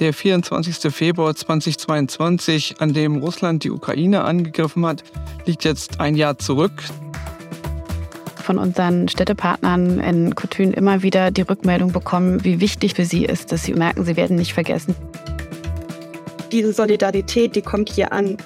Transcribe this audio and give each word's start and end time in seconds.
Der 0.00 0.14
24. 0.14 0.90
Februar 0.90 1.36
2022, 1.36 2.76
an 2.78 2.94
dem 2.94 3.16
Russland 3.18 3.64
die 3.64 3.70
Ukraine 3.70 4.24
angegriffen 4.24 4.86
hat, 4.86 5.04
liegt 5.44 5.62
jetzt 5.64 6.00
ein 6.00 6.14
Jahr 6.14 6.38
zurück. 6.38 6.72
Von 8.36 8.56
unseren 8.56 9.08
Städtepartnern 9.08 10.00
in 10.00 10.34
Kotün 10.34 10.72
immer 10.72 11.02
wieder 11.02 11.30
die 11.30 11.42
Rückmeldung 11.42 11.92
bekommen, 11.92 12.42
wie 12.44 12.60
wichtig 12.60 12.94
für 12.94 13.04
sie 13.04 13.26
ist, 13.26 13.52
dass 13.52 13.64
sie 13.64 13.74
merken, 13.74 14.06
sie 14.06 14.16
werden 14.16 14.36
nicht 14.36 14.54
vergessen. 14.54 14.94
Diese 16.50 16.72
Solidarität, 16.72 17.54
die 17.54 17.62
kommt 17.62 17.90
hier 17.90 18.10
an. 18.10 18.38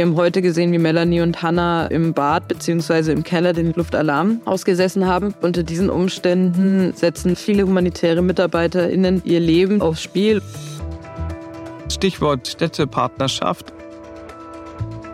Wir 0.00 0.06
haben 0.06 0.16
heute 0.16 0.40
gesehen, 0.40 0.72
wie 0.72 0.78
Melanie 0.78 1.20
und 1.20 1.42
Hannah 1.42 1.84
im 1.88 2.14
Bad 2.14 2.48
bzw. 2.48 3.12
im 3.12 3.22
Keller 3.22 3.52
den 3.52 3.74
Luftalarm 3.74 4.40
ausgesessen 4.46 5.06
haben. 5.06 5.34
Unter 5.42 5.62
diesen 5.62 5.90
Umständen 5.90 6.94
setzen 6.94 7.36
viele 7.36 7.64
humanitäre 7.64 8.22
MitarbeiterInnen 8.22 9.20
ihr 9.26 9.40
Leben 9.40 9.82
aufs 9.82 10.02
Spiel. 10.02 10.40
Stichwort 11.92 12.48
Städtepartnerschaft. 12.48 13.74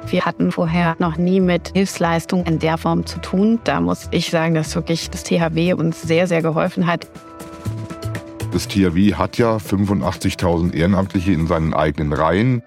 Wir 0.07 0.25
hatten 0.25 0.53
vorher 0.53 0.95
noch 1.01 1.17
nie 1.17 1.41
mit 1.41 1.73
Hilfsleistungen 1.75 2.47
in 2.47 2.61
der 2.61 2.79
Form 2.79 3.07
zu 3.07 3.19
tun. 3.19 3.59
Da 3.65 3.81
muss 3.81 4.07
ich 4.13 4.31
sagen, 4.31 4.55
dass 4.55 4.77
wirklich 4.77 5.11
das 5.11 5.25
THW 5.25 5.73
uns 5.73 6.01
sehr, 6.01 6.29
sehr 6.29 6.43
geholfen 6.43 6.87
hat. 6.87 7.09
Das 8.53 8.69
THW 8.69 9.15
hat 9.15 9.37
ja 9.37 9.57
85.000 9.57 10.75
Ehrenamtliche 10.75 11.33
in 11.33 11.49
seinen 11.49 11.75
eigenen 11.75 12.13
Reihen 12.13 12.63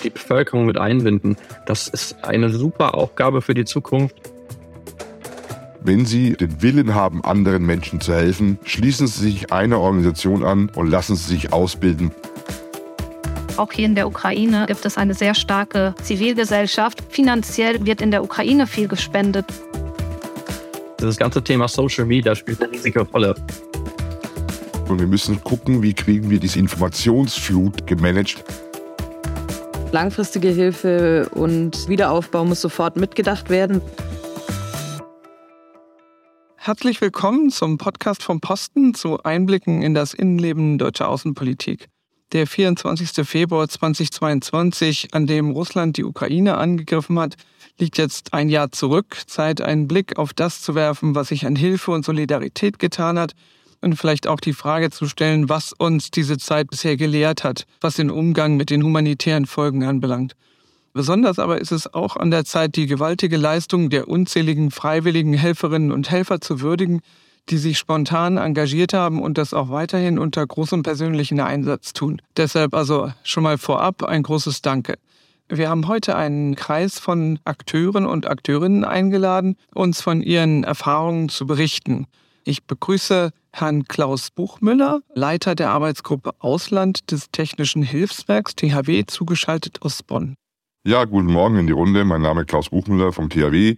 die 0.00 0.10
Bevölkerung 0.10 0.66
mit 0.66 0.78
einbinden. 0.78 1.36
Das 1.66 1.88
ist 1.88 2.24
eine 2.24 2.50
super 2.50 2.94
Aufgabe 2.94 3.42
für 3.42 3.54
die 3.54 3.64
Zukunft. 3.64 4.16
Wenn 5.82 6.04
Sie 6.04 6.34
den 6.34 6.60
Willen 6.60 6.94
haben, 6.94 7.24
anderen 7.24 7.64
Menschen 7.64 8.00
zu 8.00 8.12
helfen, 8.12 8.58
schließen 8.64 9.06
Sie 9.06 9.22
sich 9.30 9.52
einer 9.52 9.80
Organisation 9.80 10.44
an 10.44 10.70
und 10.74 10.90
lassen 10.90 11.16
Sie 11.16 11.32
sich 11.32 11.52
ausbilden. 11.52 12.10
Auch 13.56 13.72
hier 13.72 13.86
in 13.86 13.94
der 13.94 14.06
Ukraine 14.06 14.66
gibt 14.66 14.84
es 14.84 14.96
eine 14.96 15.14
sehr 15.14 15.34
starke 15.34 15.94
Zivilgesellschaft. 16.02 17.02
Finanziell 17.08 17.84
wird 17.84 18.00
in 18.00 18.10
der 18.10 18.22
Ukraine 18.22 18.66
viel 18.66 18.88
gespendet. 18.88 19.46
Das 20.98 21.16
ganze 21.16 21.42
Thema 21.42 21.66
Social 21.66 22.04
Media 22.04 22.34
spielt 22.34 22.62
eine 22.62 22.72
riesige 22.72 23.00
Rolle. 23.00 23.34
Und 24.88 24.98
wir 24.98 25.06
müssen 25.06 25.42
gucken, 25.42 25.82
wie 25.82 25.94
kriegen 25.94 26.28
wir 26.30 26.40
diese 26.40 26.58
Informationsflut 26.58 27.86
gemanagt. 27.86 28.44
Langfristige 29.92 30.50
Hilfe 30.50 31.28
und 31.34 31.88
Wiederaufbau 31.88 32.44
muss 32.44 32.60
sofort 32.60 32.96
mitgedacht 32.96 33.50
werden. 33.50 33.82
Herzlich 36.56 37.00
willkommen 37.00 37.50
zum 37.50 37.76
Podcast 37.76 38.22
vom 38.22 38.40
Posten 38.40 38.94
zu 38.94 39.20
Einblicken 39.24 39.82
in 39.82 39.92
das 39.92 40.14
Innenleben 40.14 40.78
deutscher 40.78 41.08
Außenpolitik. 41.08 41.88
Der 42.32 42.46
24. 42.46 43.26
Februar 43.26 43.68
2022, 43.68 45.12
an 45.12 45.26
dem 45.26 45.50
Russland 45.50 45.96
die 45.96 46.04
Ukraine 46.04 46.56
angegriffen 46.56 47.18
hat, 47.18 47.34
liegt 47.76 47.98
jetzt 47.98 48.32
ein 48.32 48.48
Jahr 48.48 48.70
zurück. 48.70 49.16
Zeit, 49.26 49.60
einen 49.60 49.88
Blick 49.88 50.18
auf 50.18 50.32
das 50.32 50.62
zu 50.62 50.76
werfen, 50.76 51.16
was 51.16 51.28
sich 51.28 51.46
an 51.46 51.56
Hilfe 51.56 51.90
und 51.90 52.04
Solidarität 52.04 52.78
getan 52.78 53.18
hat 53.18 53.32
und 53.80 53.96
vielleicht 53.96 54.26
auch 54.26 54.40
die 54.40 54.52
Frage 54.52 54.90
zu 54.90 55.08
stellen, 55.08 55.48
was 55.48 55.72
uns 55.72 56.10
diese 56.10 56.38
Zeit 56.38 56.68
bisher 56.70 56.96
gelehrt 56.96 57.44
hat, 57.44 57.64
was 57.80 57.96
den 57.96 58.10
Umgang 58.10 58.56
mit 58.56 58.70
den 58.70 58.82
humanitären 58.82 59.46
Folgen 59.46 59.84
anbelangt. 59.84 60.34
Besonders 60.92 61.38
aber 61.38 61.60
ist 61.60 61.70
es 61.70 61.92
auch 61.94 62.16
an 62.16 62.30
der 62.30 62.44
Zeit, 62.44 62.74
die 62.74 62.86
gewaltige 62.86 63.36
Leistung 63.36 63.90
der 63.90 64.08
unzähligen 64.08 64.70
freiwilligen 64.70 65.34
Helferinnen 65.34 65.92
und 65.92 66.10
Helfer 66.10 66.40
zu 66.40 66.60
würdigen, 66.60 67.00
die 67.48 67.58
sich 67.58 67.78
spontan 67.78 68.36
engagiert 68.36 68.92
haben 68.92 69.22
und 69.22 69.38
das 69.38 69.54
auch 69.54 69.70
weiterhin 69.70 70.18
unter 70.18 70.46
großem 70.46 70.82
persönlichen 70.82 71.40
Einsatz 71.40 71.92
tun. 71.92 72.20
Deshalb 72.36 72.74
also 72.74 73.12
schon 73.22 73.44
mal 73.44 73.58
vorab 73.58 74.02
ein 74.02 74.22
großes 74.22 74.62
Danke. 74.62 74.98
Wir 75.48 75.68
haben 75.68 75.88
heute 75.88 76.14
einen 76.14 76.54
Kreis 76.54 77.00
von 77.00 77.40
Akteuren 77.44 78.06
und 78.06 78.28
Akteurinnen 78.28 78.84
eingeladen, 78.84 79.56
uns 79.74 80.00
von 80.00 80.22
ihren 80.22 80.62
Erfahrungen 80.62 81.28
zu 81.28 81.46
berichten. 81.46 82.06
Ich 82.44 82.64
begrüße 82.64 83.32
Herrn 83.52 83.84
Klaus 83.84 84.30
Buchmüller, 84.30 85.02
Leiter 85.14 85.54
der 85.54 85.70
Arbeitsgruppe 85.70 86.32
Ausland 86.38 87.10
des 87.10 87.30
Technischen 87.30 87.82
Hilfswerks 87.82 88.54
THW, 88.54 89.04
zugeschaltet 89.06 89.82
aus 89.82 90.02
Bonn. 90.02 90.36
Ja, 90.84 91.04
guten 91.04 91.30
Morgen 91.30 91.58
in 91.58 91.66
die 91.66 91.74
Runde. 91.74 92.04
Mein 92.04 92.22
Name 92.22 92.42
ist 92.42 92.48
Klaus 92.48 92.70
Buchmüller 92.70 93.12
vom 93.12 93.28
THW. 93.28 93.76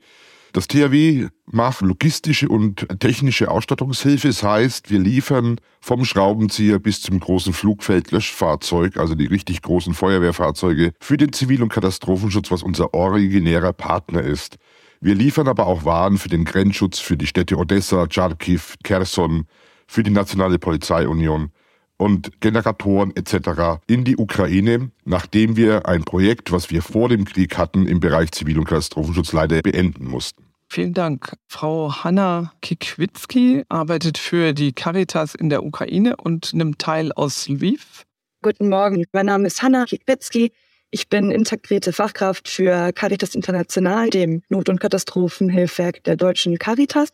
Das 0.52 0.68
THW 0.68 1.28
macht 1.46 1.80
logistische 1.80 2.48
und 2.48 2.86
technische 3.00 3.50
Ausstattungshilfe. 3.50 4.28
Das 4.28 4.42
heißt, 4.42 4.90
wir 4.90 4.98
liefern 4.98 5.58
vom 5.80 6.04
Schraubenzieher 6.04 6.78
bis 6.78 7.00
zum 7.00 7.18
großen 7.18 7.54
Flugfeldlöschfahrzeug, 7.54 8.98
also 8.98 9.14
die 9.14 9.26
richtig 9.26 9.62
großen 9.62 9.94
Feuerwehrfahrzeuge, 9.94 10.92
für 11.00 11.16
den 11.16 11.32
Zivil- 11.32 11.62
und 11.62 11.70
Katastrophenschutz, 11.70 12.50
was 12.50 12.62
unser 12.62 12.92
originärer 12.92 13.72
Partner 13.72 14.20
ist. 14.20 14.58
Wir 15.04 15.16
liefern 15.16 15.48
aber 15.48 15.66
auch 15.66 15.84
Waren 15.84 16.16
für 16.16 16.28
den 16.28 16.44
Grenzschutz 16.44 17.00
für 17.00 17.16
die 17.16 17.26
Städte 17.26 17.56
Odessa, 17.56 18.06
Charkiw, 18.08 18.60
Kherson, 18.84 19.48
für 19.88 20.04
die 20.04 20.12
Nationale 20.12 20.60
Polizeiunion 20.60 21.50
und 21.96 22.40
Generatoren 22.40 23.12
etc. 23.16 23.82
in 23.88 24.04
die 24.04 24.16
Ukraine, 24.16 24.92
nachdem 25.04 25.56
wir 25.56 25.88
ein 25.88 26.04
Projekt, 26.04 26.52
was 26.52 26.70
wir 26.70 26.82
vor 26.82 27.08
dem 27.08 27.24
Krieg 27.24 27.58
hatten, 27.58 27.88
im 27.88 27.98
Bereich 27.98 28.30
Zivil- 28.30 28.60
und 28.60 28.66
Katastrophenschutz 28.66 29.32
leider 29.32 29.60
beenden 29.60 30.06
mussten. 30.06 30.44
Vielen 30.68 30.94
Dank. 30.94 31.36
Frau 31.48 31.92
Hanna 32.04 32.52
Kikwitzki 32.62 33.64
arbeitet 33.68 34.18
für 34.18 34.52
die 34.52 34.72
Caritas 34.72 35.34
in 35.34 35.48
der 35.50 35.64
Ukraine 35.64 36.14
und 36.14 36.54
nimmt 36.54 36.78
teil 36.78 37.10
aus 37.10 37.48
Lviv. 37.48 38.04
Guten 38.40 38.68
Morgen, 38.68 39.04
mein 39.12 39.26
Name 39.26 39.48
ist 39.48 39.62
Hanna 39.62 39.84
Kikwitzki. 39.84 40.52
Ich 40.94 41.08
bin 41.08 41.30
integrierte 41.30 41.90
Fachkraft 41.94 42.46
für 42.50 42.92
Caritas 42.92 43.34
International, 43.34 44.10
dem 44.10 44.42
Not- 44.50 44.68
und 44.68 44.78
Katastrophenhilfswerk 44.78 46.04
der 46.04 46.16
deutschen 46.16 46.58
Caritas. 46.58 47.08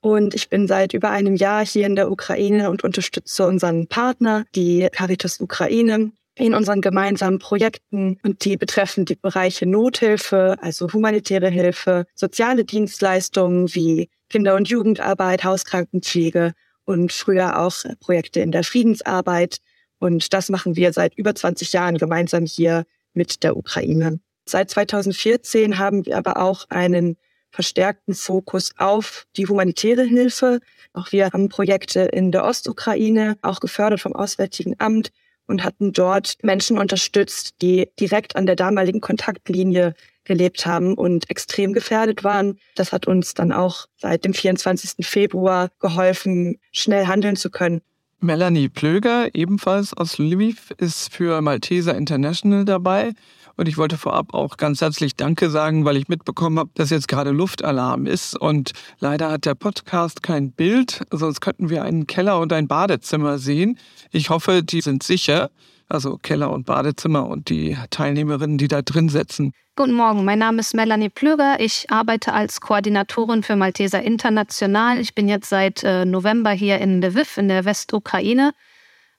Und 0.00 0.34
ich 0.34 0.48
bin 0.48 0.66
seit 0.66 0.92
über 0.92 1.10
einem 1.10 1.36
Jahr 1.36 1.64
hier 1.64 1.86
in 1.86 1.94
der 1.94 2.10
Ukraine 2.10 2.68
und 2.68 2.82
unterstütze 2.82 3.46
unseren 3.46 3.86
Partner, 3.86 4.44
die 4.56 4.88
Caritas 4.90 5.40
Ukraine, 5.40 6.10
in 6.34 6.52
unseren 6.52 6.80
gemeinsamen 6.80 7.38
Projekten 7.38 8.18
und 8.24 8.44
die 8.44 8.56
betreffen 8.56 9.04
die 9.04 9.14
Bereiche 9.14 9.66
Nothilfe, 9.66 10.56
also 10.60 10.92
humanitäre 10.92 11.48
Hilfe, 11.48 12.06
soziale 12.16 12.64
Dienstleistungen 12.64 13.72
wie 13.72 14.10
Kinder- 14.30 14.56
und 14.56 14.68
Jugendarbeit, 14.68 15.44
Hauskrankenpflege 15.44 16.54
und 16.86 17.12
früher 17.12 17.60
auch 17.60 17.84
Projekte 18.00 18.40
in 18.40 18.50
der 18.50 18.64
Friedensarbeit. 18.64 19.58
Und 20.00 20.32
das 20.32 20.48
machen 20.48 20.74
wir 20.74 20.92
seit 20.92 21.16
über 21.16 21.36
20 21.36 21.72
Jahren 21.72 21.98
gemeinsam 21.98 22.46
hier 22.46 22.84
mit 23.14 23.42
der 23.42 23.56
Ukraine. 23.56 24.20
Seit 24.46 24.70
2014 24.70 25.78
haben 25.78 26.04
wir 26.06 26.16
aber 26.16 26.38
auch 26.38 26.66
einen 26.68 27.16
verstärkten 27.50 28.14
Fokus 28.14 28.72
auf 28.78 29.26
die 29.36 29.46
humanitäre 29.46 30.04
Hilfe. 30.04 30.60
Auch 30.94 31.12
wir 31.12 31.30
haben 31.30 31.48
Projekte 31.48 32.00
in 32.00 32.32
der 32.32 32.44
Ostukraine, 32.44 33.36
auch 33.42 33.60
gefördert 33.60 34.00
vom 34.00 34.14
Auswärtigen 34.14 34.74
Amt 34.78 35.10
und 35.46 35.64
hatten 35.64 35.92
dort 35.92 36.36
Menschen 36.42 36.78
unterstützt, 36.78 37.54
die 37.60 37.88
direkt 38.00 38.36
an 38.36 38.46
der 38.46 38.56
damaligen 38.56 39.00
Kontaktlinie 39.00 39.94
gelebt 40.24 40.66
haben 40.66 40.94
und 40.94 41.28
extrem 41.30 41.72
gefährdet 41.72 42.24
waren. 42.24 42.58
Das 42.74 42.92
hat 42.92 43.06
uns 43.06 43.34
dann 43.34 43.52
auch 43.52 43.86
seit 43.96 44.24
dem 44.24 44.34
24. 44.34 45.04
Februar 45.06 45.70
geholfen, 45.80 46.58
schnell 46.72 47.06
handeln 47.06 47.36
zu 47.36 47.50
können. 47.50 47.82
Melanie 48.22 48.68
Plöger, 48.68 49.34
ebenfalls 49.34 49.92
aus 49.94 50.18
Lviv, 50.18 50.70
ist 50.78 51.12
für 51.12 51.40
Malteser 51.42 51.96
International 51.96 52.64
dabei. 52.64 53.14
Und 53.56 53.68
ich 53.68 53.76
wollte 53.76 53.98
vorab 53.98 54.32
auch 54.32 54.56
ganz 54.56 54.80
herzlich 54.80 55.16
Danke 55.16 55.50
sagen, 55.50 55.84
weil 55.84 55.96
ich 55.96 56.06
mitbekommen 56.06 56.60
habe, 56.60 56.70
dass 56.74 56.90
jetzt 56.90 57.08
gerade 57.08 57.30
Luftalarm 57.30 58.06
ist. 58.06 58.38
Und 58.38 58.72
leider 59.00 59.28
hat 59.30 59.44
der 59.44 59.56
Podcast 59.56 60.22
kein 60.22 60.52
Bild, 60.52 61.02
sonst 61.10 61.40
könnten 61.40 61.68
wir 61.68 61.82
einen 61.82 62.06
Keller 62.06 62.38
und 62.38 62.52
ein 62.52 62.68
Badezimmer 62.68 63.38
sehen. 63.38 63.76
Ich 64.12 64.30
hoffe, 64.30 64.62
die 64.62 64.82
sind 64.82 65.02
sicher. 65.02 65.50
Also 65.92 66.16
Keller 66.16 66.50
und 66.50 66.64
Badezimmer 66.64 67.28
und 67.28 67.50
die 67.50 67.76
Teilnehmerinnen, 67.90 68.56
die 68.56 68.66
da 68.66 68.80
drin 68.80 69.10
sitzen. 69.10 69.52
Guten 69.76 69.92
Morgen, 69.92 70.24
mein 70.24 70.38
Name 70.38 70.60
ist 70.60 70.74
Melanie 70.74 71.10
Plöger. 71.10 71.56
Ich 71.60 71.90
arbeite 71.90 72.32
als 72.32 72.62
Koordinatorin 72.62 73.42
für 73.42 73.56
Malteser 73.56 74.02
International. 74.02 74.98
Ich 74.98 75.14
bin 75.14 75.28
jetzt 75.28 75.50
seit 75.50 75.84
äh, 75.84 76.06
November 76.06 76.52
hier 76.52 76.78
in 76.78 77.02
Lviv 77.02 77.36
in 77.36 77.48
der 77.48 77.66
Westukraine. 77.66 78.54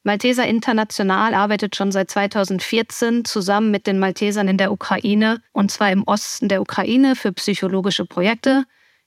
Malteser 0.01 0.47
International 0.47 1.35
arbeitet 1.35 1.75
schon 1.75 1.91
seit 1.91 2.09
2014 2.09 3.23
zusammen 3.23 3.69
mit 3.69 3.85
den 3.85 3.99
Maltesern 3.99 4.47
in 4.47 4.57
der 4.57 4.71
Ukraine 4.71 5.43
und 5.51 5.69
zwar 5.69 5.91
im 5.91 6.01
Osten 6.05 6.49
der 6.49 6.59
Ukraine 6.59 7.15
für 7.15 7.33
psychologische 7.33 8.05
Projekte. 8.05 8.63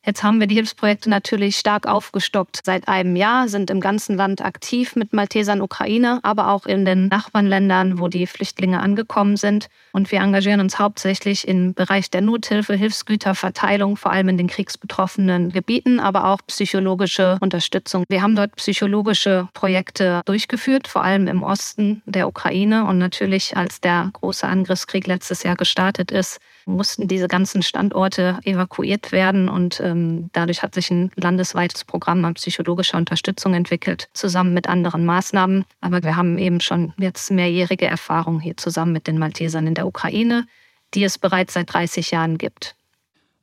Jetzt 0.06 0.23
haben 0.23 0.38
wir 0.38 0.47
die 0.47 0.55
Hilfsprojekte 0.55 1.11
natürlich 1.11 1.56
stark 1.56 1.88
aufgestockt. 1.88 2.61
Seit 2.64 2.87
einem 2.87 3.17
Jahr 3.17 3.49
sind 3.49 3.70
im 3.70 3.81
ganzen 3.81 4.17
Land 4.17 4.41
aktiv 4.41 4.94
mit 4.94 5.12
Maltesern 5.12 5.61
Ukraine, 5.61 6.20
aber 6.23 6.53
auch 6.53 6.64
in 6.64 6.85
den 6.85 7.08
Nachbarländern, 7.08 7.99
wo 7.99 8.06
die 8.06 8.29
Flüchtlinge 8.29 8.79
angekommen 8.79 9.37
sind. 9.37 9.67
Und 9.93 10.12
wir 10.12 10.20
engagieren 10.20 10.61
uns 10.61 10.79
hauptsächlich 10.79 11.49
im 11.49 11.75
Bereich 11.75 12.08
der 12.08 12.20
Nothilfe, 12.20 12.75
Hilfsgüterverteilung, 12.75 13.97
vor 13.97 14.12
allem 14.12 14.29
in 14.29 14.38
den 14.38 14.47
kriegsbetroffenen 14.47 15.50
Gebieten, 15.50 15.99
aber 15.99 16.26
auch 16.26 16.38
psychologische 16.47 17.38
Unterstützung. 17.41 18.05
Wir 18.09 18.23
haben 18.23 18.37
dort 18.37 18.55
psychologische 18.55 19.49
Projekte 19.55 20.23
durchgeführt, 20.25 20.87
vor 20.87 21.02
allem 21.02 21.26
im 21.26 21.43
Osten 21.43 22.02
der 22.06 22.29
Ukraine. 22.29 22.85
Und 22.85 22.99
natürlich, 22.99 23.56
als 23.56 23.81
der 23.81 24.11
große 24.12 24.47
Angriffskrieg 24.47 25.09
letztes 25.09 25.43
Jahr 25.43 25.56
gestartet 25.56 26.12
ist, 26.12 26.38
mussten 26.66 27.08
diese 27.08 27.28
ganzen 27.28 27.62
Standorte 27.62 28.38
evakuiert 28.44 29.12
werden 29.12 29.48
und 29.48 29.80
ähm, 29.80 30.28
dadurch 30.32 30.62
hat 30.62 30.74
sich 30.74 30.90
ein 30.90 31.10
landesweites 31.14 31.84
Programm 31.84 32.24
an 32.24 32.34
psychologischer 32.34 32.98
Unterstützung 32.98 33.54
entwickelt, 33.54 34.08
zusammen 34.12 34.52
mit 34.52 34.68
anderen 34.68 35.04
Maßnahmen. 35.06 35.64
Aber 35.80 36.02
wir 36.02 36.16
haben 36.16 36.38
eben 36.38 36.60
schon 36.60 36.92
jetzt 36.98 37.30
mehrjährige 37.30 37.86
Erfahrung 37.86 38.40
hier 38.40 38.56
zusammen 38.56 38.92
mit 38.92 39.06
den 39.06 39.18
Maltesern 39.18 39.66
in 39.66 39.74
der 39.74 39.86
Ukraine, 39.86 40.46
die 40.94 41.04
es 41.04 41.18
bereits 41.18 41.54
seit 41.54 41.72
30 41.72 42.10
Jahren 42.10 42.36
gibt. 42.36 42.74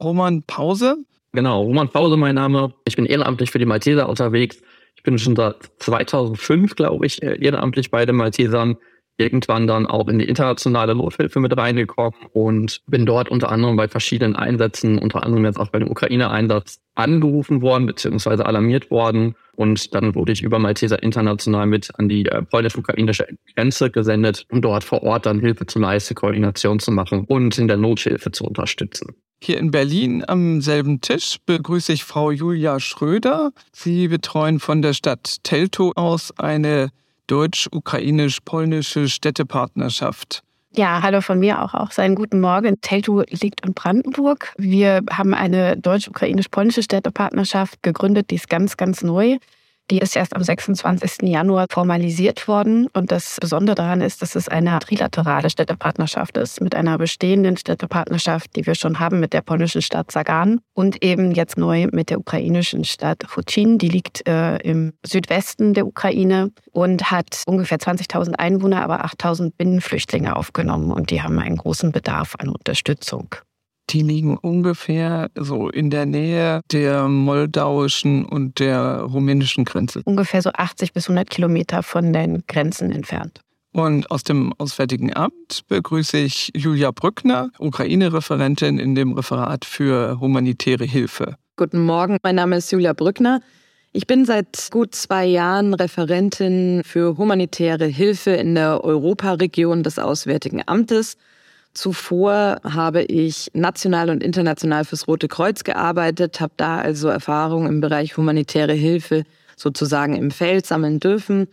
Roman 0.02 0.44
Pause. 0.44 0.98
Genau, 1.32 1.64
Roman 1.64 1.90
Pause 1.90 2.18
mein 2.18 2.36
Name. 2.36 2.74
Ich 2.86 2.98
bin 2.98 3.06
ehrenamtlich 3.06 3.52
für 3.52 3.60
die 3.60 3.66
Malteser 3.66 4.10
unterwegs. 4.10 4.62
Ich 4.96 5.04
bin 5.04 5.18
schon 5.18 5.36
seit 5.36 5.56
2005, 5.80 6.76
glaube 6.76 7.06
ich, 7.06 7.24
ehrenamtlich 7.24 7.90
bei 7.90 8.06
den 8.06 8.18
Maltesern 8.18 8.78
irgendwann 9.18 9.68
dann 9.68 9.86
auch 9.86 10.08
in 10.08 10.20
die 10.20 10.28
internationale 10.28 10.96
Nothilfe 10.96 11.40
mit 11.40 11.56
reingekommen 11.56 12.14
und 12.34 12.82
bin 12.88 13.06
dort 13.06 13.30
unter 13.30 13.52
anderem 13.52 13.76
bei 13.76 13.88
verschiedenen 13.88 14.36
Einsätzen, 14.36 14.98
unter 14.98 15.24
anderem 15.24 15.46
jetzt 15.46 15.60
auch 15.60 15.70
bei 15.70 15.80
dem 15.80 15.90
Ukraine-Einsatz, 15.90 16.80
angerufen 16.96 17.62
worden 17.62 17.86
bzw. 17.88 18.44
alarmiert 18.44 18.92
worden. 18.92 19.36
Und 19.56 19.94
dann 19.94 20.16
wurde 20.16 20.32
ich 20.32 20.42
über 20.42 20.60
Malteser 20.60 21.02
International 21.02 21.68
mit 21.68 21.90
an 22.00 22.10
die 22.10 22.26
äh, 22.26 22.42
polnisch-ukrainische 22.42 23.28
Grenze 23.56 23.92
gesendet, 23.92 24.46
um 24.52 24.62
dort 24.62 24.84
vor 24.84 25.04
Ort 25.04 25.26
dann 25.26 25.40
Hilfe 25.40 25.66
zu 25.66 25.80
leisten, 25.80 26.16
Koordination 26.16 26.80
zu 26.80 26.92
machen 26.92 27.26
und 27.26 27.58
in 27.58 27.68
der 27.68 27.78
Nothilfe 27.78 28.32
zu 28.32 28.46
unterstützen. 28.46 29.16
Hier 29.44 29.58
in 29.58 29.72
Berlin 29.72 30.24
am 30.26 30.62
selben 30.62 31.02
Tisch 31.02 31.38
begrüße 31.46 31.92
ich 31.92 32.06
Frau 32.06 32.32
Julia 32.32 32.80
Schröder. 32.80 33.52
Sie 33.74 34.08
betreuen 34.08 34.60
von 34.60 34.82
der 34.82 34.94
Stadt 34.94 35.44
Teltow 35.44 35.92
aus 35.98 36.32
eine 36.40 36.92
deutsch-ukrainisch-polnische 37.28 39.08
Städtepartnerschaft. 39.08 40.44
Ja, 40.76 41.04
hallo 41.04 41.22
von 41.22 41.40
mir 41.40 41.62
auch. 41.62 41.76
Auch 41.76 41.92
seinen 41.92 42.16
guten 42.16 42.42
Morgen. 42.42 42.82
Teltow 42.82 43.24
liegt 43.30 43.64
in 43.66 43.74
Brandenburg. 43.74 44.54
Wir 44.58 45.02
haben 45.12 45.36
eine 45.36 45.78
deutsch-ukrainisch-polnische 45.78 46.82
Städtepartnerschaft 46.82 47.84
gegründet, 47.84 48.32
die 48.32 48.36
ist 48.36 48.50
ganz, 48.50 48.76
ganz 48.76 49.04
neu. 49.04 49.38
Die 49.92 50.00
ist 50.00 50.16
erst 50.16 50.36
am 50.36 50.42
26. 50.42 51.24
Januar 51.24 51.68
formalisiert 51.70 52.48
worden. 52.48 52.88
Und 52.94 53.12
das 53.12 53.38
Besondere 53.42 53.76
daran 53.76 54.02
ist, 54.02 54.22
dass 54.22 54.36
es 54.36 54.48
eine 54.48 54.80
trilaterale 54.80 55.50
Städtepartnerschaft 55.50 56.38
ist 56.38 56.62
mit 56.62 56.74
einer 56.74 56.98
bestehenden 56.98 57.58
Städtepartnerschaft, 57.58 58.56
die 58.56 58.66
wir 58.66 58.76
schon 58.76 59.00
haben 59.00 59.20
mit 59.20 59.34
der 59.34 59.42
polnischen 59.42 59.82
Stadt 59.82 60.12
Sagan 60.12 60.62
und 60.74 61.04
eben 61.04 61.34
jetzt 61.34 61.58
neu 61.58 61.88
mit 61.92 62.10
der 62.10 62.20
ukrainischen 62.20 62.86
Stadt 62.86 63.24
Hucin. 63.36 63.78
Die 63.78 63.90
liegt 63.90 64.26
äh, 64.28 64.58
im 64.58 64.94
Südwesten 65.06 65.74
der 65.74 65.86
Ukraine 65.86 66.52
und 66.72 67.12
hat 67.12 67.44
ungefähr 67.46 67.78
20.000 67.78 68.36
Einwohner, 68.36 68.84
aber 68.84 69.04
8.000 69.06 69.52
Binnenflüchtlinge 69.58 70.36
aufgenommen. 70.36 70.92
Und 70.92 71.12
die 71.12 71.22
haben 71.22 71.38
einen 71.40 71.58
großen 71.58 71.92
Bedarf 71.92 72.36
an 72.40 72.50
Unterstützung. 72.50 73.36
Die 73.90 74.02
liegen 74.02 74.38
ungefähr 74.38 75.30
so 75.36 75.70
in 75.70 75.90
der 75.90 76.06
Nähe 76.06 76.62
der 76.72 77.08
moldauischen 77.08 78.26
und 78.26 78.60
der 78.60 79.02
rumänischen 79.02 79.66
Grenze. 79.66 80.02
Ungefähr 80.06 80.42
so 80.42 80.52
80 80.54 80.94
bis 80.94 81.06
100 81.06 81.30
Kilometer 81.30 81.84
von 81.84 82.14
den 82.14 82.44
Grenzen 82.48 82.92
entfernt. 82.92 83.42
Und 83.74 84.10
aus 84.12 84.24
dem 84.24 84.54
Auswärtigen 84.60 85.16
Amt 85.16 85.64
begrüße 85.68 86.18
ich 86.18 86.52
Julia 86.56 86.92
Brückner, 86.92 87.50
Ukraine-Referentin 87.58 88.78
in 88.78 88.94
dem 88.94 89.14
Referat 89.14 89.66
für 89.66 90.20
humanitäre 90.20 90.86
Hilfe. 90.86 91.38
Guten 91.56 91.84
Morgen, 91.84 92.18
mein 92.24 92.36
Name 92.36 92.58
ist 92.58 92.72
Julia 92.72 92.94
Brückner. 92.94 93.42
Ich 93.92 94.08
bin 94.08 94.26
seit 94.26 94.70
gut 94.72 94.96
zwei 94.96 95.26
Jahren 95.26 95.74
Referentin 95.74 96.82
für 96.84 97.18
humanitäre 97.18 97.86
Hilfe 97.86 98.32
in 98.32 98.56
der 98.56 98.84
Europaregion 98.84 99.84
des 99.84 100.00
Auswärtigen 100.00 100.62
Amtes 100.66 101.18
Zuvor 101.74 102.62
habe 102.64 103.04
ich 103.04 103.50
national 103.54 104.10
und 104.10 104.22
international 104.22 104.86
fürs 104.86 105.08
Rote 105.08 105.28
Kreuz 105.28 105.64
gearbeitet, 105.64 106.40
habe 106.40 106.54
da 106.58 106.78
also 106.78 107.08
Erfahrungen 107.08 107.68
im 107.68 107.82
Bereich 107.82 108.16
humanitäre 108.16 108.74
Hilfe 108.74 109.24
sozusagen 109.56 110.16
im 110.16 110.30
Feld 110.30 110.66
sammeln 110.68 111.00
dürfen, 111.00 111.48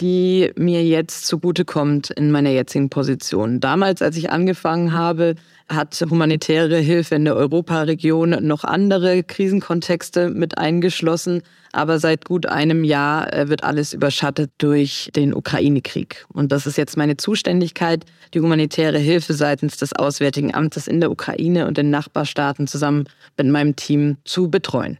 die 0.00 0.50
mir 0.56 0.84
jetzt 0.84 1.26
zugutekommt 1.26 2.10
in 2.10 2.30
meiner 2.30 2.50
jetzigen 2.50 2.90
Position. 2.90 3.60
Damals, 3.60 4.02
als 4.02 4.16
ich 4.16 4.30
angefangen 4.30 4.92
habe, 4.92 5.34
hat 5.68 6.04
humanitäre 6.08 6.78
Hilfe 6.78 7.16
in 7.16 7.24
der 7.24 7.36
Europaregion 7.36 8.46
noch 8.46 8.64
andere 8.64 9.22
Krisenkontexte 9.22 10.30
mit 10.30 10.58
eingeschlossen. 10.58 11.42
Aber 11.72 11.98
seit 11.98 12.24
gut 12.24 12.46
einem 12.46 12.84
Jahr 12.84 13.32
äh, 13.32 13.48
wird 13.48 13.64
alles 13.64 13.92
überschattet 13.92 14.50
durch 14.58 15.10
den 15.14 15.34
Ukraine-Krieg. 15.34 16.24
Und 16.32 16.52
das 16.52 16.66
ist 16.66 16.78
jetzt 16.78 16.96
meine 16.96 17.16
Zuständigkeit, 17.16 18.04
die 18.32 18.40
humanitäre 18.40 18.98
Hilfe 18.98 19.34
seitens 19.34 19.76
des 19.76 19.92
Auswärtigen 19.92 20.54
Amtes 20.54 20.86
in 20.86 21.00
der 21.00 21.10
Ukraine 21.10 21.66
und 21.66 21.76
den 21.76 21.90
Nachbarstaaten 21.90 22.66
zusammen 22.66 23.04
mit 23.36 23.48
meinem 23.48 23.76
Team 23.76 24.18
zu 24.24 24.48
betreuen. 24.48 24.98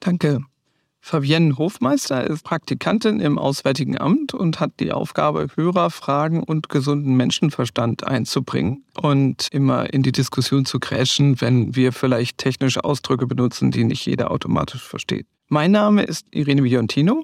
Danke. 0.00 0.40
Fabienne 1.08 1.56
Hofmeister 1.56 2.28
ist 2.28 2.42
Praktikantin 2.42 3.20
im 3.20 3.38
Auswärtigen 3.38 3.96
Amt 3.96 4.34
und 4.34 4.58
hat 4.58 4.72
die 4.80 4.90
Aufgabe, 4.90 5.46
Hörerfragen 5.54 6.42
und 6.42 6.68
gesunden 6.68 7.14
Menschenverstand 7.16 8.02
einzubringen 8.04 8.82
und 9.00 9.46
immer 9.52 9.94
in 9.94 10.02
die 10.02 10.10
Diskussion 10.10 10.64
zu 10.64 10.80
crashen, 10.80 11.40
wenn 11.40 11.76
wir 11.76 11.92
vielleicht 11.92 12.38
technische 12.38 12.82
Ausdrücke 12.82 13.28
benutzen, 13.28 13.70
die 13.70 13.84
nicht 13.84 14.04
jeder 14.04 14.32
automatisch 14.32 14.82
versteht. 14.82 15.28
Mein 15.46 15.70
Name 15.70 16.02
ist 16.02 16.26
Irene 16.32 16.64
Viontino. 16.64 17.22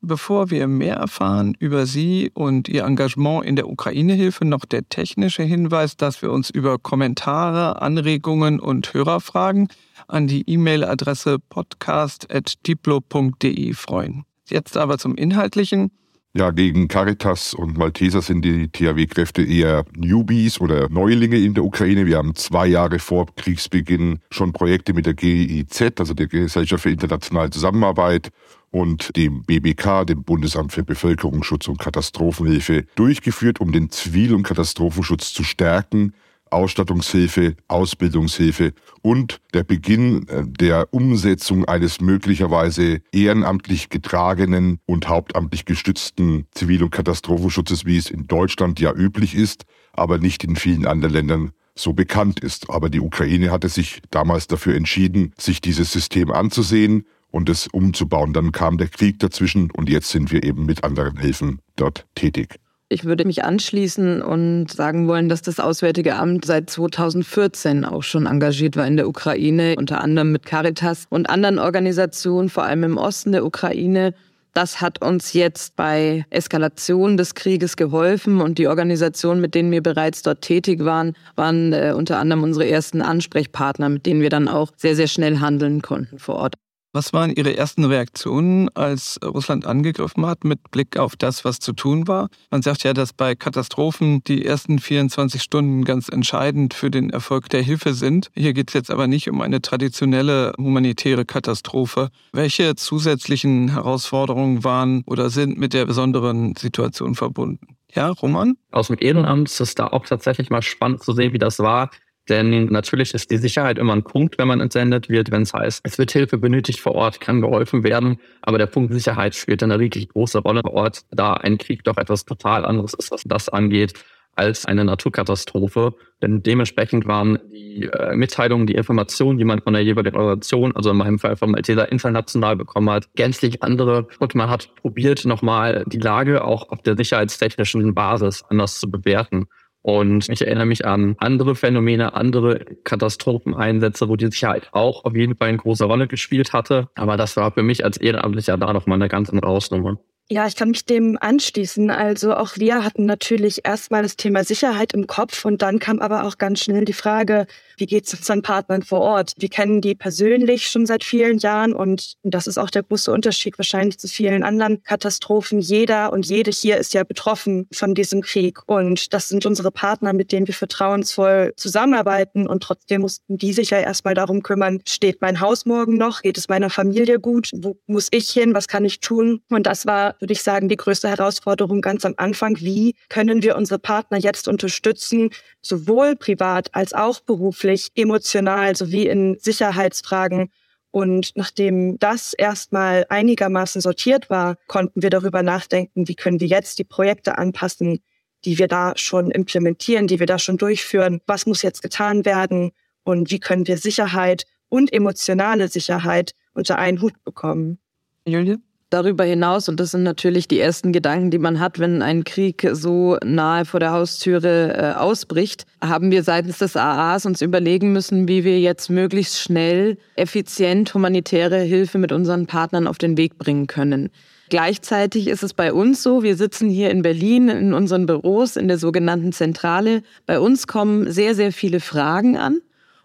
Bevor 0.00 0.50
wir 0.50 0.66
mehr 0.66 0.96
erfahren 0.96 1.54
über 1.60 1.86
Sie 1.86 2.32
und 2.34 2.68
Ihr 2.68 2.82
Engagement 2.82 3.46
in 3.46 3.54
der 3.54 3.68
Ukraine-Hilfe, 3.68 4.44
noch 4.44 4.64
der 4.64 4.88
technische 4.88 5.44
Hinweis, 5.44 5.96
dass 5.96 6.22
wir 6.22 6.32
uns 6.32 6.50
über 6.50 6.76
Kommentare, 6.80 7.80
Anregungen 7.80 8.58
und 8.58 8.92
Hörerfragen 8.92 9.68
an 10.12 10.26
die 10.26 10.42
E-Mail-Adresse 10.48 11.38
podcast.diplo.de 11.38 13.72
freuen. 13.72 14.24
Jetzt 14.48 14.76
aber 14.76 14.98
zum 14.98 15.16
Inhaltlichen. 15.16 15.90
Ja, 16.34 16.50
gegen 16.50 16.88
Caritas 16.88 17.52
und 17.52 17.76
Malteser 17.76 18.22
sind 18.22 18.42
die 18.42 18.68
THW-Kräfte 18.68 19.42
eher 19.42 19.84
Newbies 19.94 20.58
oder 20.60 20.88
Neulinge 20.88 21.36
in 21.36 21.52
der 21.54 21.64
Ukraine. 21.64 22.06
Wir 22.06 22.16
haben 22.16 22.34
zwei 22.34 22.66
Jahre 22.66 22.98
vor 22.98 23.26
Kriegsbeginn 23.36 24.20
schon 24.30 24.54
Projekte 24.54 24.94
mit 24.94 25.04
der 25.04 25.12
GIZ, 25.14 25.92
also 25.98 26.14
der 26.14 26.28
Gesellschaft 26.28 26.84
für 26.84 26.90
internationale 26.90 27.50
Zusammenarbeit 27.50 28.30
und 28.70 29.14
dem 29.14 29.42
BBK, 29.42 30.06
dem 30.06 30.24
Bundesamt 30.24 30.72
für 30.72 30.84
Bevölkerungsschutz 30.84 31.68
und 31.68 31.78
Katastrophenhilfe, 31.78 32.86
durchgeführt, 32.94 33.60
um 33.60 33.72
den 33.72 33.90
Zivil- 33.90 34.34
und 34.34 34.44
Katastrophenschutz 34.44 35.34
zu 35.34 35.44
stärken 35.44 36.14
Ausstattungshilfe, 36.52 37.56
Ausbildungshilfe 37.68 38.72
und 39.02 39.40
der 39.54 39.64
Beginn 39.64 40.28
äh, 40.28 40.44
der 40.46 40.88
Umsetzung 40.92 41.64
eines 41.64 42.00
möglicherweise 42.00 43.00
ehrenamtlich 43.12 43.88
getragenen 43.88 44.78
und 44.86 45.08
hauptamtlich 45.08 45.64
gestützten 45.64 46.46
Zivil- 46.52 46.82
und 46.82 46.90
Katastrophenschutzes, 46.90 47.84
wie 47.84 47.96
es 47.96 48.10
in 48.10 48.26
Deutschland 48.26 48.80
ja 48.80 48.92
üblich 48.92 49.34
ist, 49.34 49.64
aber 49.92 50.18
nicht 50.18 50.44
in 50.44 50.56
vielen 50.56 50.86
anderen 50.86 51.14
Ländern 51.14 51.52
so 51.74 51.92
bekannt 51.92 52.40
ist. 52.40 52.70
Aber 52.70 52.90
die 52.90 53.00
Ukraine 53.00 53.50
hatte 53.50 53.68
sich 53.68 54.02
damals 54.10 54.46
dafür 54.46 54.74
entschieden, 54.74 55.32
sich 55.38 55.60
dieses 55.60 55.92
System 55.92 56.30
anzusehen 56.30 57.04
und 57.30 57.48
es 57.48 57.66
umzubauen. 57.66 58.32
Dann 58.32 58.52
kam 58.52 58.78
der 58.78 58.88
Krieg 58.88 59.18
dazwischen 59.18 59.70
und 59.70 59.88
jetzt 59.88 60.10
sind 60.10 60.30
wir 60.30 60.44
eben 60.44 60.66
mit 60.66 60.84
anderen 60.84 61.16
Hilfen 61.16 61.60
dort 61.76 62.06
tätig. 62.14 62.56
Ich 62.92 63.06
würde 63.06 63.24
mich 63.24 63.42
anschließen 63.42 64.20
und 64.20 64.70
sagen 64.70 65.08
wollen, 65.08 65.30
dass 65.30 65.40
das 65.40 65.58
Auswärtige 65.58 66.16
Amt 66.16 66.44
seit 66.44 66.68
2014 66.68 67.86
auch 67.86 68.02
schon 68.02 68.26
engagiert 68.26 68.76
war 68.76 68.86
in 68.86 68.98
der 68.98 69.08
Ukraine, 69.08 69.76
unter 69.78 70.02
anderem 70.02 70.32
mit 70.32 70.44
Caritas 70.44 71.06
und 71.08 71.30
anderen 71.30 71.58
Organisationen, 71.58 72.50
vor 72.50 72.64
allem 72.64 72.84
im 72.84 72.98
Osten 72.98 73.32
der 73.32 73.46
Ukraine. 73.46 74.12
Das 74.52 74.82
hat 74.82 75.02
uns 75.02 75.32
jetzt 75.32 75.76
bei 75.76 76.26
Eskalation 76.28 77.16
des 77.16 77.34
Krieges 77.34 77.78
geholfen 77.78 78.42
und 78.42 78.58
die 78.58 78.68
Organisationen, 78.68 79.40
mit 79.40 79.54
denen 79.54 79.72
wir 79.72 79.82
bereits 79.82 80.20
dort 80.20 80.42
tätig 80.42 80.84
waren, 80.84 81.14
waren 81.34 81.72
äh, 81.72 81.94
unter 81.96 82.18
anderem 82.18 82.42
unsere 82.42 82.68
ersten 82.68 83.00
Ansprechpartner, 83.00 83.88
mit 83.88 84.04
denen 84.04 84.20
wir 84.20 84.28
dann 84.28 84.48
auch 84.48 84.70
sehr, 84.76 84.94
sehr 84.94 85.08
schnell 85.08 85.38
handeln 85.40 85.80
konnten 85.80 86.18
vor 86.18 86.34
Ort. 86.34 86.54
Was 86.94 87.14
waren 87.14 87.30
Ihre 87.30 87.56
ersten 87.56 87.86
Reaktionen, 87.86 88.68
als 88.76 89.18
Russland 89.24 89.64
angegriffen 89.64 90.26
hat, 90.26 90.44
mit 90.44 90.70
Blick 90.70 90.98
auf 90.98 91.16
das, 91.16 91.42
was 91.42 91.58
zu 91.58 91.72
tun 91.72 92.06
war? 92.06 92.28
Man 92.50 92.60
sagt 92.60 92.84
ja, 92.84 92.92
dass 92.92 93.14
bei 93.14 93.34
Katastrophen 93.34 94.22
die 94.24 94.44
ersten 94.44 94.78
24 94.78 95.42
Stunden 95.42 95.86
ganz 95.86 96.10
entscheidend 96.10 96.74
für 96.74 96.90
den 96.90 97.08
Erfolg 97.08 97.48
der 97.48 97.62
Hilfe 97.62 97.94
sind. 97.94 98.28
Hier 98.34 98.52
geht 98.52 98.68
es 98.68 98.74
jetzt 98.74 98.90
aber 98.90 99.06
nicht 99.06 99.30
um 99.30 99.40
eine 99.40 99.62
traditionelle 99.62 100.52
humanitäre 100.58 101.24
Katastrophe. 101.24 102.10
Welche 102.34 102.76
zusätzlichen 102.76 103.70
Herausforderungen 103.70 104.62
waren 104.62 105.02
oder 105.06 105.30
sind 105.30 105.56
mit 105.56 105.72
der 105.72 105.86
besonderen 105.86 106.56
Situation 106.56 107.14
verbunden? 107.14 107.68
Ja, 107.94 108.10
Roman? 108.10 108.58
Aus 108.70 108.88
dem 108.88 108.98
Ehrenamt 109.00 109.48
ist 109.48 109.78
da 109.78 109.86
auch 109.86 110.04
tatsächlich 110.04 110.50
mal 110.50 110.60
spannend 110.60 111.02
zu 111.02 111.14
sehen, 111.14 111.32
wie 111.32 111.38
das 111.38 111.58
war. 111.58 111.90
Denn 112.28 112.66
natürlich 112.66 113.14
ist 113.14 113.30
die 113.30 113.36
Sicherheit 113.36 113.78
immer 113.78 113.94
ein 113.94 114.04
Punkt, 114.04 114.38
wenn 114.38 114.46
man 114.46 114.60
entsendet 114.60 115.08
wird, 115.08 115.32
wenn 115.32 115.42
es 115.42 115.52
heißt, 115.52 115.80
es 115.82 115.98
wird 115.98 116.12
Hilfe 116.12 116.38
benötigt 116.38 116.78
vor 116.78 116.94
Ort, 116.94 117.20
kann 117.20 117.40
geholfen 117.40 117.82
werden. 117.82 118.18
Aber 118.42 118.58
der 118.58 118.66
Punkt 118.66 118.92
Sicherheit 118.92 119.34
spielt 119.34 119.62
eine 119.62 119.80
wirklich 119.80 120.08
große 120.08 120.38
Rolle 120.38 120.60
vor 120.62 120.74
Ort, 120.74 121.02
da 121.10 121.34
ein 121.34 121.58
Krieg 121.58 121.82
doch 121.84 121.96
etwas 121.96 122.24
total 122.24 122.64
anderes 122.64 122.94
ist, 122.94 123.10
was 123.10 123.22
das 123.24 123.48
angeht, 123.48 123.94
als 124.34 124.66
eine 124.66 124.84
Naturkatastrophe. 124.84 125.94
Denn 126.22 126.42
dementsprechend 126.42 127.06
waren 127.06 127.38
die 127.52 127.84
äh, 127.86 128.14
Mitteilungen, 128.14 128.66
die 128.66 128.74
Informationen, 128.74 129.38
die 129.38 129.44
man 129.44 129.60
von 129.60 129.72
der 129.72 129.82
jeweiligen 129.82 130.16
Organisation, 130.16 130.74
also 130.74 130.90
in 130.90 130.96
meinem 130.96 131.18
Fall 131.18 131.36
von 131.36 131.50
Malteser 131.50 131.90
international 131.90 132.56
bekommen 132.56 132.88
hat, 132.90 133.12
gänzlich 133.14 133.62
andere. 133.62 134.06
Und 134.20 134.34
man 134.34 134.48
hat 134.48 134.74
probiert, 134.76 135.24
nochmal 135.24 135.84
die 135.86 135.98
Lage 135.98 136.44
auch 136.44 136.68
auf 136.70 136.82
der 136.82 136.96
sicherheitstechnischen 136.96 137.94
Basis 137.94 138.44
anders 138.48 138.78
zu 138.78 138.90
bewerten. 138.90 139.46
Und 139.82 140.28
ich 140.28 140.40
erinnere 140.42 140.66
mich 140.66 140.84
an 140.84 141.16
andere 141.18 141.56
Phänomene, 141.56 142.14
andere 142.14 142.64
Katastropheneinsätze, 142.84 144.08
wo 144.08 144.16
die 144.16 144.26
Sicherheit 144.26 144.68
auch 144.72 145.04
auf 145.04 145.16
jeden 145.16 145.36
Fall 145.36 145.48
eine 145.48 145.58
große 145.58 145.84
Rolle 145.84 146.06
gespielt 146.06 146.52
hatte. 146.52 146.88
Aber 146.94 147.16
das 147.16 147.36
war 147.36 147.50
für 147.50 147.64
mich 147.64 147.84
als 147.84 147.96
Ehrenamtlicher 147.96 148.56
da 148.56 148.72
noch 148.72 148.86
mal 148.86 148.94
eine 148.94 149.08
ganz 149.08 149.28
andere 149.30 149.48
Hausnummer. 149.48 149.98
Ja, 150.30 150.46
ich 150.46 150.56
kann 150.56 150.70
mich 150.70 150.86
dem 150.86 151.18
anschließen. 151.20 151.90
Also 151.90 152.34
auch 152.34 152.56
wir 152.56 152.84
hatten 152.84 153.04
natürlich 153.04 153.66
erstmal 153.66 154.02
das 154.02 154.16
Thema 154.16 154.44
Sicherheit 154.44 154.94
im 154.94 155.06
Kopf 155.06 155.44
und 155.44 155.60
dann 155.60 155.78
kam 155.78 155.98
aber 155.98 156.24
auch 156.24 156.38
ganz 156.38 156.60
schnell 156.60 156.86
die 156.86 156.94
Frage, 156.94 157.46
wie 157.76 157.84
geht 157.84 158.06
es 158.06 158.14
unseren 158.14 158.40
Partnern 158.40 158.82
vor 158.82 159.00
Ort? 159.00 159.32
Wir 159.36 159.50
kennen 159.50 159.82
die 159.82 159.94
persönlich 159.94 160.68
schon 160.68 160.86
seit 160.86 161.04
vielen 161.04 161.36
Jahren 161.38 161.74
und 161.74 162.14
das 162.22 162.46
ist 162.46 162.56
auch 162.56 162.70
der 162.70 162.82
große 162.82 163.12
Unterschied 163.12 163.58
wahrscheinlich 163.58 163.98
zu 163.98 164.08
vielen 164.08 164.42
anderen 164.42 164.82
Katastrophen. 164.84 165.60
Jeder 165.60 166.12
und 166.12 166.24
jede 166.24 166.50
hier 166.50 166.78
ist 166.78 166.94
ja 166.94 167.04
betroffen 167.04 167.68
von 167.72 167.94
diesem 167.94 168.22
Krieg 168.22 168.60
und 168.66 169.12
das 169.12 169.28
sind 169.28 169.44
unsere 169.44 169.70
Partner, 169.70 170.14
mit 170.14 170.32
denen 170.32 170.46
wir 170.46 170.54
vertrauensvoll 170.54 171.52
zusammenarbeiten 171.56 172.46
und 172.46 172.62
trotzdem 172.62 173.02
mussten 173.02 173.36
die 173.36 173.52
sich 173.52 173.70
ja 173.70 173.80
erstmal 173.80 174.14
darum 174.14 174.42
kümmern, 174.42 174.80
steht 174.88 175.20
mein 175.20 175.40
Haus 175.40 175.66
morgen 175.66 175.98
noch? 175.98 176.22
Geht 176.22 176.38
es 176.38 176.48
meiner 176.48 176.70
Familie 176.70 177.20
gut? 177.20 177.50
Wo 177.54 177.76
muss 177.86 178.08
ich 178.12 178.30
hin? 178.30 178.54
Was 178.54 178.68
kann 178.68 178.86
ich 178.86 179.00
tun? 179.00 179.42
Und 179.50 179.66
das 179.66 179.84
war, 179.84 180.14
würde 180.22 180.32
ich 180.32 180.42
sagen, 180.42 180.68
die 180.68 180.76
größte 180.76 181.08
Herausforderung 181.08 181.80
ganz 181.80 182.04
am 182.04 182.14
Anfang. 182.16 182.56
Wie 182.60 182.94
können 183.08 183.42
wir 183.42 183.56
unsere 183.56 183.80
Partner 183.80 184.18
jetzt 184.18 184.46
unterstützen, 184.46 185.30
sowohl 185.60 186.14
privat 186.14 186.72
als 186.74 186.94
auch 186.94 187.18
beruflich, 187.20 187.88
emotional 187.96 188.76
sowie 188.76 189.08
in 189.08 189.36
Sicherheitsfragen. 189.40 190.52
Und 190.92 191.32
nachdem 191.34 191.98
das 191.98 192.34
erstmal 192.34 193.04
einigermaßen 193.08 193.80
sortiert 193.80 194.30
war, 194.30 194.56
konnten 194.68 195.02
wir 195.02 195.10
darüber 195.10 195.42
nachdenken, 195.42 196.06
wie 196.06 196.14
können 196.14 196.38
wir 196.38 196.46
jetzt 196.46 196.78
die 196.78 196.84
Projekte 196.84 197.36
anpassen, 197.36 197.98
die 198.44 198.58
wir 198.58 198.68
da 198.68 198.92
schon 198.94 199.32
implementieren, 199.32 200.06
die 200.06 200.20
wir 200.20 200.26
da 200.26 200.38
schon 200.38 200.56
durchführen. 200.56 201.20
Was 201.26 201.46
muss 201.46 201.62
jetzt 201.62 201.82
getan 201.82 202.24
werden? 202.24 202.70
Und 203.02 203.32
wie 203.32 203.40
können 203.40 203.66
wir 203.66 203.76
Sicherheit 203.76 204.44
und 204.68 204.92
emotionale 204.92 205.66
Sicherheit 205.66 206.32
unter 206.54 206.78
einen 206.78 207.00
Hut 207.00 207.14
bekommen? 207.24 207.78
Julia? 208.24 208.58
Darüber 208.92 209.24
hinaus, 209.24 209.68
und 209.68 209.80
das 209.80 209.90
sind 209.92 210.02
natürlich 210.02 210.48
die 210.48 210.60
ersten 210.60 210.92
Gedanken, 210.92 211.30
die 211.30 211.38
man 211.38 211.60
hat, 211.60 211.78
wenn 211.78 212.02
ein 212.02 212.24
Krieg 212.24 212.68
so 212.72 213.16
nahe 213.24 213.64
vor 213.64 213.80
der 213.80 213.92
Haustüre 213.92 214.74
äh, 214.76 214.98
ausbricht, 214.98 215.64
haben 215.80 216.10
wir 216.10 216.22
seitens 216.22 216.58
des 216.58 216.76
AAs 216.76 217.26
uns 217.26 217.42
überlegen 217.42 217.92
müssen, 217.92 218.28
wie 218.28 218.44
wir 218.44 218.60
jetzt 218.60 218.90
möglichst 218.90 219.40
schnell, 219.40 219.98
effizient 220.16 220.92
humanitäre 220.94 221.60
Hilfe 221.60 221.98
mit 221.98 222.12
unseren 222.12 222.46
Partnern 222.46 222.86
auf 222.86 222.98
den 222.98 223.16
Weg 223.16 223.38
bringen 223.38 223.66
können. 223.66 224.10
Gleichzeitig 224.50 225.28
ist 225.28 225.42
es 225.42 225.54
bei 225.54 225.72
uns 225.72 226.02
so, 226.02 226.22
wir 226.22 226.36
sitzen 226.36 226.68
hier 226.68 226.90
in 226.90 227.00
Berlin 227.00 227.48
in 227.48 227.72
unseren 227.72 228.04
Büros 228.04 228.56
in 228.56 228.68
der 228.68 228.76
sogenannten 228.76 229.32
Zentrale. 229.32 230.02
Bei 230.26 230.38
uns 230.38 230.66
kommen 230.66 231.10
sehr, 231.10 231.34
sehr 231.34 231.52
viele 231.52 231.80
Fragen 231.80 232.36
an 232.36 232.60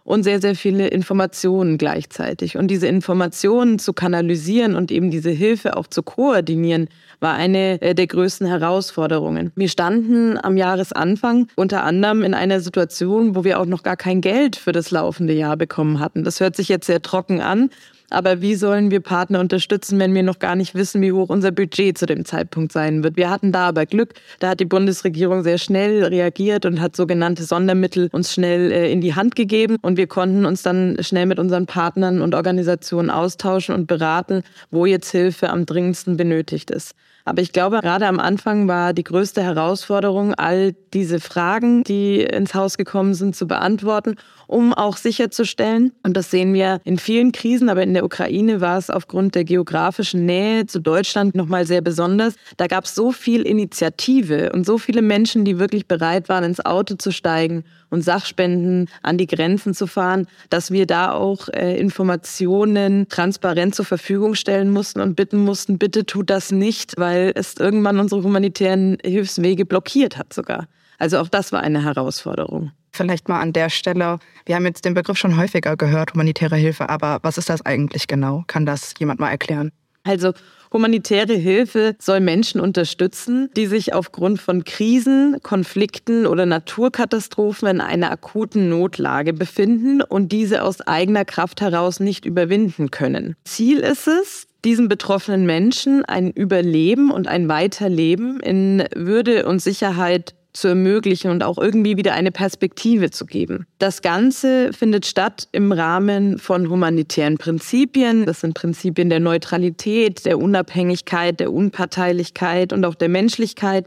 und 0.08 0.22
sehr, 0.22 0.40
sehr 0.40 0.54
viele 0.54 0.88
Informationen 0.88 1.76
gleichzeitig. 1.76 2.56
Und 2.56 2.68
diese 2.68 2.86
Informationen 2.86 3.78
zu 3.78 3.92
kanalisieren 3.92 4.74
und 4.74 4.90
eben 4.90 5.10
diese 5.10 5.28
Hilfe 5.28 5.76
auch 5.76 5.86
zu 5.86 6.02
koordinieren, 6.02 6.88
war 7.20 7.34
eine 7.34 7.78
äh, 7.82 7.94
der 7.94 8.06
größten 8.06 8.46
Herausforderungen. 8.46 9.52
Wir 9.54 9.68
standen 9.68 10.38
am 10.42 10.56
Jahresanfang 10.56 11.48
unter 11.56 11.82
anderem 11.84 12.22
in 12.22 12.32
einer 12.32 12.60
Situation, 12.60 13.36
wo 13.36 13.44
wir 13.44 13.60
auch 13.60 13.66
noch 13.66 13.82
gar 13.82 13.98
kein 13.98 14.22
Geld 14.22 14.56
für 14.56 14.72
das 14.72 14.90
laufende 14.90 15.34
Jahr 15.34 15.58
bekommen 15.58 16.00
hatten. 16.00 16.24
Das 16.24 16.40
hört 16.40 16.56
sich 16.56 16.70
jetzt 16.70 16.86
sehr 16.86 17.02
trocken 17.02 17.42
an. 17.42 17.68
Aber 18.10 18.40
wie 18.40 18.54
sollen 18.54 18.90
wir 18.90 19.00
Partner 19.00 19.40
unterstützen, 19.40 19.98
wenn 19.98 20.14
wir 20.14 20.22
noch 20.22 20.38
gar 20.38 20.56
nicht 20.56 20.74
wissen, 20.74 21.02
wie 21.02 21.12
hoch 21.12 21.28
unser 21.28 21.50
Budget 21.50 21.98
zu 21.98 22.06
dem 22.06 22.24
Zeitpunkt 22.24 22.72
sein 22.72 23.04
wird? 23.04 23.16
Wir 23.16 23.28
hatten 23.28 23.52
da 23.52 23.68
aber 23.68 23.84
Glück. 23.84 24.14
Da 24.38 24.50
hat 24.50 24.60
die 24.60 24.64
Bundesregierung 24.64 25.42
sehr 25.42 25.58
schnell 25.58 26.04
reagiert 26.04 26.64
und 26.64 26.80
hat 26.80 26.96
sogenannte 26.96 27.44
Sondermittel 27.44 28.08
uns 28.12 28.32
schnell 28.32 28.72
äh, 28.72 28.90
in 28.90 29.02
die 29.02 29.14
Hand 29.14 29.36
gegeben. 29.36 29.76
Und 29.82 29.98
wir 29.98 30.06
konnten 30.06 30.46
uns 30.46 30.62
dann 30.62 30.96
schnell 31.00 31.26
mit 31.26 31.38
unseren 31.38 31.66
Partnern 31.66 32.22
und 32.22 32.34
Organisationen 32.34 33.10
austauschen 33.10 33.74
und 33.74 33.86
beraten, 33.86 34.42
wo 34.70 34.86
jetzt 34.86 35.10
Hilfe 35.10 35.50
am 35.50 35.66
dringendsten 35.66 36.16
benötigt 36.16 36.70
ist. 36.70 36.94
Aber 37.28 37.42
ich 37.42 37.52
glaube, 37.52 37.80
gerade 37.80 38.06
am 38.06 38.20
Anfang 38.20 38.68
war 38.68 38.94
die 38.94 39.04
größte 39.04 39.42
Herausforderung, 39.42 40.34
all 40.34 40.72
diese 40.94 41.20
Fragen, 41.20 41.84
die 41.84 42.22
ins 42.22 42.54
Haus 42.54 42.78
gekommen 42.78 43.12
sind, 43.12 43.36
zu 43.36 43.46
beantworten 43.46 44.16
um 44.48 44.72
auch 44.72 44.96
sicherzustellen, 44.96 45.92
und 46.02 46.16
das 46.16 46.30
sehen 46.30 46.54
wir 46.54 46.80
in 46.84 46.98
vielen 46.98 47.32
Krisen, 47.32 47.68
aber 47.68 47.82
in 47.82 47.92
der 47.92 48.04
Ukraine 48.04 48.62
war 48.62 48.78
es 48.78 48.88
aufgrund 48.88 49.34
der 49.34 49.44
geografischen 49.44 50.24
Nähe 50.24 50.66
zu 50.66 50.80
Deutschland 50.80 51.34
nochmal 51.34 51.66
sehr 51.66 51.82
besonders. 51.82 52.34
Da 52.56 52.66
gab 52.66 52.84
es 52.84 52.94
so 52.94 53.12
viel 53.12 53.42
Initiative 53.42 54.50
und 54.52 54.64
so 54.64 54.78
viele 54.78 55.02
Menschen, 55.02 55.44
die 55.44 55.58
wirklich 55.58 55.86
bereit 55.86 56.30
waren, 56.30 56.44
ins 56.44 56.64
Auto 56.64 56.94
zu 56.94 57.12
steigen 57.12 57.64
und 57.90 58.02
Sachspenden 58.02 58.88
an 59.02 59.18
die 59.18 59.26
Grenzen 59.26 59.74
zu 59.74 59.86
fahren, 59.86 60.26
dass 60.50 60.70
wir 60.70 60.86
da 60.86 61.12
auch 61.12 61.48
äh, 61.48 61.78
Informationen 61.78 63.08
transparent 63.08 63.74
zur 63.74 63.84
Verfügung 63.84 64.34
stellen 64.34 64.70
mussten 64.70 65.00
und 65.00 65.16
bitten 65.16 65.38
mussten, 65.38 65.78
bitte 65.78 66.06
tut 66.06 66.30
das 66.30 66.52
nicht, 66.52 66.94
weil 66.98 67.32
es 67.34 67.54
irgendwann 67.56 67.98
unsere 67.98 68.22
humanitären 68.22 68.98
Hilfswege 69.04 69.64
blockiert 69.64 70.16
hat 70.16 70.32
sogar. 70.32 70.66
Also 70.98 71.18
auch 71.18 71.28
das 71.28 71.52
war 71.52 71.60
eine 71.60 71.84
Herausforderung. 71.84 72.72
Vielleicht 72.92 73.28
mal 73.28 73.40
an 73.40 73.52
der 73.52 73.70
Stelle, 73.70 74.18
wir 74.46 74.56
haben 74.56 74.66
jetzt 74.66 74.84
den 74.84 74.94
Begriff 74.94 75.18
schon 75.18 75.36
häufiger 75.36 75.76
gehört, 75.76 76.14
humanitäre 76.14 76.56
Hilfe, 76.56 76.88
aber 76.88 77.18
was 77.22 77.38
ist 77.38 77.48
das 77.48 77.64
eigentlich 77.64 78.08
genau? 78.08 78.44
Kann 78.46 78.66
das 78.66 78.94
jemand 78.98 79.20
mal 79.20 79.30
erklären? 79.30 79.70
Also 80.04 80.32
humanitäre 80.72 81.34
Hilfe 81.34 81.96
soll 81.98 82.20
Menschen 82.20 82.60
unterstützen, 82.60 83.50
die 83.56 83.66
sich 83.66 83.94
aufgrund 83.94 84.40
von 84.40 84.64
Krisen, 84.64 85.38
Konflikten 85.42 86.26
oder 86.26 86.46
Naturkatastrophen 86.46 87.68
in 87.68 87.80
einer 87.80 88.10
akuten 88.10 88.68
Notlage 88.68 89.32
befinden 89.32 90.02
und 90.02 90.32
diese 90.32 90.62
aus 90.62 90.80
eigener 90.80 91.24
Kraft 91.24 91.60
heraus 91.60 92.00
nicht 92.00 92.24
überwinden 92.24 92.90
können. 92.90 93.34
Ziel 93.44 93.78
ist 93.78 94.08
es, 94.08 94.46
diesen 94.64 94.88
betroffenen 94.88 95.46
Menschen 95.46 96.04
ein 96.04 96.30
Überleben 96.30 97.10
und 97.10 97.28
ein 97.28 97.48
Weiterleben 97.48 98.40
in 98.40 98.84
Würde 98.94 99.46
und 99.46 99.62
Sicherheit 99.62 100.34
zu 100.52 100.68
ermöglichen 100.68 101.30
und 101.30 101.42
auch 101.42 101.58
irgendwie 101.58 101.96
wieder 101.96 102.14
eine 102.14 102.32
Perspektive 102.32 103.10
zu 103.10 103.26
geben. 103.26 103.66
Das 103.78 104.02
Ganze 104.02 104.72
findet 104.72 105.06
statt 105.06 105.48
im 105.52 105.72
Rahmen 105.72 106.38
von 106.38 106.68
humanitären 106.68 107.38
Prinzipien. 107.38 108.26
Das 108.26 108.40
sind 108.40 108.54
Prinzipien 108.54 109.10
der 109.10 109.20
Neutralität, 109.20 110.24
der 110.24 110.38
Unabhängigkeit, 110.38 111.38
der 111.38 111.52
Unparteilichkeit 111.52 112.72
und 112.72 112.84
auch 112.84 112.94
der 112.94 113.08
Menschlichkeit 113.08 113.86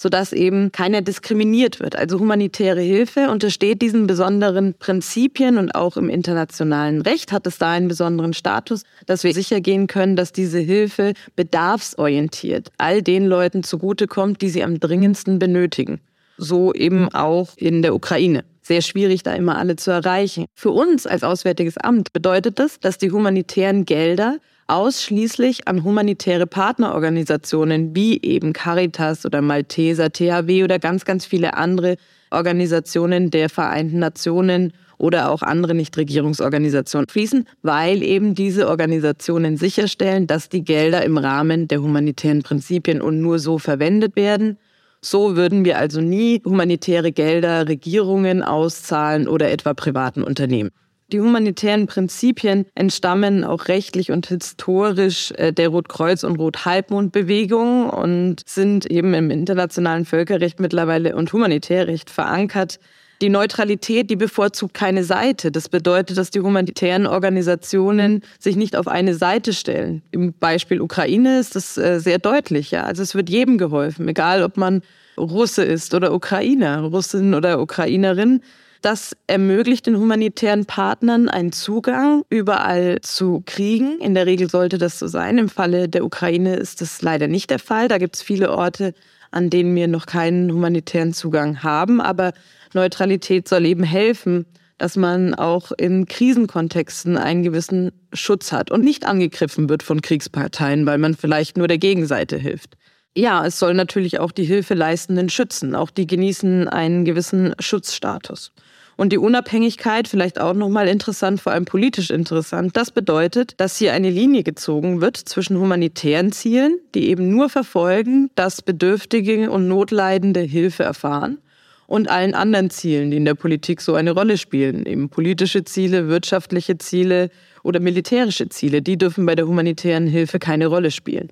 sodass 0.00 0.32
eben 0.32 0.72
keiner 0.72 1.02
diskriminiert 1.02 1.78
wird. 1.78 1.94
Also 1.94 2.18
humanitäre 2.18 2.80
Hilfe 2.80 3.28
untersteht 3.28 3.82
diesen 3.82 4.06
besonderen 4.06 4.72
Prinzipien 4.72 5.58
und 5.58 5.74
auch 5.74 5.98
im 5.98 6.08
internationalen 6.08 7.02
Recht 7.02 7.32
hat 7.32 7.46
es 7.46 7.58
da 7.58 7.72
einen 7.72 7.88
besonderen 7.88 8.32
Status, 8.32 8.84
dass 9.04 9.24
wir 9.24 9.34
sicher 9.34 9.60
gehen 9.60 9.88
können, 9.88 10.16
dass 10.16 10.32
diese 10.32 10.58
Hilfe 10.58 11.12
bedarfsorientiert 11.36 12.72
all 12.78 13.02
den 13.02 13.26
Leuten 13.26 13.62
zugutekommt, 13.62 14.40
die 14.40 14.48
sie 14.48 14.64
am 14.64 14.80
dringendsten 14.80 15.38
benötigen. 15.38 16.00
So 16.38 16.72
eben 16.72 17.12
auch 17.12 17.50
in 17.58 17.82
der 17.82 17.94
Ukraine 17.94 18.44
sehr 18.62 18.80
schwierig, 18.80 19.22
da 19.22 19.34
immer 19.34 19.58
alle 19.58 19.76
zu 19.76 19.90
erreichen. 19.90 20.46
Für 20.54 20.70
uns 20.70 21.06
als 21.06 21.24
Auswärtiges 21.24 21.76
Amt 21.76 22.12
bedeutet 22.12 22.58
das, 22.58 22.78
dass 22.78 22.98
die 22.98 23.10
humanitären 23.10 23.84
Gelder 23.84 24.38
ausschließlich 24.70 25.66
an 25.66 25.82
humanitäre 25.82 26.46
Partnerorganisationen 26.46 27.94
wie 27.94 28.22
eben 28.22 28.52
Caritas 28.52 29.26
oder 29.26 29.42
Malteser, 29.42 30.12
THW 30.12 30.62
oder 30.62 30.78
ganz, 30.78 31.04
ganz 31.04 31.26
viele 31.26 31.54
andere 31.54 31.96
Organisationen 32.30 33.30
der 33.30 33.48
Vereinten 33.48 33.98
Nationen 33.98 34.72
oder 34.96 35.30
auch 35.30 35.42
andere 35.42 35.74
Nichtregierungsorganisationen 35.74 37.08
fließen, 37.08 37.48
weil 37.62 38.02
eben 38.04 38.34
diese 38.36 38.68
Organisationen 38.68 39.56
sicherstellen, 39.56 40.28
dass 40.28 40.48
die 40.48 40.62
Gelder 40.62 41.04
im 41.04 41.18
Rahmen 41.18 41.66
der 41.66 41.82
humanitären 41.82 42.42
Prinzipien 42.42 43.02
und 43.02 43.20
nur 43.20 43.40
so 43.40 43.58
verwendet 43.58 44.14
werden. 44.14 44.56
So 45.02 45.34
würden 45.34 45.64
wir 45.64 45.78
also 45.78 46.00
nie 46.00 46.42
humanitäre 46.44 47.10
Gelder 47.10 47.66
Regierungen 47.66 48.42
auszahlen 48.44 49.26
oder 49.26 49.50
etwa 49.50 49.74
privaten 49.74 50.22
Unternehmen. 50.22 50.70
Die 51.12 51.20
humanitären 51.20 51.88
Prinzipien 51.88 52.66
entstammen 52.76 53.42
auch 53.42 53.66
rechtlich 53.66 54.12
und 54.12 54.26
historisch 54.28 55.32
äh, 55.32 55.52
der 55.52 55.70
Rotkreuz- 55.70 56.24
und 56.24 56.36
Rothalbmondbewegung 56.36 57.90
und 57.90 58.36
sind 58.46 58.86
eben 58.86 59.12
im 59.14 59.30
internationalen 59.30 60.04
Völkerrecht 60.04 60.60
mittlerweile 60.60 61.16
und 61.16 61.32
Humanitärrecht 61.32 62.10
verankert. 62.10 62.78
Die 63.22 63.28
Neutralität, 63.28 64.08
die 64.08 64.16
bevorzugt 64.16 64.72
keine 64.72 65.02
Seite. 65.02 65.50
Das 65.50 65.68
bedeutet, 65.68 66.16
dass 66.16 66.30
die 66.30 66.40
humanitären 66.40 67.06
Organisationen 67.06 68.22
sich 68.38 68.54
nicht 68.54 68.76
auf 68.76 68.86
eine 68.86 69.14
Seite 69.14 69.52
stellen. 69.52 70.02
Im 70.12 70.32
Beispiel 70.32 70.80
Ukraine 70.80 71.40
ist 71.40 71.56
das 71.56 71.76
äh, 71.76 71.98
sehr 71.98 72.18
deutlich. 72.18 72.70
Ja? 72.70 72.84
Also 72.84 73.02
es 73.02 73.16
wird 73.16 73.28
jedem 73.28 73.58
geholfen, 73.58 74.08
egal 74.08 74.44
ob 74.44 74.56
man 74.56 74.82
Russe 75.18 75.64
ist 75.64 75.92
oder 75.92 76.14
Ukrainer, 76.14 76.82
Russin 76.82 77.34
oder 77.34 77.60
Ukrainerin. 77.60 78.42
Das 78.82 79.14
ermöglicht 79.26 79.86
den 79.86 79.98
humanitären 79.98 80.64
Partnern 80.64 81.28
einen 81.28 81.52
Zugang 81.52 82.24
überall 82.30 83.00
zu 83.02 83.42
kriegen. 83.44 83.98
In 84.00 84.14
der 84.14 84.24
Regel 84.24 84.48
sollte 84.48 84.78
das 84.78 84.98
so 84.98 85.06
sein. 85.06 85.36
Im 85.36 85.50
Falle 85.50 85.88
der 85.88 86.04
Ukraine 86.04 86.56
ist 86.56 86.80
das 86.80 87.02
leider 87.02 87.28
nicht 87.28 87.50
der 87.50 87.58
Fall. 87.58 87.88
Da 87.88 87.98
gibt 87.98 88.16
es 88.16 88.22
viele 88.22 88.50
Orte, 88.50 88.94
an 89.30 89.50
denen 89.50 89.74
wir 89.74 89.86
noch 89.86 90.06
keinen 90.06 90.50
humanitären 90.50 91.12
Zugang 91.12 91.62
haben. 91.62 92.00
Aber 92.00 92.32
Neutralität 92.72 93.48
soll 93.48 93.66
eben 93.66 93.84
helfen, 93.84 94.46
dass 94.78 94.96
man 94.96 95.34
auch 95.34 95.72
in 95.72 96.06
Krisenkontexten 96.06 97.18
einen 97.18 97.42
gewissen 97.42 97.92
Schutz 98.14 98.50
hat 98.50 98.70
und 98.70 98.82
nicht 98.82 99.04
angegriffen 99.04 99.68
wird 99.68 99.82
von 99.82 100.00
Kriegsparteien, 100.00 100.86
weil 100.86 100.96
man 100.96 101.14
vielleicht 101.16 101.58
nur 101.58 101.68
der 101.68 101.76
Gegenseite 101.76 102.38
hilft. 102.38 102.78
Ja, 103.14 103.44
es 103.44 103.58
soll 103.58 103.74
natürlich 103.74 104.20
auch 104.20 104.32
die 104.32 104.44
Hilfeleistenden 104.44 105.28
schützen. 105.28 105.74
Auch 105.74 105.90
die 105.90 106.06
genießen 106.06 106.68
einen 106.68 107.04
gewissen 107.04 107.54
Schutzstatus. 107.58 108.52
Und 109.00 109.14
die 109.14 109.18
Unabhängigkeit, 109.18 110.08
vielleicht 110.08 110.38
auch 110.38 110.52
nochmal 110.52 110.86
interessant, 110.86 111.40
vor 111.40 111.52
allem 111.52 111.64
politisch 111.64 112.10
interessant, 112.10 112.76
das 112.76 112.90
bedeutet, 112.90 113.54
dass 113.56 113.78
hier 113.78 113.94
eine 113.94 114.10
Linie 114.10 114.42
gezogen 114.42 115.00
wird 115.00 115.16
zwischen 115.16 115.58
humanitären 115.58 116.32
Zielen, 116.32 116.78
die 116.94 117.08
eben 117.08 117.30
nur 117.30 117.48
verfolgen, 117.48 118.28
dass 118.34 118.60
Bedürftige 118.60 119.50
und 119.50 119.68
Notleidende 119.68 120.40
Hilfe 120.40 120.82
erfahren, 120.82 121.38
und 121.86 122.10
allen 122.10 122.34
anderen 122.34 122.68
Zielen, 122.68 123.10
die 123.10 123.16
in 123.16 123.24
der 123.24 123.32
Politik 123.34 123.80
so 123.80 123.94
eine 123.94 124.10
Rolle 124.10 124.36
spielen, 124.36 124.84
eben 124.84 125.08
politische 125.08 125.64
Ziele, 125.64 126.08
wirtschaftliche 126.08 126.76
Ziele 126.76 127.30
oder 127.62 127.80
militärische 127.80 128.50
Ziele, 128.50 128.82
die 128.82 128.98
dürfen 128.98 129.24
bei 129.24 129.34
der 129.34 129.46
humanitären 129.46 130.08
Hilfe 130.08 130.38
keine 130.38 130.66
Rolle 130.66 130.90
spielen. 130.90 131.30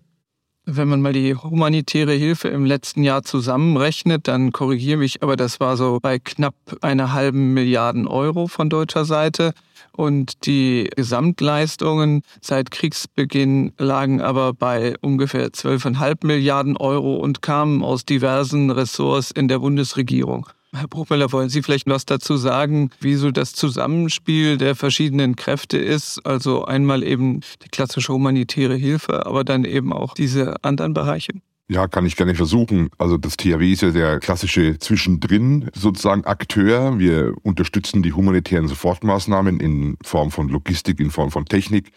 Wenn 0.70 0.88
man 0.88 1.00
mal 1.00 1.14
die 1.14 1.34
humanitäre 1.34 2.12
Hilfe 2.12 2.48
im 2.48 2.66
letzten 2.66 3.02
Jahr 3.02 3.22
zusammenrechnet, 3.22 4.28
dann 4.28 4.52
korrigiere 4.52 4.98
mich, 4.98 5.22
aber 5.22 5.34
das 5.34 5.60
war 5.60 5.78
so 5.78 5.98
bei 6.02 6.18
knapp 6.18 6.54
einer 6.82 7.14
halben 7.14 7.54
Milliarden 7.54 8.06
Euro 8.06 8.48
von 8.48 8.68
deutscher 8.68 9.06
Seite. 9.06 9.54
Und 9.92 10.44
die 10.44 10.90
Gesamtleistungen 10.94 12.20
seit 12.42 12.70
Kriegsbeginn 12.70 13.72
lagen 13.78 14.20
aber 14.20 14.52
bei 14.52 14.92
ungefähr 15.00 15.48
12,5 15.48 16.26
Milliarden 16.26 16.76
Euro 16.76 17.16
und 17.16 17.40
kamen 17.40 17.82
aus 17.82 18.04
diversen 18.04 18.70
Ressorts 18.70 19.30
in 19.30 19.48
der 19.48 19.60
Bundesregierung. 19.60 20.48
Herr 20.74 20.86
Bruchmüller, 20.86 21.32
wollen 21.32 21.48
Sie 21.48 21.62
vielleicht 21.62 21.86
was 21.86 22.04
dazu 22.04 22.36
sagen, 22.36 22.90
wie 23.00 23.14
so 23.14 23.30
das 23.30 23.54
Zusammenspiel 23.54 24.58
der 24.58 24.74
verschiedenen 24.74 25.34
Kräfte 25.34 25.78
ist? 25.78 26.20
Also 26.26 26.66
einmal 26.66 27.02
eben 27.02 27.40
die 27.62 27.68
klassische 27.68 28.12
humanitäre 28.12 28.74
Hilfe, 28.74 29.24
aber 29.24 29.44
dann 29.44 29.64
eben 29.64 29.94
auch 29.94 30.12
diese 30.12 30.62
anderen 30.62 30.92
Bereiche? 30.92 31.32
Ja, 31.70 31.86
kann 31.86 32.06
ich 32.06 32.16
gerne 32.16 32.34
versuchen. 32.34 32.90
Also 32.98 33.16
das 33.16 33.36
THW 33.36 33.72
ist 33.72 33.82
ja 33.82 33.90
der 33.90 34.20
klassische 34.20 34.78
Zwischendrin 34.78 35.70
sozusagen 35.74 36.24
Akteur. 36.24 36.98
Wir 36.98 37.34
unterstützen 37.42 38.02
die 38.02 38.12
humanitären 38.12 38.68
Sofortmaßnahmen 38.68 39.60
in 39.60 39.96
Form 40.02 40.30
von 40.30 40.48
Logistik, 40.48 41.00
in 41.00 41.10
Form 41.10 41.30
von 41.30 41.46
Technik. 41.46 41.92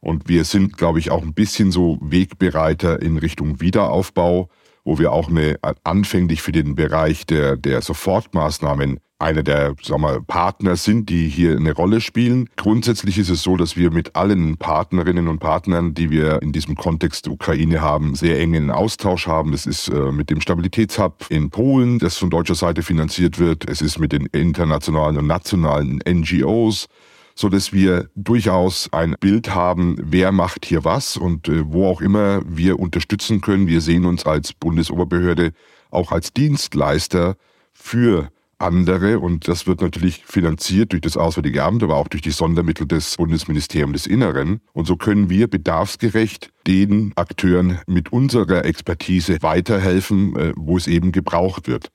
Und 0.00 0.28
wir 0.28 0.44
sind, 0.44 0.78
glaube 0.78 0.98
ich, 0.98 1.10
auch 1.10 1.22
ein 1.22 1.34
bisschen 1.34 1.70
so 1.70 1.98
Wegbereiter 2.02 3.00
in 3.00 3.18
Richtung 3.18 3.60
Wiederaufbau 3.60 4.48
wo 4.84 4.98
wir 4.98 5.12
auch 5.12 5.28
eine, 5.28 5.58
anfänglich 5.84 6.42
für 6.42 6.52
den 6.52 6.74
Bereich 6.74 7.26
der, 7.26 7.56
der 7.56 7.82
Sofortmaßnahmen 7.82 9.00
einer 9.20 9.42
der 9.42 9.74
sagen 9.82 10.02
wir, 10.02 10.22
Partner 10.22 10.76
sind, 10.76 11.10
die 11.10 11.28
hier 11.28 11.56
eine 11.56 11.72
Rolle 11.72 12.00
spielen. 12.00 12.48
Grundsätzlich 12.56 13.18
ist 13.18 13.28
es 13.28 13.42
so, 13.42 13.56
dass 13.56 13.76
wir 13.76 13.90
mit 13.90 14.16
allen 14.16 14.56
Partnerinnen 14.56 15.28
und 15.28 15.40
Partnern, 15.40 15.94
die 15.94 16.10
wir 16.10 16.40
in 16.42 16.52
diesem 16.52 16.74
Kontext 16.74 17.28
Ukraine 17.28 17.82
haben, 17.82 18.14
sehr 18.14 18.40
engen 18.40 18.70
Austausch 18.70 19.26
haben. 19.26 19.52
Das 19.52 19.66
ist 19.66 19.88
äh, 19.88 20.10
mit 20.10 20.30
dem 20.30 20.40
Stabilitätshub 20.40 21.26
in 21.28 21.50
Polen, 21.50 21.98
das 21.98 22.16
von 22.16 22.30
deutscher 22.30 22.54
Seite 22.54 22.82
finanziert 22.82 23.38
wird. 23.38 23.68
Es 23.68 23.82
ist 23.82 23.98
mit 23.98 24.12
den 24.12 24.26
internationalen 24.26 25.18
und 25.18 25.26
nationalen 25.26 26.00
NGOs 26.08 26.86
so 27.40 27.48
dass 27.48 27.72
wir 27.72 28.10
durchaus 28.14 28.92
ein 28.92 29.16
Bild 29.18 29.54
haben, 29.54 29.96
wer 29.98 30.30
macht 30.30 30.66
hier 30.66 30.84
was 30.84 31.16
und 31.16 31.48
äh, 31.48 31.62
wo 31.64 31.86
auch 31.86 32.02
immer 32.02 32.42
wir 32.46 32.78
unterstützen 32.78 33.40
können. 33.40 33.66
Wir 33.66 33.80
sehen 33.80 34.04
uns 34.04 34.26
als 34.26 34.52
Bundesoberbehörde 34.52 35.52
auch 35.90 36.12
als 36.12 36.34
Dienstleister 36.34 37.36
für 37.72 38.28
andere 38.58 39.20
und 39.20 39.48
das 39.48 39.66
wird 39.66 39.80
natürlich 39.80 40.22
finanziert 40.26 40.92
durch 40.92 41.00
das 41.00 41.16
Auswärtige 41.16 41.64
Amt, 41.64 41.82
aber 41.82 41.96
auch 41.96 42.08
durch 42.08 42.20
die 42.20 42.30
Sondermittel 42.30 42.86
des 42.86 43.16
Bundesministeriums 43.16 44.02
des 44.02 44.06
Inneren. 44.06 44.60
Und 44.74 44.86
so 44.86 44.96
können 44.96 45.30
wir 45.30 45.48
bedarfsgerecht 45.48 46.50
den 46.66 47.12
Akteuren 47.16 47.78
mit 47.86 48.12
unserer 48.12 48.66
Expertise 48.66 49.38
weiterhelfen, 49.40 50.36
äh, 50.36 50.52
wo 50.56 50.76
es 50.76 50.86
eben 50.86 51.10
gebraucht 51.10 51.68
wird. 51.68 51.90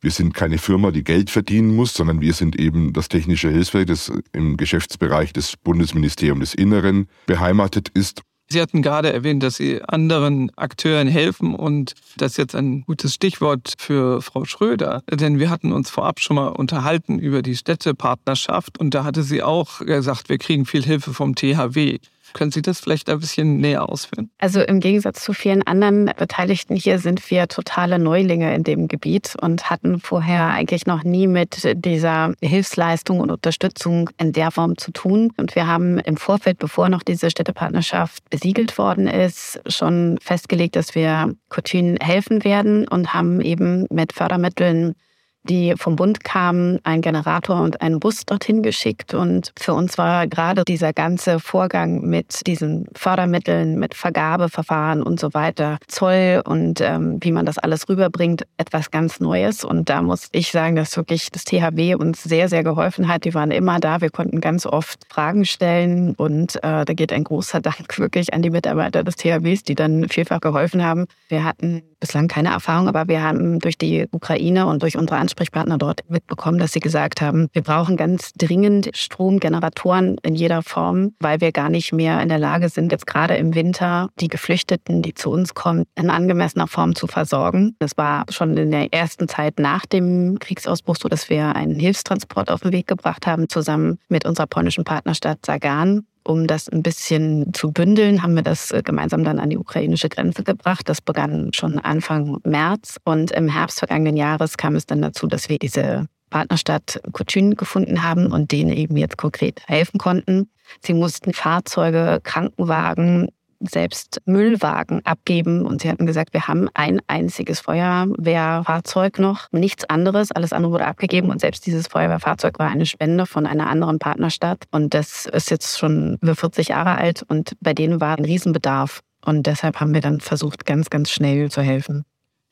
Wir 0.00 0.10
sind 0.12 0.32
keine 0.32 0.58
Firma, 0.58 0.92
die 0.92 1.02
Geld 1.02 1.28
verdienen 1.28 1.74
muss, 1.74 1.94
sondern 1.94 2.20
wir 2.20 2.32
sind 2.32 2.58
eben 2.58 2.92
das 2.92 3.08
technische 3.08 3.50
Hilfswerk, 3.50 3.88
das 3.88 4.12
im 4.32 4.56
Geschäftsbereich 4.56 5.32
des 5.32 5.56
Bundesministeriums 5.56 6.38
des 6.38 6.54
Inneren 6.54 7.08
beheimatet 7.26 7.88
ist. 7.88 8.22
Sie 8.50 8.62
hatten 8.62 8.80
gerade 8.80 9.12
erwähnt, 9.12 9.42
dass 9.42 9.56
Sie 9.56 9.82
anderen 9.82 10.50
Akteuren 10.56 11.06
helfen 11.06 11.54
und 11.54 11.94
das 12.16 12.32
ist 12.32 12.36
jetzt 12.38 12.54
ein 12.54 12.80
gutes 12.82 13.12
Stichwort 13.12 13.74
für 13.76 14.22
Frau 14.22 14.46
Schröder, 14.46 15.02
denn 15.10 15.38
wir 15.38 15.50
hatten 15.50 15.70
uns 15.70 15.90
vorab 15.90 16.20
schon 16.20 16.36
mal 16.36 16.48
unterhalten 16.48 17.18
über 17.18 17.42
die 17.42 17.56
Städtepartnerschaft 17.56 18.78
und 18.78 18.94
da 18.94 19.04
hatte 19.04 19.22
sie 19.22 19.42
auch 19.42 19.80
gesagt, 19.80 20.30
wir 20.30 20.38
kriegen 20.38 20.64
viel 20.64 20.82
Hilfe 20.82 21.12
vom 21.12 21.34
THW. 21.34 21.98
Können 22.32 22.50
Sie 22.50 22.62
das 22.62 22.80
vielleicht 22.80 23.08
ein 23.10 23.20
bisschen 23.20 23.58
näher 23.58 23.88
ausführen? 23.88 24.30
Also 24.38 24.60
im 24.60 24.80
Gegensatz 24.80 25.22
zu 25.22 25.32
vielen 25.32 25.62
anderen 25.66 26.06
Beteiligten 26.16 26.76
hier 26.76 26.98
sind 26.98 27.30
wir 27.30 27.48
totale 27.48 27.98
Neulinge 27.98 28.54
in 28.54 28.64
dem 28.64 28.88
Gebiet 28.88 29.34
und 29.40 29.70
hatten 29.70 30.00
vorher 30.00 30.48
eigentlich 30.48 30.86
noch 30.86 31.04
nie 31.04 31.26
mit 31.26 31.62
dieser 31.84 32.34
Hilfsleistung 32.42 33.20
und 33.20 33.30
Unterstützung 33.30 34.10
in 34.18 34.32
der 34.32 34.50
Form 34.50 34.76
zu 34.76 34.92
tun. 34.92 35.32
Und 35.36 35.54
wir 35.54 35.66
haben 35.66 35.98
im 35.98 36.16
Vorfeld, 36.16 36.58
bevor 36.58 36.88
noch 36.88 37.02
diese 37.02 37.30
Städtepartnerschaft 37.30 38.28
besiegelt 38.30 38.78
worden 38.78 39.06
ist, 39.06 39.60
schon 39.66 40.18
festgelegt, 40.20 40.76
dass 40.76 40.94
wir 40.94 41.34
Coutune 41.48 41.96
helfen 42.00 42.44
werden 42.44 42.86
und 42.88 43.14
haben 43.14 43.40
eben 43.40 43.86
mit 43.90 44.12
Fördermitteln 44.12 44.94
die 45.44 45.74
vom 45.76 45.96
Bund 45.96 46.24
kamen, 46.24 46.78
einen 46.84 47.02
Generator 47.02 47.60
und 47.62 47.80
einen 47.80 48.00
Bus 48.00 48.24
dorthin 48.26 48.62
geschickt. 48.62 49.14
Und 49.14 49.52
für 49.58 49.74
uns 49.74 49.98
war 49.98 50.26
gerade 50.26 50.64
dieser 50.64 50.92
ganze 50.92 51.40
Vorgang 51.40 52.02
mit 52.02 52.46
diesen 52.46 52.86
Fördermitteln, 52.94 53.78
mit 53.78 53.94
Vergabeverfahren 53.94 55.02
und 55.02 55.18
so 55.18 55.32
weiter, 55.34 55.78
Zoll 55.86 56.42
und 56.44 56.80
ähm, 56.80 57.18
wie 57.20 57.32
man 57.32 57.46
das 57.46 57.58
alles 57.58 57.88
rüberbringt, 57.88 58.46
etwas 58.56 58.90
ganz 58.90 59.20
Neues. 59.20 59.64
Und 59.64 59.88
da 59.88 60.02
muss 60.02 60.28
ich 60.32 60.50
sagen, 60.50 60.76
dass 60.76 60.96
wirklich 60.96 61.30
das 61.30 61.44
THW 61.44 61.94
uns 61.94 62.22
sehr, 62.22 62.48
sehr 62.48 62.64
geholfen 62.64 63.08
hat. 63.08 63.24
Die 63.24 63.34
waren 63.34 63.50
immer 63.50 63.80
da. 63.80 64.00
Wir 64.00 64.10
konnten 64.10 64.40
ganz 64.40 64.66
oft 64.66 65.00
Fragen 65.08 65.44
stellen. 65.44 66.14
Und 66.16 66.56
äh, 66.56 66.84
da 66.84 66.92
geht 66.92 67.12
ein 67.12 67.24
großer 67.24 67.60
Dank 67.68 67.98
wirklich 67.98 68.34
an 68.34 68.42
die 68.42 68.50
Mitarbeiter 68.50 69.02
des 69.04 69.16
THWs, 69.16 69.62
die 69.62 69.74
dann 69.74 70.08
vielfach 70.08 70.40
geholfen 70.40 70.84
haben. 70.84 71.06
Wir 71.28 71.44
hatten 71.44 71.82
bislang 72.00 72.28
keine 72.28 72.50
Erfahrung, 72.50 72.88
aber 72.88 73.08
wir 73.08 73.22
haben 73.22 73.58
durch 73.58 73.76
die 73.76 74.06
Ukraine 74.12 74.66
und 74.66 74.82
durch 74.82 74.96
unsere 74.96 75.18
Ansprechpartner 75.38 75.78
dort 75.78 76.02
mitbekommen, 76.10 76.58
dass 76.58 76.72
sie 76.72 76.80
gesagt 76.80 77.20
haben, 77.20 77.48
wir 77.52 77.62
brauchen 77.62 77.96
ganz 77.96 78.32
dringend 78.32 78.90
Stromgeneratoren 78.94 80.16
in 80.24 80.34
jeder 80.34 80.62
Form, 80.62 81.14
weil 81.20 81.40
wir 81.40 81.52
gar 81.52 81.68
nicht 81.68 81.92
mehr 81.92 82.20
in 82.20 82.28
der 82.28 82.40
Lage 82.40 82.68
sind, 82.68 82.90
jetzt 82.90 83.06
gerade 83.06 83.36
im 83.36 83.54
Winter 83.54 84.08
die 84.18 84.26
Geflüchteten, 84.26 85.00
die 85.00 85.14
zu 85.14 85.30
uns 85.30 85.54
kommen, 85.54 85.84
in 85.94 86.10
angemessener 86.10 86.66
Form 86.66 86.96
zu 86.96 87.06
versorgen. 87.06 87.76
Das 87.78 87.96
war 87.96 88.24
schon 88.30 88.56
in 88.56 88.72
der 88.72 88.92
ersten 88.92 89.28
Zeit 89.28 89.60
nach 89.60 89.86
dem 89.86 90.40
Kriegsausbruch 90.40 90.96
so, 90.96 91.08
dass 91.08 91.30
wir 91.30 91.54
einen 91.54 91.78
Hilfstransport 91.78 92.50
auf 92.50 92.62
den 92.62 92.72
Weg 92.72 92.88
gebracht 92.88 93.28
haben, 93.28 93.48
zusammen 93.48 94.00
mit 94.08 94.26
unserer 94.26 94.48
polnischen 94.48 94.82
Partnerstadt 94.82 95.46
Sagan 95.46 96.04
um 96.28 96.46
das 96.46 96.68
ein 96.68 96.82
bisschen 96.82 97.54
zu 97.54 97.72
bündeln, 97.72 98.22
haben 98.22 98.34
wir 98.34 98.42
das 98.42 98.70
äh, 98.70 98.82
gemeinsam 98.84 99.24
dann 99.24 99.38
an 99.38 99.48
die 99.48 99.56
ukrainische 99.56 100.10
Grenze 100.10 100.44
gebracht. 100.44 100.88
Das 100.88 101.00
begann 101.00 101.52
schon 101.54 101.78
Anfang 101.78 102.36
März 102.44 102.98
und 103.04 103.30
im 103.30 103.48
Herbst 103.48 103.78
vergangenen 103.78 104.16
Jahres 104.16 104.58
kam 104.58 104.76
es 104.76 104.84
dann 104.84 105.00
dazu, 105.00 105.26
dass 105.26 105.48
wir 105.48 105.58
diese 105.58 106.06
Partnerstadt 106.28 107.00
Kutschin 107.12 107.54
gefunden 107.54 108.02
haben 108.02 108.30
und 108.30 108.52
denen 108.52 108.70
eben 108.70 108.98
jetzt 108.98 109.16
konkret 109.16 109.62
helfen 109.66 109.98
konnten. 109.98 110.50
Sie 110.84 110.92
mussten 110.92 111.32
Fahrzeuge, 111.32 112.20
Krankenwagen, 112.22 113.28
selbst 113.60 114.20
Müllwagen 114.24 115.04
abgeben. 115.04 115.66
Und 115.66 115.82
sie 115.82 115.88
hatten 115.88 116.06
gesagt, 116.06 116.32
wir 116.32 116.48
haben 116.48 116.68
ein 116.74 117.00
einziges 117.06 117.60
Feuerwehrfahrzeug 117.60 119.18
noch, 119.18 119.50
nichts 119.52 119.84
anderes, 119.84 120.32
alles 120.32 120.52
andere 120.52 120.72
wurde 120.72 120.86
abgegeben 120.86 121.30
und 121.30 121.40
selbst 121.40 121.66
dieses 121.66 121.88
Feuerwehrfahrzeug 121.88 122.58
war 122.58 122.68
eine 122.68 122.86
Spende 122.86 123.26
von 123.26 123.46
einer 123.46 123.68
anderen 123.68 123.98
Partnerstadt. 123.98 124.64
Und 124.70 124.94
das 124.94 125.26
ist 125.26 125.50
jetzt 125.50 125.78
schon 125.78 126.18
über 126.20 126.36
40 126.36 126.68
Jahre 126.68 126.96
alt 126.96 127.22
und 127.22 127.56
bei 127.60 127.74
denen 127.74 128.00
war 128.00 128.16
ein 128.16 128.24
Riesenbedarf. 128.24 129.00
Und 129.24 129.46
deshalb 129.46 129.80
haben 129.80 129.94
wir 129.94 130.00
dann 130.00 130.20
versucht, 130.20 130.64
ganz, 130.64 130.90
ganz 130.90 131.10
schnell 131.10 131.50
zu 131.50 131.60
helfen. 131.60 132.04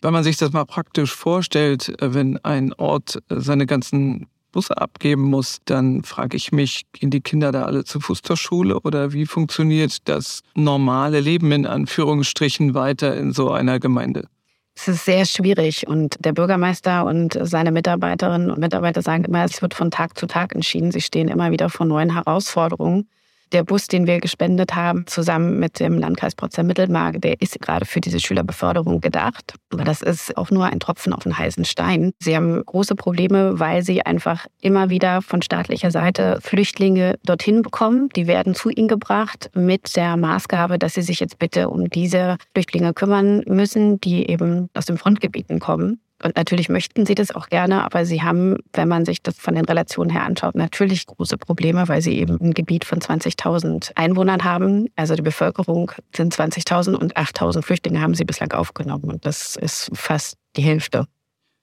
Wenn 0.02 0.12
man 0.12 0.24
sich 0.24 0.36
das 0.36 0.52
mal 0.52 0.66
praktisch 0.66 1.14
vorstellt, 1.14 2.00
äh, 2.02 2.12
wenn 2.14 2.38
ein 2.44 2.72
Ort 2.74 3.22
seine 3.28 3.66
ganzen 3.66 4.26
Busse 4.56 4.78
abgeben 4.78 5.24
muss, 5.24 5.58
dann 5.66 6.02
frage 6.02 6.34
ich 6.34 6.50
mich, 6.50 6.86
gehen 6.92 7.10
die 7.10 7.20
Kinder 7.20 7.52
da 7.52 7.64
alle 7.64 7.84
zu 7.84 8.00
Fuß 8.00 8.22
zur 8.22 8.38
Schule 8.38 8.80
oder 8.80 9.12
wie 9.12 9.26
funktioniert 9.26 10.08
das 10.08 10.40
normale 10.54 11.20
Leben 11.20 11.52
in 11.52 11.66
Anführungsstrichen 11.66 12.72
weiter 12.72 13.14
in 13.18 13.32
so 13.34 13.50
einer 13.50 13.78
Gemeinde? 13.78 14.28
Es 14.74 14.88
ist 14.88 15.04
sehr 15.04 15.26
schwierig 15.26 15.86
und 15.86 16.16
der 16.20 16.32
Bürgermeister 16.32 17.04
und 17.04 17.38
seine 17.38 17.70
Mitarbeiterinnen 17.70 18.50
und 18.50 18.58
Mitarbeiter 18.58 19.02
sagen 19.02 19.24
immer, 19.24 19.44
es 19.44 19.60
wird 19.60 19.74
von 19.74 19.90
Tag 19.90 20.16
zu 20.16 20.26
Tag 20.26 20.54
entschieden. 20.54 20.90
Sie 20.90 21.02
stehen 21.02 21.28
immer 21.28 21.50
wieder 21.50 21.68
vor 21.68 21.84
neuen 21.84 22.14
Herausforderungen. 22.14 23.10
Der 23.52 23.62
Bus, 23.62 23.86
den 23.86 24.06
wir 24.06 24.20
gespendet 24.20 24.74
haben, 24.74 25.06
zusammen 25.06 25.60
mit 25.60 25.78
dem 25.78 25.98
Landkreis 25.98 26.34
Potsdam-Mittelmark, 26.34 27.20
der 27.20 27.40
ist 27.40 27.60
gerade 27.60 27.84
für 27.84 28.00
diese 28.00 28.18
Schülerbeförderung 28.18 29.00
gedacht. 29.00 29.54
Aber 29.72 29.84
das 29.84 30.02
ist 30.02 30.36
auch 30.36 30.50
nur 30.50 30.66
ein 30.66 30.80
Tropfen 30.80 31.12
auf 31.12 31.22
den 31.22 31.38
heißen 31.38 31.64
Stein. 31.64 32.12
Sie 32.18 32.34
haben 32.34 32.64
große 32.64 32.96
Probleme, 32.96 33.60
weil 33.60 33.82
sie 33.82 34.04
einfach 34.04 34.46
immer 34.60 34.90
wieder 34.90 35.22
von 35.22 35.42
staatlicher 35.42 35.92
Seite 35.92 36.38
Flüchtlinge 36.42 37.18
dorthin 37.24 37.62
bekommen. 37.62 38.08
Die 38.16 38.26
werden 38.26 38.54
zu 38.54 38.68
ihnen 38.68 38.88
gebracht 38.88 39.50
mit 39.54 39.94
der 39.94 40.16
Maßgabe, 40.16 40.78
dass 40.78 40.94
sie 40.94 41.02
sich 41.02 41.20
jetzt 41.20 41.38
bitte 41.38 41.68
um 41.68 41.88
diese 41.88 42.38
Flüchtlinge 42.52 42.94
kümmern 42.94 43.42
müssen, 43.46 44.00
die 44.00 44.28
eben 44.28 44.68
aus 44.74 44.86
den 44.86 44.98
Frontgebieten 44.98 45.60
kommen. 45.60 46.00
Und 46.22 46.36
natürlich 46.36 46.68
möchten 46.68 47.04
sie 47.04 47.14
das 47.14 47.30
auch 47.30 47.48
gerne, 47.48 47.84
aber 47.84 48.06
sie 48.06 48.22
haben, 48.22 48.56
wenn 48.72 48.88
man 48.88 49.04
sich 49.04 49.22
das 49.22 49.36
von 49.36 49.54
den 49.54 49.66
Relationen 49.66 50.10
her 50.10 50.24
anschaut, 50.24 50.54
natürlich 50.54 51.06
große 51.06 51.36
Probleme, 51.36 51.88
weil 51.88 52.00
sie 52.00 52.18
eben 52.18 52.40
ein 52.40 52.54
Gebiet 52.54 52.84
von 52.84 53.00
20.000 53.00 53.92
Einwohnern 53.96 54.42
haben. 54.44 54.86
Also 54.96 55.14
die 55.14 55.22
Bevölkerung 55.22 55.92
sind 56.14 56.34
20.000 56.34 56.94
und 56.94 57.16
8.000 57.16 57.62
Flüchtlinge 57.62 58.00
haben 58.00 58.14
sie 58.14 58.24
bislang 58.24 58.52
aufgenommen. 58.52 59.04
Und 59.04 59.26
das 59.26 59.56
ist 59.56 59.90
fast 59.94 60.38
die 60.56 60.62
Hälfte. 60.62 61.06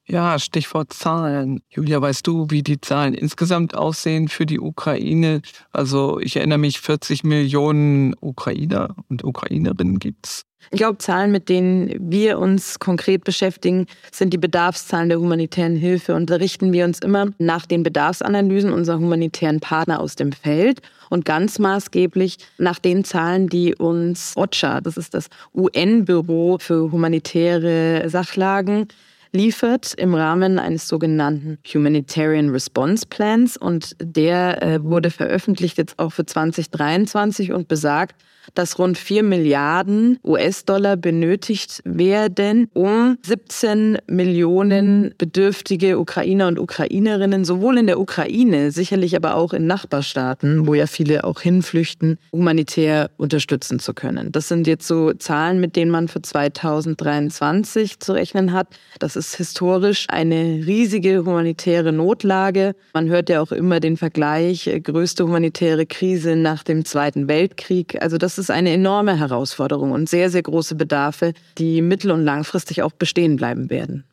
Ja, 0.06 0.38
Stichwort 0.38 0.92
Zahlen. 0.92 1.62
Julia, 1.70 2.02
weißt 2.02 2.28
du, 2.28 2.48
wie 2.50 2.62
die 2.62 2.82
Zahlen 2.82 3.14
insgesamt 3.14 3.74
aussehen 3.74 4.28
für 4.28 4.46
die 4.46 4.60
Ukraine? 4.60 5.42
Also 5.72 6.20
ich 6.20 6.36
erinnere 6.36 6.58
mich, 6.58 6.82
40 6.82 7.24
Millionen 7.24 8.14
Ukrainer 8.20 8.96
und 9.08 9.24
Ukrainerinnen 9.24 10.00
gibt's. 10.00 10.44
Ich 10.72 10.78
glaube, 10.78 10.98
Zahlen, 10.98 11.32
mit 11.32 11.50
denen 11.50 11.94
wir 12.00 12.40
uns 12.40 12.80
konkret 12.80 13.24
beschäftigen, 13.24 13.88
sind 14.12 14.34
die 14.34 14.38
Bedarfszahlen 14.38 15.10
der 15.10 15.20
humanitären 15.20 15.76
Hilfe. 15.76 16.16
Und 16.16 16.30
da 16.30 16.36
richten 16.36 16.74
wir 16.74 16.86
uns 16.86 17.00
immer 17.00 17.28
nach 17.38 17.66
den 17.66 17.84
Bedarfsanalysen 17.84 18.74
unserer 18.74 19.00
humanitären 19.00 19.60
Partner 19.60 20.00
aus 20.00 20.16
dem 20.16 20.32
Feld 20.32 20.82
und 21.10 21.26
ganz 21.26 21.60
maßgeblich 21.60 22.38
nach 22.58 22.80
den 22.80 23.04
Zahlen, 23.04 23.48
die 23.48 23.76
uns 23.76 24.34
OCHA, 24.36 24.82
das 24.82 24.98
ist 24.98 25.14
das 25.14 25.28
UN-Büro 25.54 26.58
für 26.60 26.92
humanitäre 26.92 28.10
Sachlagen, 28.10 28.88
liefert 29.32 29.94
im 29.96 30.14
Rahmen 30.14 30.60
eines 30.60 30.88
sogenannten 30.88 31.58
Humanitarian 31.72 32.50
Response 32.50 33.06
Plans. 33.08 33.58
Und 33.58 33.96
der 34.02 34.62
äh, 34.62 34.84
wurde 34.84 35.12
veröffentlicht 35.12 35.78
jetzt 35.78 36.00
auch 36.00 36.14
für 36.14 36.26
2023 36.26 37.52
und 37.52 37.68
besagt, 37.68 38.16
dass 38.54 38.80
rund 38.80 38.98
4 38.98 39.24
Milliarden 39.24 40.20
US-Dollar 40.24 40.98
benötigt 40.98 41.82
werden, 41.86 42.70
um 42.74 43.18
17 43.26 43.98
Millionen 44.08 45.14
bedürftige 45.18 46.00
Ukrainer 46.00 46.48
und 46.48 46.60
Ukrainerinnen 46.60 47.46
sowohl 47.46 47.78
in 47.78 47.88
der 47.88 48.00
Ukraine, 48.00 48.72
sicherlich 48.72 49.16
aber 49.16 49.36
auch 49.36 49.54
in 49.54 49.68
Nachbarstaaten, 49.68 50.68
wo 50.68 50.74
ja 50.74 50.88
viele 50.88 51.24
auch 51.24 51.42
hinflüchten, 51.42 52.18
humanitär 52.32 53.12
unterstützen 53.18 53.80
zu 53.80 53.94
können. 53.94 54.32
Das 54.32 54.48
sind 54.48 54.68
jetzt 54.68 54.88
so 54.88 55.14
Zahlen, 55.14 55.60
mit 55.60 55.76
denen 55.76 55.92
man 55.92 56.08
für 56.08 56.22
2023 56.22 58.00
zu 58.00 58.14
rechnen 58.14 58.54
hat. 58.54 58.68
Das 59.00 59.16
ist 59.16 59.36
historisch 59.36 60.08
eine 60.10 60.66
riesige 60.66 61.26
humanitäre 61.26 61.92
Notlage. 61.92 62.76
Man 62.94 63.10
hört 63.10 63.30
ja 63.30 63.42
auch 63.42 63.52
immer 63.52 63.80
den 63.80 63.98
Vergleich, 63.98 64.68
äh, 64.68 64.80
größte 64.80 65.26
humanitäre 65.26 65.86
Krise 65.86 66.36
nach 66.36 66.64
dem 66.64 66.86
Zweiten 66.86 67.28
Weltkrieg. 67.28 68.02
Also 68.02 68.18
das 68.18 68.33
ist 68.38 68.52
eine 68.52 68.72
enorme 68.72 69.18
Herausforderung 69.18 69.92
und 69.92 70.10
sehr, 70.10 70.30
sehr 70.30 70.44
große 70.44 70.76
Bedarfe, 70.76 71.34
die 71.58 71.82
mittel- 71.82 72.12
und 72.12 72.24
langfristig 72.24 72.82
auch 72.82 72.92
bestehen 72.92 73.36
bleiben 73.36 73.70
werden. 73.70 74.04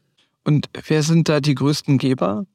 Und 0.44 0.68
wer 0.86 1.02
sind 1.02 1.28
da 1.28 1.40
die 1.40 1.54
größten 1.54 1.98
Geber? 1.98 2.46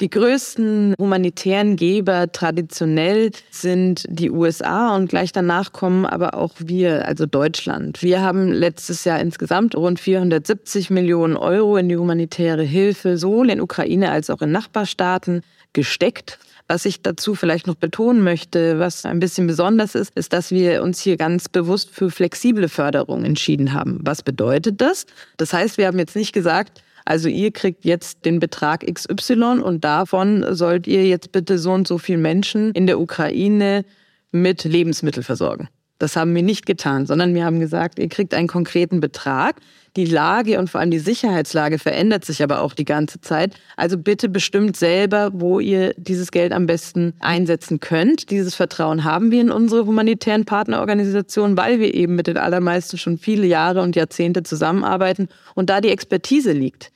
Die 0.00 0.10
größten 0.10 0.94
humanitären 0.98 1.76
Geber 1.76 2.32
traditionell 2.32 3.30
sind 3.50 4.04
die 4.08 4.30
USA 4.30 4.96
und 4.96 5.08
gleich 5.08 5.30
danach 5.30 5.72
kommen 5.72 6.06
aber 6.06 6.34
auch 6.34 6.54
wir, 6.58 7.06
also 7.06 7.26
Deutschland. 7.26 8.02
Wir 8.02 8.20
haben 8.20 8.50
letztes 8.50 9.04
Jahr 9.04 9.20
insgesamt 9.20 9.76
rund 9.76 10.00
470 10.00 10.90
Millionen 10.90 11.36
Euro 11.36 11.76
in 11.76 11.88
die 11.88 11.96
humanitäre 11.96 12.64
Hilfe 12.64 13.16
sowohl 13.16 13.50
in 13.50 13.60
Ukraine 13.60 14.10
als 14.10 14.28
auch 14.30 14.42
in 14.42 14.50
Nachbarstaaten 14.50 15.42
gesteckt. 15.72 16.38
Was 16.68 16.84
ich 16.84 17.02
dazu 17.02 17.34
vielleicht 17.34 17.66
noch 17.66 17.74
betonen 17.74 18.22
möchte, 18.22 18.78
was 18.78 19.04
ein 19.04 19.20
bisschen 19.20 19.46
besonders 19.46 19.94
ist, 19.94 20.14
ist, 20.16 20.32
dass 20.32 20.50
wir 20.50 20.82
uns 20.82 21.00
hier 21.00 21.16
ganz 21.16 21.48
bewusst 21.48 21.90
für 21.90 22.10
flexible 22.10 22.68
Förderung 22.68 23.24
entschieden 23.24 23.72
haben. 23.72 23.98
Was 24.02 24.22
bedeutet 24.22 24.80
das? 24.80 25.06
Das 25.36 25.52
heißt, 25.52 25.78
wir 25.78 25.86
haben 25.86 25.98
jetzt 25.98 26.16
nicht 26.16 26.32
gesagt, 26.32 26.82
also 27.04 27.28
ihr 27.28 27.50
kriegt 27.50 27.84
jetzt 27.84 28.24
den 28.24 28.38
Betrag 28.38 28.86
XY 28.86 29.60
und 29.62 29.84
davon 29.84 30.44
sollt 30.54 30.86
ihr 30.86 31.06
jetzt 31.06 31.32
bitte 31.32 31.58
so 31.58 31.72
und 31.72 31.88
so 31.88 31.98
viele 31.98 32.18
Menschen 32.18 32.72
in 32.72 32.86
der 32.86 33.00
Ukraine 33.00 33.84
mit 34.30 34.64
Lebensmitteln 34.64 35.24
versorgen. 35.24 35.68
Das 36.02 36.16
haben 36.16 36.34
wir 36.34 36.42
nicht 36.42 36.66
getan, 36.66 37.06
sondern 37.06 37.32
wir 37.32 37.44
haben 37.44 37.60
gesagt, 37.60 38.00
ihr 38.00 38.08
kriegt 38.08 38.34
einen 38.34 38.48
konkreten 38.48 38.98
Betrag. 38.98 39.54
Die 39.94 40.04
Lage 40.04 40.58
und 40.58 40.68
vor 40.68 40.80
allem 40.80 40.90
die 40.90 40.98
Sicherheitslage 40.98 41.78
verändert 41.78 42.24
sich 42.24 42.42
aber 42.42 42.60
auch 42.60 42.74
die 42.74 42.84
ganze 42.84 43.20
Zeit. 43.20 43.54
Also 43.76 43.96
bitte 43.96 44.28
bestimmt 44.28 44.76
selber, 44.76 45.30
wo 45.32 45.60
ihr 45.60 45.94
dieses 45.96 46.32
Geld 46.32 46.50
am 46.50 46.66
besten 46.66 47.12
einsetzen 47.20 47.78
könnt. 47.78 48.30
Dieses 48.30 48.56
Vertrauen 48.56 49.04
haben 49.04 49.30
wir 49.30 49.40
in 49.40 49.52
unsere 49.52 49.86
humanitären 49.86 50.44
Partnerorganisationen, 50.44 51.56
weil 51.56 51.78
wir 51.78 51.94
eben 51.94 52.16
mit 52.16 52.26
den 52.26 52.36
allermeisten 52.36 52.98
schon 52.98 53.16
viele 53.16 53.46
Jahre 53.46 53.80
und 53.80 53.94
Jahrzehnte 53.94 54.42
zusammenarbeiten 54.42 55.28
und 55.54 55.70
da 55.70 55.80
die 55.80 55.90
Expertise 55.90 56.50
liegt. 56.50 56.90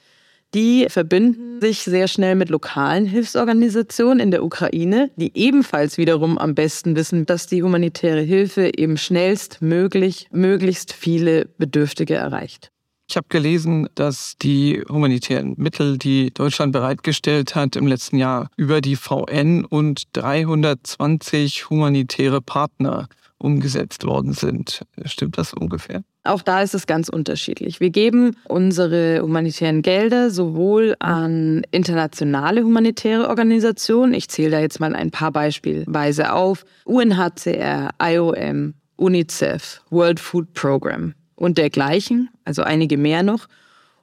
Die 0.54 0.86
verbinden 0.88 1.60
sich 1.60 1.80
sehr 1.80 2.08
schnell 2.08 2.34
mit 2.34 2.48
lokalen 2.48 3.04
Hilfsorganisationen 3.04 4.20
in 4.20 4.30
der 4.30 4.44
Ukraine, 4.44 5.10
die 5.16 5.32
ebenfalls 5.34 5.98
wiederum 5.98 6.38
am 6.38 6.54
besten 6.54 6.96
wissen, 6.96 7.26
dass 7.26 7.46
die 7.46 7.62
humanitäre 7.62 8.20
Hilfe 8.20 8.72
eben 8.76 8.96
schnellstmöglich 8.96 10.28
möglichst 10.30 10.92
viele 10.92 11.46
Bedürftige 11.58 12.14
erreicht. 12.14 12.70
Ich 13.08 13.16
habe 13.16 13.26
gelesen, 13.28 13.88
dass 13.94 14.34
die 14.42 14.82
humanitären 14.88 15.54
Mittel, 15.56 15.96
die 15.96 16.32
Deutschland 16.32 16.72
bereitgestellt 16.72 17.54
hat, 17.54 17.76
im 17.76 17.86
letzten 17.86 18.16
Jahr 18.16 18.50
über 18.56 18.80
die 18.80 18.96
VN 18.96 19.64
und 19.64 20.04
320 20.14 21.70
humanitäre 21.70 22.40
Partner 22.40 23.08
umgesetzt 23.38 24.04
worden 24.04 24.32
sind. 24.32 24.82
Stimmt 25.04 25.38
das 25.38 25.52
ungefähr? 25.54 26.02
Auch 26.26 26.42
da 26.42 26.62
ist 26.62 26.74
es 26.74 26.86
ganz 26.86 27.08
unterschiedlich. 27.08 27.80
Wir 27.80 27.90
geben 27.90 28.36
unsere 28.48 29.20
humanitären 29.22 29.82
Gelder 29.82 30.30
sowohl 30.30 30.96
an 30.98 31.62
internationale 31.70 32.62
humanitäre 32.62 33.28
Organisationen, 33.28 34.14
ich 34.14 34.28
zähle 34.28 34.50
da 34.50 34.60
jetzt 34.60 34.80
mal 34.80 34.94
ein 34.94 35.10
paar 35.10 35.32
beispielweise 35.32 36.32
auf, 36.32 36.64
UNHCR, 36.84 37.90
IOM, 38.02 38.74
UNICEF, 38.96 39.82
World 39.90 40.20
Food 40.20 40.52
Program 40.54 41.14
und 41.34 41.58
dergleichen, 41.58 42.30
also 42.44 42.62
einige 42.62 42.96
mehr 42.96 43.22
noch. 43.22 43.46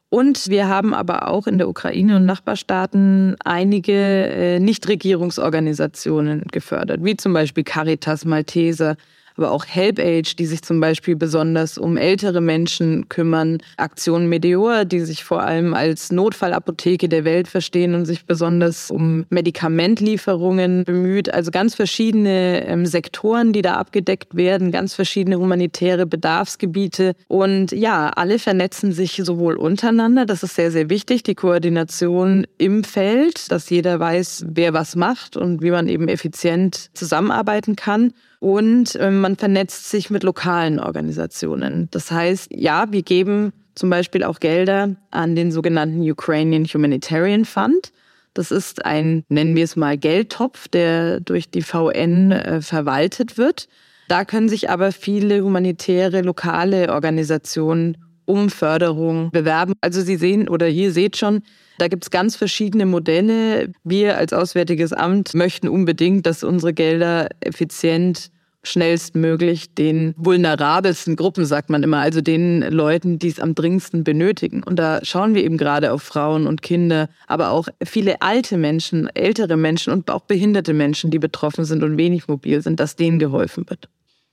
Und 0.10 0.48
wir 0.50 0.68
haben 0.68 0.94
aber 0.94 1.28
auch 1.28 1.48
in 1.48 1.58
der 1.58 1.68
Ukraine 1.68 2.18
und 2.18 2.26
Nachbarstaaten 2.26 3.36
einige 3.44 3.94
äh, 3.94 4.60
Nichtregierungsorganisationen 4.60 6.44
gefördert, 6.52 7.04
wie 7.04 7.18
zum 7.18 7.34
Beispiel 7.34 7.64
Caritas 7.64 8.24
Malteser, 8.24 8.96
aber 9.38 9.52
auch 9.52 9.66
Help 9.66 10.00
Age, 10.00 10.36
die 10.36 10.46
sich 10.46 10.62
zum 10.62 10.80
Beispiel 10.80 11.16
besonders 11.16 11.78
um 11.78 11.98
ältere 11.98 12.42
Menschen 12.42 13.10
kümmern, 13.10 13.60
Aktion 13.78 14.28
Meteor, 14.28 14.86
die 14.86 15.02
sich 15.02 15.24
vor 15.24 15.42
allem 15.42 15.74
als 15.74 16.12
Notfallapotheke 16.12 17.10
der 17.10 17.26
Welt 17.26 17.48
verstehen 17.48 17.96
und 17.96 18.06
sich 18.06 18.26
besonders 18.26 18.92
um 18.92 19.26
Medikamentlieferungen 19.30 20.84
bemüht. 20.84 21.34
Also 21.34 21.52
ganz 21.52 21.76
verschiedene 21.76 22.66
ähm, 22.68 22.86
Sektoren, 22.86 23.54
die 23.54 23.62
da 23.62 23.76
abgedeckt 23.76 24.36
werden, 24.36 24.72
ganz 24.72 24.94
verschiedene 24.94 25.40
humanitäre 25.40 26.06
Bedarfsgebiete. 26.06 27.16
Und 27.28 27.72
ja, 27.72 28.10
alle 28.10 28.40
vernetzen 28.40 28.92
sich 28.92 29.22
sowohl 29.24 29.56
untereinander, 29.56 30.26
das 30.26 30.44
ist 30.44 30.56
sehr, 30.56 30.72
sehr 30.72 30.90
wichtig, 30.90 31.24
die 31.24 31.36
Koordination 31.36 32.46
im 32.58 32.84
Feld, 32.84 33.52
dass 33.52 33.70
jeder 33.70 34.00
weiß, 34.00 34.46
wer 34.50 34.74
was 34.74 34.96
macht 34.96 35.38
und 35.38 35.62
wie 35.62 35.72
man 35.72 35.88
eben 35.88 36.08
effizient 36.08 36.90
zusammenarbeiten 36.94 37.76
kann. 37.76 38.14
Und 38.44 38.96
äh, 38.96 39.10
man 39.10 39.38
vernetzt 39.38 39.90
sich 39.90 40.10
mit 40.10 40.24
lokalen 40.24 40.78
Organisationen. 40.78 41.88
Das 41.92 42.12
heißt, 42.12 42.50
ja, 42.54 42.92
wir 42.92 43.02
geben 43.02 43.54
zum 43.74 43.90
Beispiel 43.90 44.26
auch 44.26 44.42
Gelder 44.42 44.98
an 45.12 45.38
den 45.38 45.50
sogenannten 45.50 46.02
Ukrainian 46.12 46.66
Humanitarian 46.66 47.46
Fund. 47.46 47.94
Das 48.34 48.52
ist 48.52 48.84
ein, 48.84 49.24
nennen 49.30 49.56
wir 49.56 49.64
es 49.64 49.78
mal, 49.78 49.98
Geldtopf, 49.98 50.68
der 50.68 51.22
durch 51.22 51.52
die 51.52 51.62
VN 51.62 52.34
äh, 52.34 52.62
verwaltet 52.62 53.38
wird. 53.38 53.70
Da 54.10 54.26
können 54.26 54.50
sich 54.50 54.70
aber 54.70 54.92
viele 54.92 55.42
humanitäre 55.42 56.22
lokale 56.22 56.92
Organisationen 56.92 57.96
um 58.26 58.50
Förderung 58.50 59.32
bewerben. 59.32 59.72
Also 59.80 60.02
Sie 60.02 60.18
sehen 60.18 60.50
oder 60.50 60.66
hier 60.66 60.92
seht 60.92 61.16
schon, 61.16 61.44
da 61.78 61.88
gibt 61.88 62.04
es 62.04 62.12
ganz 62.12 62.36
verschiedene 62.36 62.86
Modelle. 62.86 63.72
Wir 63.86 64.18
als 64.18 64.34
Auswärtiges 64.34 64.92
Amt 64.92 65.34
möchten 65.34 65.70
unbedingt, 65.70 66.26
dass 66.26 66.44
unsere 66.44 66.74
Gelder 66.74 67.30
effizient 67.40 68.33
schnellstmöglich 68.64 69.74
den 69.74 70.14
vulnerabelsten 70.18 71.16
Gruppen, 71.16 71.46
sagt 71.46 71.70
man 71.70 71.84
immer, 71.84 72.00
also 72.00 72.22
den 72.22 72.62
Leuten, 72.62 73.20
die 73.20 73.28
es 73.28 73.40
am 73.40 73.56
dringendsten 73.56 74.04
benötigen. 74.04 74.64
Und 74.64 74.78
da 74.80 75.04
schauen 75.04 75.36
wir 75.36 75.44
eben 75.44 75.58
gerade 75.58 75.92
auf 75.92 76.02
Frauen 76.02 76.48
und 76.48 76.62
Kinder, 76.62 77.10
aber 77.28 77.52
auch 77.52 77.68
viele 77.84 78.22
alte 78.22 78.58
Menschen, 78.58 79.08
ältere 79.14 79.58
Menschen 79.58 79.92
und 79.94 80.10
auch 80.10 80.22
behinderte 80.22 80.74
Menschen, 80.74 81.12
die 81.12 81.20
betroffen 81.20 81.66
sind 81.66 81.84
und 81.84 81.98
wenig 81.98 82.28
mobil 82.28 82.62
sind, 82.62 82.80
dass 82.80 82.96
denen 82.96 83.20
geholfen 83.20 83.70
wird. 83.70 83.90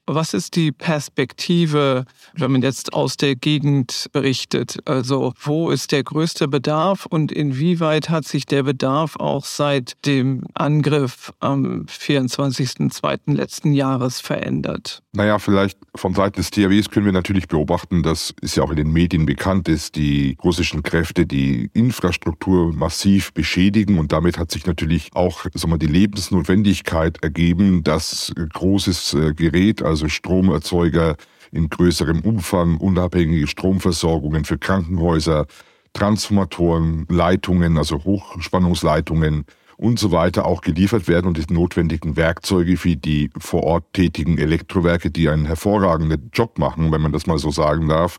Was 0.07 0.35
ist 0.35 0.57
die 0.57 0.73
Perspektive, 0.73 2.05
wenn 2.35 2.53
man 2.53 2.63
jetzt 2.63 2.93
aus 2.93 3.17
der 3.17 3.37
Gegend 3.37 4.09
berichtet? 4.13 4.79
Also 4.87 5.33
wo 5.41 5.71
ist 5.71 5.93
der 5.93 6.03
größte 6.03 6.49
Bedarf 6.49 7.07
und 7.07 7.31
inwieweit 7.31 8.11
hat 8.11 8.27
sich 8.27 8.47
der 8.47 8.65
Bedarf 8.65 9.17
auch 9.17 9.45
seit 9.45 10.05
dem 10.07 10.45
Angriff 10.55 11.33
am 11.41 11.85
24.02. 11.87 13.35
letzten 13.35 13.73
Jahres 13.73 14.21
verändert? 14.21 15.03
Naja, 15.13 15.39
vielleicht 15.39 15.79
von 15.95 16.15
Seiten 16.15 16.37
des 16.37 16.51
THWs 16.51 16.91
können 16.91 17.07
wir 17.07 17.13
natürlich 17.13 17.49
beobachten, 17.49 18.03
dass 18.03 18.33
es 18.43 18.55
ja 18.55 18.63
auch 18.63 18.71
in 18.71 18.77
den 18.77 18.93
Medien 18.93 19.27
bekannt 19.27 19.69
ist, 19.69 19.97
die 19.97 20.37
russischen 20.43 20.83
Kräfte 20.83 21.27
die 21.27 21.71
Infrastruktur 21.75 22.73
massiv 22.73 23.33
beschädigen 23.33 23.99
und 23.99 24.13
damit 24.13 24.39
hat 24.39 24.51
sich 24.51 24.67
natürlich 24.67 25.11
auch 25.15 25.47
sagen 25.55 25.73
wir, 25.73 25.79
die 25.79 25.87
Lebensnotwendigkeit 25.87 27.23
ergeben, 27.23 27.83
dass 27.83 28.33
großes 28.53 29.15
äh, 29.15 29.35
Gerät, 29.35 29.83
also 29.83 30.00
also 30.01 30.09
Stromerzeuger 30.09 31.17
in 31.53 31.69
größerem 31.69 32.21
Umfang, 32.21 32.79
unabhängige 32.79 33.47
Stromversorgungen 33.47 34.45
für 34.45 34.57
Krankenhäuser, 34.57 35.47
Transformatoren, 35.93 37.07
Leitungen, 37.11 37.77
also 37.77 38.03
Hochspannungsleitungen 38.05 39.45
und 39.77 39.99
so 39.99 40.13
weiter 40.13 40.47
auch 40.47 40.63
geliefert 40.63 41.09
werden 41.09 41.27
und 41.27 41.37
die 41.37 41.53
notwendigen 41.53 42.17
Werkzeuge 42.17 42.77
für 42.77 42.97
die 42.97 43.31
vor 43.39 43.65
Ort 43.65 43.93
tätigen 43.93 44.39
Elektrowerke, 44.39 45.11
die 45.11 45.29
einen 45.29 45.47
hervorragenden 45.47 46.31
Job 46.33 46.59
machen, 46.59 46.93
wenn 46.93 47.03
man 47.03 47.13
das 47.13 47.27
mal 47.27 47.39
so 47.39 47.51
sagen 47.51 47.89
darf, 47.89 48.19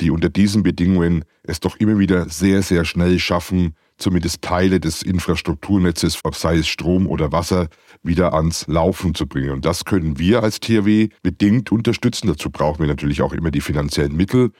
die 0.00 0.10
unter 0.10 0.28
diesen 0.28 0.62
Bedingungen 0.62 1.24
es 1.42 1.60
doch 1.60 1.76
immer 1.76 1.98
wieder 1.98 2.28
sehr, 2.28 2.62
sehr 2.62 2.84
schnell 2.84 3.18
schaffen, 3.18 3.76
zumindest 3.96 4.42
Teile 4.42 4.80
des 4.80 5.02
Infrastrukturnetzes, 5.02 6.20
sei 6.32 6.56
es 6.56 6.68
Strom 6.68 7.06
oder 7.06 7.32
Wasser, 7.32 7.68
wieder 8.02 8.34
ans 8.34 8.66
Laufen 8.66 9.14
zu 9.14 9.26
bringen. 9.26 9.50
Und 9.50 9.64
das 9.64 9.84
können 9.84 10.18
wir 10.18 10.42
als 10.42 10.60
THW 10.60 11.08
bedingt 11.22 11.72
unterstützen. 11.72 12.26
Dazu 12.26 12.50
brauchen 12.50 12.80
wir 12.80 12.86
natürlich 12.86 13.22
auch 13.22 13.32
immer 13.32 13.50
die 13.50 13.60
finanziellen 13.60 14.16
Mittel. 14.16 14.50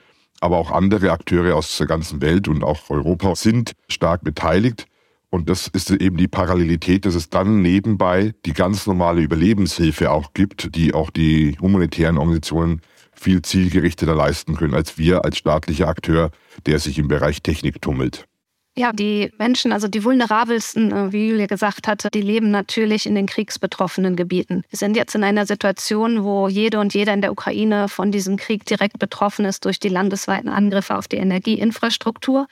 Aber 0.41 0.57
auch 0.57 0.71
andere 0.71 1.11
Akteure 1.11 1.55
aus 1.55 1.77
der 1.77 1.87
ganzen 1.87 2.21
Welt 2.21 2.47
und 2.47 2.63
auch 2.63 2.89
Europa 2.89 3.35
sind 3.35 3.71
stark 3.87 4.23
beteiligt. 4.23 4.85
Und 5.29 5.49
das 5.49 5.67
ist 5.67 5.89
eben 5.91 6.17
die 6.17 6.27
Parallelität, 6.27 7.05
dass 7.05 7.15
es 7.15 7.29
dann 7.29 7.61
nebenbei 7.61 8.33
die 8.45 8.53
ganz 8.53 8.85
normale 8.85 9.21
Überlebenshilfe 9.21 10.11
auch 10.11 10.33
gibt, 10.33 10.75
die 10.75 10.93
auch 10.93 11.09
die 11.09 11.57
humanitären 11.59 12.17
Organisationen 12.17 12.81
viel 13.13 13.41
zielgerichteter 13.41 14.13
leisten 14.13 14.55
können 14.55 14.73
als 14.73 14.97
wir 14.97 15.25
als 15.25 15.37
staatlicher 15.37 15.87
Akteur, 15.87 16.31
der 16.65 16.79
sich 16.79 16.99
im 16.99 17.07
Bereich 17.07 17.41
Technik 17.41 17.81
tummelt. 17.81 18.27
Ja, 18.77 18.91
die 18.91 19.31
Menschen, 19.37 19.71
also 19.71 19.87
die 19.87 20.03
vulnerabelsten, 20.03 20.91
äh, 20.91 21.13
wie 21.13 21.29
Julia 21.29 21.45
gesagt 21.45 21.87
hatte, 21.87 22.09
die 22.09 22.21
leben 22.21 22.51
natürlich 22.51 23.05
in 23.05 23.15
den 23.15 23.25
kriegsbetroffenen 23.25 24.17
Gebieten. 24.17 24.63
Wir 24.69 24.77
sind 24.77 24.97
jetzt 24.97 25.15
in 25.15 25.23
einer 25.23 25.45
Situation, 25.45 26.25
wo 26.25 26.49
jede 26.49 26.81
und 26.81 26.93
jeder 26.93 27.13
in 27.13 27.21
der 27.21 27.31
Ukraine 27.31 27.87
von 27.87 28.11
diesem 28.11 28.35
Krieg 28.35 28.65
direkt 28.65 28.99
betroffen 28.99 29.45
ist 29.45 29.63
durch 29.63 29.79
die 29.79 29.87
landesweiten 29.87 30.49
Angriffe 30.49 30.97
auf 30.97 31.07
die 31.07 31.15
Energieinfrastruktur. 31.15 32.47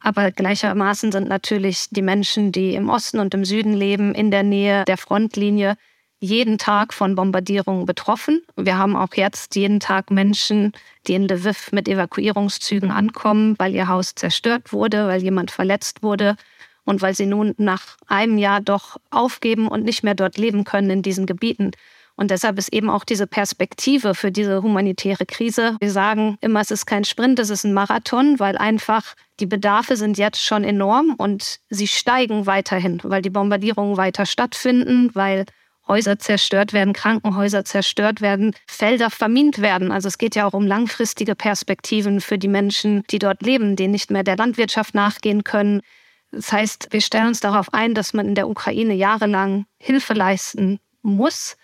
Aber 0.00 0.30
gleichermaßen 0.30 1.10
sind 1.10 1.28
natürlich 1.28 1.86
die 1.90 2.02
Menschen, 2.02 2.52
die 2.52 2.74
im 2.74 2.90
Osten 2.90 3.18
und 3.18 3.32
im 3.32 3.46
Süden 3.46 3.72
leben, 3.72 4.14
in 4.14 4.30
der 4.30 4.42
Nähe 4.42 4.84
der 4.84 4.98
Frontlinie, 4.98 5.76
jeden 6.22 6.56
Tag 6.56 6.94
von 6.94 7.16
Bombardierungen 7.16 7.84
betroffen. 7.84 8.42
Wir 8.56 8.78
haben 8.78 8.94
auch 8.94 9.14
jetzt 9.14 9.56
jeden 9.56 9.80
Tag 9.80 10.12
Menschen, 10.12 10.72
die 11.08 11.14
in 11.14 11.26
Lviv 11.26 11.72
mit 11.72 11.88
Evakuierungszügen 11.88 12.92
ankommen, 12.92 13.56
weil 13.58 13.74
ihr 13.74 13.88
Haus 13.88 14.14
zerstört 14.14 14.72
wurde, 14.72 15.08
weil 15.08 15.20
jemand 15.20 15.50
verletzt 15.50 16.04
wurde 16.04 16.36
und 16.84 17.02
weil 17.02 17.14
sie 17.14 17.26
nun 17.26 17.54
nach 17.58 17.96
einem 18.06 18.38
Jahr 18.38 18.60
doch 18.60 18.98
aufgeben 19.10 19.66
und 19.66 19.84
nicht 19.84 20.04
mehr 20.04 20.14
dort 20.14 20.38
leben 20.38 20.62
können 20.62 20.90
in 20.90 21.02
diesen 21.02 21.26
Gebieten. 21.26 21.72
Und 22.14 22.30
deshalb 22.30 22.56
ist 22.56 22.72
eben 22.72 22.88
auch 22.88 23.02
diese 23.02 23.26
Perspektive 23.26 24.14
für 24.14 24.30
diese 24.30 24.62
humanitäre 24.62 25.26
Krise. 25.26 25.76
Wir 25.80 25.90
sagen 25.90 26.36
immer, 26.40 26.60
es 26.60 26.70
ist 26.70 26.86
kein 26.86 27.04
Sprint, 27.04 27.40
es 27.40 27.50
ist 27.50 27.64
ein 27.64 27.72
Marathon, 27.72 28.38
weil 28.38 28.56
einfach 28.56 29.14
die 29.40 29.46
Bedarfe 29.46 29.96
sind 29.96 30.18
jetzt 30.18 30.40
schon 30.40 30.62
enorm 30.62 31.14
und 31.18 31.58
sie 31.68 31.88
steigen 31.88 32.46
weiterhin, 32.46 33.00
weil 33.02 33.22
die 33.22 33.30
Bombardierungen 33.30 33.96
weiter 33.96 34.24
stattfinden, 34.24 35.10
weil 35.14 35.46
Häuser 35.88 36.18
zerstört 36.18 36.72
werden, 36.72 36.92
Krankenhäuser 36.92 37.64
zerstört 37.64 38.20
werden, 38.20 38.54
Felder 38.66 39.10
vermint 39.10 39.60
werden. 39.60 39.92
Also 39.92 40.08
es 40.08 40.18
geht 40.18 40.36
ja 40.36 40.46
auch 40.46 40.52
um 40.52 40.66
langfristige 40.66 41.34
Perspektiven 41.34 42.20
für 42.20 42.38
die 42.38 42.48
Menschen, 42.48 43.02
die 43.10 43.18
dort 43.18 43.42
leben, 43.42 43.76
die 43.76 43.88
nicht 43.88 44.10
mehr 44.10 44.22
der 44.22 44.36
Landwirtschaft 44.36 44.94
nachgehen 44.94 45.44
können. 45.44 45.82
Das 46.30 46.52
heißt, 46.52 46.88
wir 46.90 47.00
stellen 47.00 47.28
uns 47.28 47.40
darauf 47.40 47.74
ein, 47.74 47.94
dass 47.94 48.14
man 48.14 48.26
in 48.26 48.34
der 48.34 48.48
Ukraine 48.48 48.94
jahrelang 48.94 49.66
Hilfe 49.78 50.14
leisten 50.14 50.80
muss. 51.02 51.56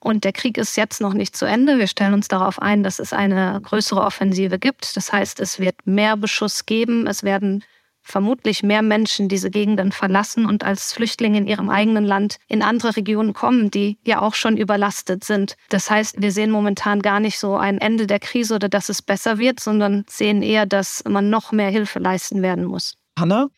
Und 0.00 0.24
der 0.24 0.32
Krieg 0.32 0.58
ist 0.58 0.76
jetzt 0.76 1.00
noch 1.00 1.14
nicht 1.14 1.36
zu 1.36 1.46
Ende. 1.46 1.78
Wir 1.78 1.86
stellen 1.86 2.14
uns 2.14 2.28
darauf 2.28 2.60
ein, 2.60 2.82
dass 2.82 2.98
es 2.98 3.12
eine 3.12 3.60
größere 3.62 4.00
Offensive 4.00 4.58
gibt. 4.58 4.96
Das 4.96 5.12
heißt, 5.12 5.40
es 5.40 5.58
wird 5.58 5.86
mehr 5.86 6.16
Beschuss 6.16 6.66
geben. 6.66 7.06
Es 7.06 7.22
werden 7.22 7.64
vermutlich 8.06 8.62
mehr 8.62 8.82
Menschen 8.82 9.28
diese 9.28 9.50
Gegenden 9.50 9.92
verlassen 9.92 10.46
und 10.46 10.64
als 10.64 10.92
Flüchtlinge 10.92 11.38
in 11.38 11.46
ihrem 11.46 11.68
eigenen 11.68 12.04
Land 12.04 12.38
in 12.46 12.62
andere 12.62 12.96
Regionen 12.96 13.32
kommen, 13.32 13.70
die 13.70 13.98
ja 14.04 14.22
auch 14.22 14.34
schon 14.34 14.56
überlastet 14.56 15.24
sind. 15.24 15.56
Das 15.68 15.90
heißt, 15.90 16.22
wir 16.22 16.30
sehen 16.30 16.50
momentan 16.50 17.02
gar 17.02 17.20
nicht 17.20 17.38
so 17.38 17.56
ein 17.56 17.78
Ende 17.78 18.06
der 18.06 18.20
Krise 18.20 18.54
oder 18.54 18.68
dass 18.68 18.88
es 18.88 19.02
besser 19.02 19.38
wird, 19.38 19.60
sondern 19.60 20.04
sehen 20.08 20.42
eher, 20.42 20.66
dass 20.66 21.02
man 21.08 21.30
noch 21.30 21.52
mehr 21.52 21.70
Hilfe 21.70 21.98
leisten 21.98 22.42
werden 22.42 22.64
muss. 22.64 22.94
Hanna? 23.18 23.48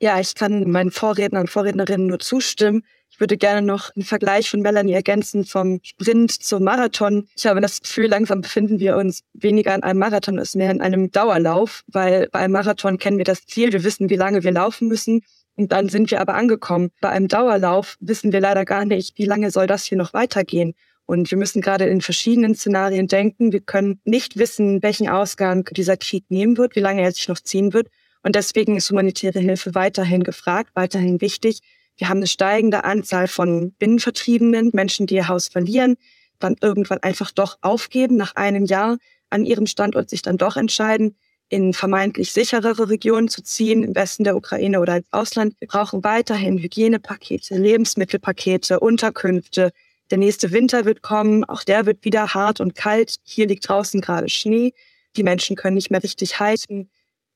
Ja, 0.00 0.20
ich 0.20 0.34
kann 0.34 0.70
meinen 0.70 0.90
Vorrednern 0.90 1.42
und 1.42 1.50
Vorrednerinnen 1.50 2.08
nur 2.08 2.18
zustimmen. 2.18 2.82
Ich 3.14 3.20
würde 3.20 3.36
gerne 3.36 3.64
noch 3.64 3.94
einen 3.94 4.04
Vergleich 4.04 4.50
von 4.50 4.60
Melanie 4.60 4.92
ergänzen 4.92 5.44
vom 5.44 5.78
Sprint 5.84 6.32
zum 6.32 6.64
Marathon. 6.64 7.28
Ich 7.36 7.46
habe 7.46 7.60
das 7.60 7.80
Gefühl, 7.80 8.08
langsam 8.08 8.40
befinden 8.40 8.80
wir 8.80 8.96
uns 8.96 9.20
weniger 9.34 9.72
in 9.72 9.84
einem 9.84 10.00
Marathon 10.00 10.36
als 10.36 10.56
mehr 10.56 10.72
in 10.72 10.80
einem 10.80 11.12
Dauerlauf, 11.12 11.84
weil 11.86 12.28
bei 12.32 12.40
einem 12.40 12.54
Marathon 12.54 12.98
kennen 12.98 13.18
wir 13.18 13.24
das 13.24 13.46
Ziel, 13.46 13.72
wir 13.72 13.84
wissen, 13.84 14.10
wie 14.10 14.16
lange 14.16 14.42
wir 14.42 14.50
laufen 14.50 14.88
müssen. 14.88 15.20
Und 15.54 15.70
dann 15.70 15.88
sind 15.88 16.10
wir 16.10 16.20
aber 16.20 16.34
angekommen. 16.34 16.90
Bei 17.00 17.10
einem 17.10 17.28
Dauerlauf 17.28 17.98
wissen 18.00 18.32
wir 18.32 18.40
leider 18.40 18.64
gar 18.64 18.84
nicht, 18.84 19.16
wie 19.16 19.26
lange 19.26 19.52
soll 19.52 19.68
das 19.68 19.84
hier 19.84 19.96
noch 19.96 20.12
weitergehen. 20.12 20.74
Und 21.06 21.30
wir 21.30 21.38
müssen 21.38 21.62
gerade 21.62 21.84
in 21.84 22.00
verschiedenen 22.00 22.56
Szenarien 22.56 23.06
denken. 23.06 23.52
Wir 23.52 23.60
können 23.60 24.00
nicht 24.04 24.38
wissen, 24.38 24.82
welchen 24.82 25.08
Ausgang 25.08 25.70
dieser 25.70 25.96
Krieg 25.96 26.24
nehmen 26.30 26.58
wird, 26.58 26.74
wie 26.74 26.80
lange 26.80 27.02
er 27.02 27.12
sich 27.12 27.28
noch 27.28 27.38
ziehen 27.38 27.74
wird. 27.74 27.86
Und 28.24 28.34
deswegen 28.34 28.76
ist 28.76 28.90
humanitäre 28.90 29.38
Hilfe 29.38 29.76
weiterhin 29.76 30.24
gefragt, 30.24 30.70
weiterhin 30.74 31.20
wichtig. 31.20 31.60
Wir 31.96 32.08
haben 32.08 32.18
eine 32.18 32.26
steigende 32.26 32.84
Anzahl 32.84 33.28
von 33.28 33.72
Binnenvertriebenen, 33.72 34.70
Menschen, 34.72 35.06
die 35.06 35.14
ihr 35.14 35.28
Haus 35.28 35.48
verlieren, 35.48 35.96
dann 36.38 36.56
irgendwann 36.60 37.02
einfach 37.02 37.30
doch 37.30 37.58
aufgeben, 37.60 38.16
nach 38.16 38.34
einem 38.36 38.64
Jahr 38.64 38.98
an 39.30 39.44
ihrem 39.44 39.66
Standort 39.66 40.10
sich 40.10 40.22
dann 40.22 40.36
doch 40.36 40.56
entscheiden, 40.56 41.16
in 41.48 41.72
vermeintlich 41.72 42.32
sicherere 42.32 42.88
Regionen 42.88 43.28
zu 43.28 43.42
ziehen, 43.42 43.82
im 43.82 43.94
Westen 43.94 44.24
der 44.24 44.36
Ukraine 44.36 44.80
oder 44.80 44.96
ins 44.96 45.12
Ausland. 45.12 45.54
Wir 45.60 45.68
brauchen 45.68 46.02
weiterhin 46.02 46.58
Hygienepakete, 46.58 47.56
Lebensmittelpakete, 47.56 48.80
Unterkünfte, 48.80 49.70
Der 50.10 50.18
nächste 50.18 50.52
Winter 50.52 50.84
wird 50.84 51.00
kommen, 51.00 51.44
auch 51.44 51.64
der 51.64 51.86
wird 51.86 52.04
wieder 52.04 52.34
hart 52.34 52.60
und 52.60 52.74
kalt. 52.74 53.16
Hier 53.22 53.46
liegt 53.46 53.66
draußen 53.66 54.00
gerade 54.00 54.28
Schnee. 54.28 54.74
Die 55.16 55.22
Menschen 55.22 55.56
können 55.56 55.76
nicht 55.76 55.90
mehr 55.90 56.02
richtig 56.02 56.38
heizen. 56.40 56.90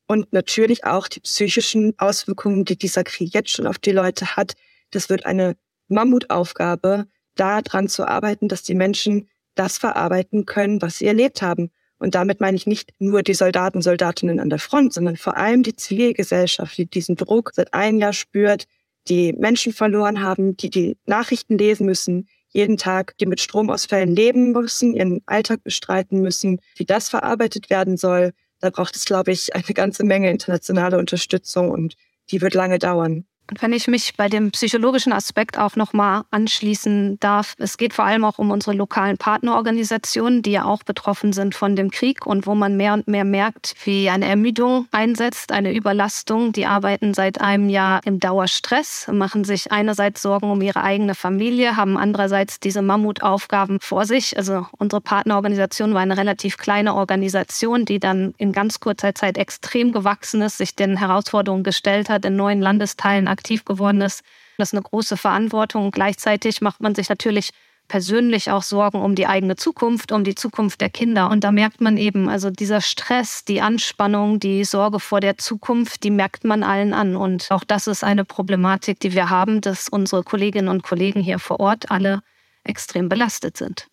Und 0.09 0.33
natürlich 0.33 0.85
auch 0.85 1.07
die 1.07 1.21
psychischen 1.21 1.95
Auswirkungen, 1.99 2.65
die 2.65 2.77
dieser 2.77 3.05
Krieg 3.05 3.33
jetzt 3.35 3.51
schon 3.51 3.67
auf 3.67 3.79
die 3.79 3.93
Leute 3.93 4.35
hat. 4.37 4.55
Das 4.91 5.09
wird 5.09 5.27
eine 5.27 5.55
Mammutaufgabe, 5.89 7.07
daran 7.37 7.89
zu 7.89 8.09
arbeiten, 8.09 8.49
dass 8.49 8.63
die 8.63 8.75
Menschen 8.75 9.29
das 9.55 9.79
verarbeiten 9.79 10.45
können, 10.45 10.83
was 10.83 10.99
sie 10.99 11.07
erlebt 11.07 11.43
haben. 11.43 11.71
Und 11.99 12.15
damit 12.15 12.41
meine 12.41 12.57
ich 12.57 12.67
nicht 12.67 12.93
nur 12.99 13.23
die 13.23 13.35
Soldaten, 13.35 13.83
Soldatinnen 13.83 14.41
an 14.41 14.51
der 14.51 14.59
Front, 14.59 14.93
sondern 14.93 15.17
vor 15.17 15.37
allem 15.37 15.63
die 15.63 15.75
Zivilgesellschaft, 15.75 16.77
die 16.79 16.87
diesen 16.87 17.17
Druck 17.17 17.53
seit 17.55 17.75
einem 17.75 17.99
Jahr 17.99 18.13
spürt, 18.13 18.67
die 19.09 19.33
Menschen 19.33 19.73
verloren 19.73 20.23
haben, 20.23 20.57
die 20.57 20.71
die 20.71 20.97
Nachrichten 21.07 21.59
lesen 21.59 21.87
müssen, 21.87 22.29
jeden 22.51 22.77
Tag, 22.77 23.17
die 23.19 23.27
mit 23.27 23.41
Stromausfällen 23.41 24.15
leben 24.15 24.53
müssen, 24.53 24.95
ihren 24.95 25.23
Alltag 25.27 25.63
bestreiten 25.65 26.21
müssen, 26.21 26.61
wie 26.77 26.85
das 26.85 27.09
verarbeitet 27.09 27.69
werden 27.69 27.97
soll. 27.97 28.33
Da 28.61 28.71
braucht 28.71 28.97
es, 28.97 29.05
glaube 29.05 29.33
ich, 29.33 29.55
eine 29.55 29.63
ganze 29.75 30.05
Menge 30.05 30.31
internationale 30.31 30.99
Unterstützung 30.99 31.71
und 31.71 31.95
die 32.31 32.41
wird 32.41 32.55
lange 32.55 32.79
dauern. 32.79 33.28
Und 33.51 33.63
wenn 33.63 33.73
ich 33.73 33.89
mich 33.89 34.15
bei 34.17 34.29
dem 34.29 34.51
psychologischen 34.51 35.13
Aspekt 35.13 35.59
auch 35.59 35.75
nochmal 35.75 36.23
anschließen 36.31 37.19
darf, 37.19 37.55
es 37.59 37.79
geht 37.79 37.95
vor 37.95 38.05
allem 38.05 38.25
auch 38.25 38.39
um 38.39 38.51
unsere 38.51 38.77
lokalen 38.77 39.17
Partnerorganisationen, 39.17 40.43
die 40.43 40.51
ja 40.51 40.65
auch 40.65 40.83
betroffen 40.83 41.33
sind 41.33 41.55
von 41.55 41.75
dem 41.75 41.91
Krieg 41.91 42.27
und 42.27 42.47
wo 42.47 42.55
man 42.55 42.77
mehr 42.77 42.93
und 42.93 43.09
mehr 43.09 43.25
merkt, 43.25 43.75
wie 43.85 44.11
eine 44.11 44.27
Ermüdung 44.27 44.87
einsetzt, 44.93 45.51
eine 45.51 45.73
Überlastung. 45.73 46.53
Die 46.53 46.67
arbeiten 46.67 47.15
seit 47.15 47.41
einem 47.41 47.71
Jahr 47.71 48.01
im 48.05 48.21
Dauerstress, 48.21 49.09
machen 49.11 49.45
sich 49.45 49.73
einerseits 49.73 50.21
Sorgen 50.21 50.51
um 50.51 50.61
ihre 50.61 50.83
eigene 50.83 51.15
Familie, 51.15 51.77
haben 51.77 51.97
andererseits 51.97 52.61
diese 52.61 52.83
Mammutaufgaben 52.83 53.81
vor 53.81 54.05
sich. 54.05 54.37
Also 54.37 54.67
unsere 54.77 55.01
Partnerorganisation 55.01 55.95
war 55.95 56.03
eine 56.03 56.19
relativ 56.19 56.59
kleine 56.59 56.95
Organisation, 56.95 57.87
die 57.87 57.99
dann 57.99 58.35
in 58.37 58.53
ganz 58.53 58.79
kurzer 58.79 59.15
Zeit 59.15 59.39
extrem 59.39 59.93
gewachsen 59.93 60.43
ist, 60.43 60.59
sich 60.59 60.75
den 60.75 60.99
Herausforderungen 60.99 61.65
gestellt 61.65 62.11
hat, 62.11 62.27
in 62.27 62.37
neuen 62.37 62.61
Landesteilen 62.61 63.27
aktiv 63.39 63.65
geworden 63.65 64.01
ist. 64.01 64.23
Das 64.59 64.71
ist 64.71 64.75
eine 64.75 64.83
große 64.83 65.17
Verantwortung. 65.17 65.93
Gleichzeitig 65.93 66.61
macht 66.61 66.81
man 66.81 66.95
sich 66.95 67.09
natürlich 67.09 67.51
persönlich 67.87 68.51
auch 68.51 68.63
Sorgen 68.63 69.01
um 69.01 69.15
die 69.15 69.27
eigene 69.27 69.57
Zukunft, 69.57 70.13
um 70.13 70.23
die 70.23 70.35
Zukunft 70.35 70.81
der 70.81 70.91
Kinder. 70.91 71.31
Und 71.31 71.43
da 71.45 71.53
merkt 71.53 71.81
man 71.81 71.97
eben, 71.97 72.29
also 72.29 72.51
dieser 72.51 72.81
Stress, 72.81 73.45
die 73.45 73.61
Anspannung, 73.61 74.41
die 74.41 74.65
Sorge 74.65 75.01
vor 75.01 75.21
der 75.21 75.39
Zukunft, 75.39 76.05
die 76.05 76.11
merkt 76.11 76.45
man 76.45 76.63
allen 76.63 76.93
an. 76.93 77.17
Und 77.17 77.51
auch 77.51 77.65
das 77.65 77.87
ist 77.87 78.05
eine 78.05 78.25
Problematik, 78.25 79.01
die 79.01 79.15
wir 79.15 79.31
haben, 79.31 79.61
dass 79.61 79.89
unsere 79.89 80.23
Kolleginnen 80.23 80.69
und 80.69 80.83
Kollegen 80.83 81.21
hier 81.21 81.39
vor 81.39 81.61
Ort 81.61 81.91
alle 81.91 82.21
extrem 82.65 83.09
belastet 83.09 83.57
sind. 83.57 83.89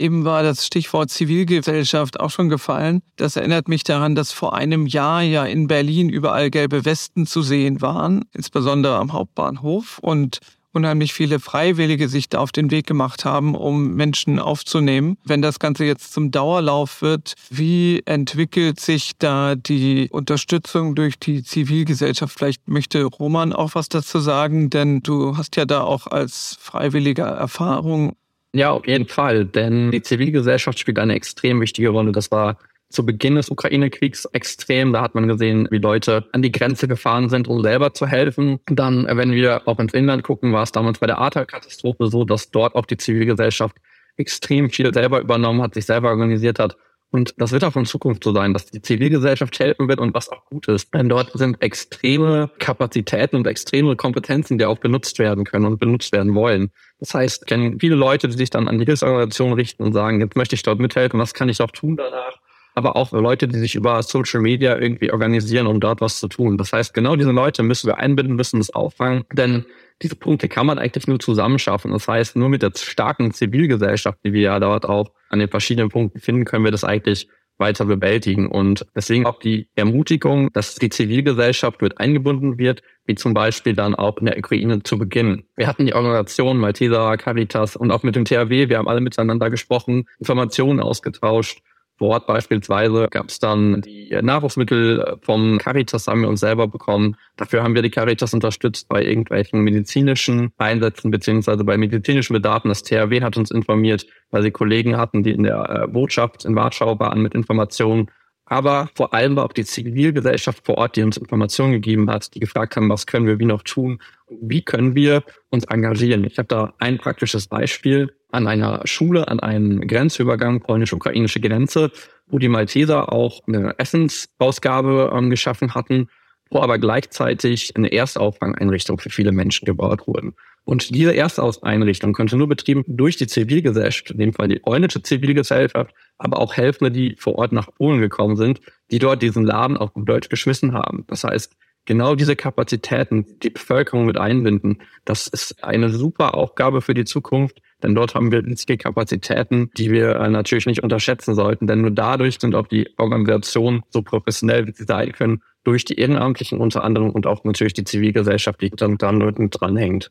Eben 0.00 0.24
war 0.24 0.42
das 0.42 0.64
Stichwort 0.64 1.10
Zivilgesellschaft 1.10 2.18
auch 2.20 2.30
schon 2.30 2.48
gefallen. 2.48 3.02
Das 3.16 3.36
erinnert 3.36 3.68
mich 3.68 3.84
daran, 3.84 4.14
dass 4.14 4.32
vor 4.32 4.54
einem 4.54 4.86
Jahr 4.86 5.20
ja 5.20 5.44
in 5.44 5.66
Berlin 5.66 6.08
überall 6.08 6.48
gelbe 6.48 6.86
Westen 6.86 7.26
zu 7.26 7.42
sehen 7.42 7.82
waren, 7.82 8.24
insbesondere 8.32 8.96
am 8.96 9.12
Hauptbahnhof 9.12 9.98
und 9.98 10.38
unheimlich 10.72 11.12
viele 11.12 11.38
Freiwillige 11.38 12.08
sich 12.08 12.30
da 12.30 12.38
auf 12.38 12.50
den 12.50 12.70
Weg 12.70 12.86
gemacht 12.86 13.26
haben, 13.26 13.54
um 13.54 13.94
Menschen 13.94 14.38
aufzunehmen. 14.38 15.18
Wenn 15.24 15.42
das 15.42 15.58
Ganze 15.58 15.84
jetzt 15.84 16.14
zum 16.14 16.30
Dauerlauf 16.30 17.02
wird, 17.02 17.34
wie 17.50 18.00
entwickelt 18.06 18.80
sich 18.80 19.12
da 19.18 19.54
die 19.54 20.08
Unterstützung 20.10 20.94
durch 20.94 21.18
die 21.18 21.42
Zivilgesellschaft? 21.42 22.38
Vielleicht 22.38 22.68
möchte 22.68 23.04
Roman 23.04 23.52
auch 23.52 23.74
was 23.74 23.90
dazu 23.90 24.18
sagen, 24.18 24.70
denn 24.70 25.00
du 25.02 25.36
hast 25.36 25.56
ja 25.56 25.66
da 25.66 25.82
auch 25.82 26.06
als 26.06 26.56
Freiwilliger 26.58 27.26
Erfahrung. 27.26 28.14
Ja, 28.52 28.72
auf 28.72 28.86
jeden 28.86 29.06
Fall, 29.06 29.44
denn 29.44 29.90
die 29.92 30.02
Zivilgesellschaft 30.02 30.78
spielt 30.78 30.98
eine 30.98 31.14
extrem 31.14 31.60
wichtige 31.60 31.90
Rolle. 31.90 32.10
Das 32.10 32.30
war 32.30 32.58
zu 32.88 33.06
Beginn 33.06 33.36
des 33.36 33.48
Ukraine-Kriegs 33.48 34.24
extrem. 34.32 34.92
Da 34.92 35.02
hat 35.02 35.14
man 35.14 35.28
gesehen, 35.28 35.68
wie 35.70 35.78
Leute 35.78 36.26
an 36.32 36.42
die 36.42 36.50
Grenze 36.50 36.88
gefahren 36.88 37.28
sind, 37.28 37.46
um 37.46 37.62
selber 37.62 37.94
zu 37.94 38.08
helfen. 38.08 38.58
Dann, 38.66 39.06
wenn 39.08 39.30
wir 39.30 39.68
auch 39.68 39.78
ins 39.78 39.94
Inland 39.94 40.24
gucken, 40.24 40.52
war 40.52 40.64
es 40.64 40.72
damals 40.72 40.98
bei 40.98 41.06
der 41.06 41.18
Ahrtal-Katastrophe 41.18 42.08
so, 42.08 42.24
dass 42.24 42.50
dort 42.50 42.74
auch 42.74 42.86
die 42.86 42.96
Zivilgesellschaft 42.96 43.76
extrem 44.16 44.70
viel 44.70 44.92
selber 44.92 45.20
übernommen 45.20 45.62
hat, 45.62 45.74
sich 45.74 45.86
selber 45.86 46.08
organisiert 46.08 46.58
hat 46.58 46.76
und 47.12 47.34
das 47.38 47.50
wird 47.50 47.64
auch 47.64 47.74
in 47.74 47.86
Zukunft 47.86 48.22
so 48.22 48.32
sein, 48.32 48.52
dass 48.52 48.66
die 48.66 48.80
Zivilgesellschaft 48.80 49.58
helfen 49.58 49.88
wird 49.88 49.98
und 49.98 50.14
was 50.14 50.28
auch 50.28 50.44
gut 50.46 50.68
ist. 50.68 50.94
Denn 50.94 51.08
dort 51.08 51.32
sind 51.34 51.60
extreme 51.60 52.50
Kapazitäten 52.58 53.36
und 53.36 53.46
extreme 53.48 53.96
Kompetenzen, 53.96 54.58
die 54.58 54.64
auch 54.64 54.78
benutzt 54.78 55.18
werden 55.18 55.44
können 55.44 55.66
und 55.66 55.80
benutzt 55.80 56.12
werden 56.12 56.34
wollen. 56.34 56.70
Das 57.00 57.14
heißt, 57.14 57.42
ich 57.42 57.48
kenne 57.48 57.76
viele 57.80 57.96
Leute, 57.96 58.28
die 58.28 58.36
sich 58.36 58.50
dann 58.50 58.68
an 58.68 58.78
die 58.78 58.84
Hilfsorganisation 58.84 59.52
richten 59.54 59.82
und 59.82 59.92
sagen, 59.92 60.20
jetzt 60.20 60.36
möchte 60.36 60.54
ich 60.54 60.62
dort 60.62 60.78
mithelfen, 60.78 61.18
was 61.18 61.34
kann 61.34 61.48
ich 61.48 61.60
auch 61.60 61.72
tun 61.72 61.96
danach? 61.96 62.38
Aber 62.74 62.96
auch 62.96 63.12
Leute, 63.12 63.48
die 63.48 63.58
sich 63.58 63.74
über 63.74 64.02
Social 64.02 64.40
Media 64.40 64.78
irgendwie 64.78 65.12
organisieren, 65.12 65.66
um 65.66 65.80
dort 65.80 66.00
was 66.00 66.20
zu 66.20 66.28
tun. 66.28 66.56
Das 66.56 66.72
heißt, 66.72 66.94
genau 66.94 67.16
diese 67.16 67.32
Leute 67.32 67.62
müssen 67.62 67.88
wir 67.88 67.98
einbinden, 67.98 68.36
müssen 68.36 68.60
das 68.60 68.70
auffangen, 68.70 69.24
denn 69.32 69.64
diese 70.02 70.16
Punkte 70.16 70.48
kann 70.48 70.66
man 70.66 70.78
eigentlich 70.78 71.06
nur 71.06 71.18
zusammenschaffen. 71.18 71.92
Das 71.92 72.08
heißt, 72.08 72.36
nur 72.36 72.48
mit 72.48 72.62
der 72.62 72.72
starken 72.74 73.32
Zivilgesellschaft, 73.32 74.18
die 74.24 74.32
wir 74.32 74.42
ja 74.42 74.60
dort 74.60 74.86
auch 74.86 75.12
an 75.28 75.40
den 75.40 75.48
verschiedenen 75.48 75.90
Punkten 75.90 76.20
finden, 76.20 76.44
können 76.44 76.64
wir 76.64 76.70
das 76.70 76.84
eigentlich 76.84 77.28
weiter 77.60 77.84
bewältigen. 77.84 78.48
Und 78.48 78.86
deswegen 78.96 79.26
auch 79.26 79.38
die 79.38 79.68
Ermutigung, 79.76 80.50
dass 80.52 80.74
die 80.74 80.88
Zivilgesellschaft 80.88 81.82
mit 81.82 81.98
eingebunden 81.98 82.58
wird, 82.58 82.82
wie 83.04 83.14
zum 83.14 83.34
Beispiel 83.34 83.74
dann 83.74 83.94
auch 83.94 84.16
in 84.18 84.26
der 84.26 84.38
Ukraine 84.38 84.82
zu 84.82 84.98
Beginn. 84.98 85.44
Wir 85.56 85.66
hatten 85.66 85.86
die 85.86 85.94
Organisation 85.94 86.56
Malteser, 86.56 87.16
Caritas 87.18 87.76
und 87.76 87.90
auch 87.90 88.02
mit 88.02 88.16
dem 88.16 88.24
THW, 88.24 88.68
wir 88.68 88.78
haben 88.78 88.88
alle 88.88 89.00
miteinander 89.00 89.50
gesprochen, 89.50 90.06
Informationen 90.18 90.80
ausgetauscht 90.80 91.60
vor 92.00 92.18
beispielsweise 92.20 93.08
gab 93.10 93.28
es 93.28 93.40
dann 93.40 93.82
die 93.82 94.08
Nahrungsmittel 94.22 95.18
vom 95.20 95.58
Caritas, 95.58 96.06
haben 96.06 96.22
wir 96.22 96.30
uns 96.30 96.40
selber 96.40 96.66
bekommen. 96.66 97.16
Dafür 97.36 97.62
haben 97.62 97.74
wir 97.74 97.82
die 97.82 97.90
Caritas 97.90 98.32
unterstützt 98.32 98.88
bei 98.88 99.04
irgendwelchen 99.04 99.60
medizinischen 99.60 100.50
Einsätzen 100.56 101.10
beziehungsweise 101.10 101.62
bei 101.62 101.76
medizinischen 101.76 102.32
Bedarfen. 102.32 102.70
Das 102.70 102.84
THW 102.84 103.20
hat 103.20 103.36
uns 103.36 103.50
informiert, 103.50 104.06
weil 104.30 104.42
sie 104.42 104.50
Kollegen 104.50 104.96
hatten, 104.96 105.22
die 105.22 105.32
in 105.32 105.42
der 105.42 105.68
äh, 105.68 105.88
Botschaft 105.88 106.46
in 106.46 106.56
Warschau 106.56 106.98
waren 106.98 107.20
mit 107.20 107.34
Informationen 107.34 108.10
aber 108.50 108.90
vor 108.96 109.14
allem 109.14 109.36
war 109.36 109.44
auch 109.44 109.52
die 109.52 109.64
Zivilgesellschaft 109.64 110.66
vor 110.66 110.76
Ort, 110.76 110.96
die 110.96 111.04
uns 111.04 111.16
Informationen 111.16 111.72
gegeben 111.72 112.10
hat, 112.10 112.34
die 112.34 112.40
gefragt 112.40 112.74
haben, 112.74 112.90
was 112.90 113.06
können 113.06 113.26
wir 113.26 113.38
wie 113.38 113.44
noch 113.44 113.62
tun, 113.62 114.00
wie 114.42 114.62
können 114.62 114.96
wir 114.96 115.22
uns 115.50 115.64
engagieren. 115.64 116.24
Ich 116.24 116.36
habe 116.36 116.48
da 116.48 116.74
ein 116.80 116.98
praktisches 116.98 117.46
Beispiel 117.46 118.12
an 118.32 118.48
einer 118.48 118.84
Schule, 118.86 119.28
an 119.28 119.38
einem 119.38 119.86
Grenzübergang 119.86 120.60
polnisch-ukrainische 120.60 121.40
Grenze, 121.40 121.92
wo 122.26 122.38
die 122.38 122.48
Malteser 122.48 123.12
auch 123.12 123.40
eine 123.46 123.78
Essensausgabe 123.78 125.12
ähm, 125.14 125.30
geschaffen 125.30 125.74
hatten, 125.76 126.08
wo 126.50 126.60
aber 126.60 126.78
gleichzeitig 126.78 127.76
eine 127.76 127.92
Erstauffangeinrichtung 127.92 128.98
für 128.98 129.10
viele 129.10 129.32
Menschen 129.32 129.64
gebaut 129.64 130.06
wurden. 130.06 130.34
Und 130.64 130.94
diese 130.94 131.16
Ersteinrichtung 131.16 132.12
könnte 132.12 132.36
nur 132.36 132.48
betrieben 132.48 132.84
durch 132.86 133.16
die 133.16 133.26
Zivilgesellschaft, 133.26 134.10
in 134.10 134.18
dem 134.18 134.32
Fall 134.32 134.48
die 134.48 134.58
polnische 134.58 135.02
Zivilgesellschaft, 135.02 135.94
aber 136.18 136.38
auch 136.38 136.54
Helfende, 136.54 136.90
die 136.90 137.16
vor 137.18 137.36
Ort 137.36 137.52
nach 137.52 137.72
Polen 137.74 138.00
gekommen 138.00 138.36
sind, 138.36 138.60
die 138.90 138.98
dort 138.98 139.22
diesen 139.22 139.44
Laden 139.44 139.76
auf 139.76 139.90
Deutsch 139.94 140.28
geschmissen 140.28 140.74
haben. 140.74 141.04
Das 141.08 141.24
heißt, 141.24 141.56
genau 141.86 142.14
diese 142.14 142.36
Kapazitäten, 142.36 143.38
die 143.42 143.50
Bevölkerung 143.50 144.06
mit 144.06 144.18
einbinden, 144.18 144.82
das 145.04 145.26
ist 145.26 145.64
eine 145.64 145.90
super 145.90 146.34
Aufgabe 146.34 146.82
für 146.82 146.94
die 146.94 147.04
Zukunft, 147.04 147.60
denn 147.82 147.94
dort 147.94 148.14
haben 148.14 148.30
wir 148.30 148.44
riesige 148.44 148.76
Kapazitäten, 148.76 149.70
die 149.76 149.90
wir 149.90 150.16
äh, 150.16 150.28
natürlich 150.28 150.66
nicht 150.66 150.82
unterschätzen 150.82 151.34
sollten, 151.34 151.66
denn 151.66 151.80
nur 151.80 151.90
dadurch 151.90 152.38
sind 152.38 152.54
auch 152.54 152.66
die 152.66 152.88
Organisationen 152.98 153.82
so 153.88 154.02
professionell, 154.02 154.66
wie 154.66 154.72
sie 154.72 154.84
sein 154.84 155.12
können, 155.12 155.42
durch 155.64 155.84
die 155.84 155.98
Ehrenamtlichen 155.98 156.58
unter 156.58 156.84
anderem 156.84 157.10
und 157.10 157.26
auch 157.26 157.44
natürlich 157.44 157.74
die 157.74 157.84
Zivilgesellschaft, 157.84 158.60
die 158.60 158.70
dann, 158.70 158.96
dann 158.96 159.20
dranhängt. 159.50 160.10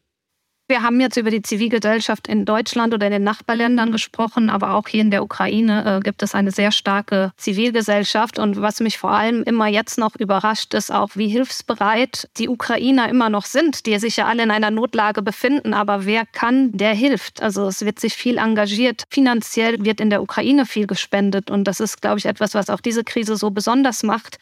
Wir 0.69 0.83
haben 0.83 1.01
jetzt 1.01 1.17
über 1.17 1.31
die 1.31 1.41
Zivilgesellschaft 1.41 2.27
in 2.27 2.45
Deutschland 2.45 2.93
oder 2.93 3.07
in 3.07 3.11
den 3.11 3.23
Nachbarländern 3.23 3.91
gesprochen, 3.91 4.51
aber 4.51 4.75
auch 4.75 4.87
hier 4.87 5.01
in 5.01 5.09
der 5.09 5.23
Ukraine 5.23 5.97
äh, 5.97 5.99
gibt 5.99 6.21
es 6.21 6.35
eine 6.35 6.51
sehr 6.51 6.71
starke 6.71 7.31
Zivilgesellschaft. 7.37 8.37
Und 8.37 8.61
was 8.61 8.79
mich 8.79 8.99
vor 8.99 9.09
allem 9.09 9.41
immer 9.41 9.65
jetzt 9.65 9.97
noch 9.97 10.15
überrascht, 10.15 10.75
ist 10.75 10.93
auch, 10.93 11.09
wie 11.15 11.27
hilfsbereit 11.27 12.29
die 12.37 12.49
Ukrainer 12.49 13.09
immer 13.09 13.29
noch 13.29 13.45
sind, 13.45 13.87
die 13.87 13.97
sich 13.97 14.17
ja 14.17 14.27
alle 14.27 14.43
in 14.43 14.51
einer 14.51 14.69
Notlage 14.69 15.23
befinden. 15.23 15.73
Aber 15.73 16.05
wer 16.05 16.27
kann, 16.27 16.71
der 16.71 16.93
hilft. 16.93 17.41
Also 17.41 17.65
es 17.65 17.83
wird 17.83 17.99
sich 17.99 18.13
viel 18.13 18.37
engagiert. 18.37 19.05
Finanziell 19.09 19.83
wird 19.83 19.99
in 19.99 20.11
der 20.11 20.21
Ukraine 20.21 20.67
viel 20.67 20.85
gespendet. 20.85 21.49
Und 21.49 21.63
das 21.63 21.79
ist, 21.79 21.99
glaube 21.99 22.19
ich, 22.19 22.27
etwas, 22.27 22.53
was 22.53 22.69
auch 22.69 22.81
diese 22.81 23.03
Krise 23.03 23.37
so 23.37 23.49
besonders 23.49 24.03
macht 24.03 24.37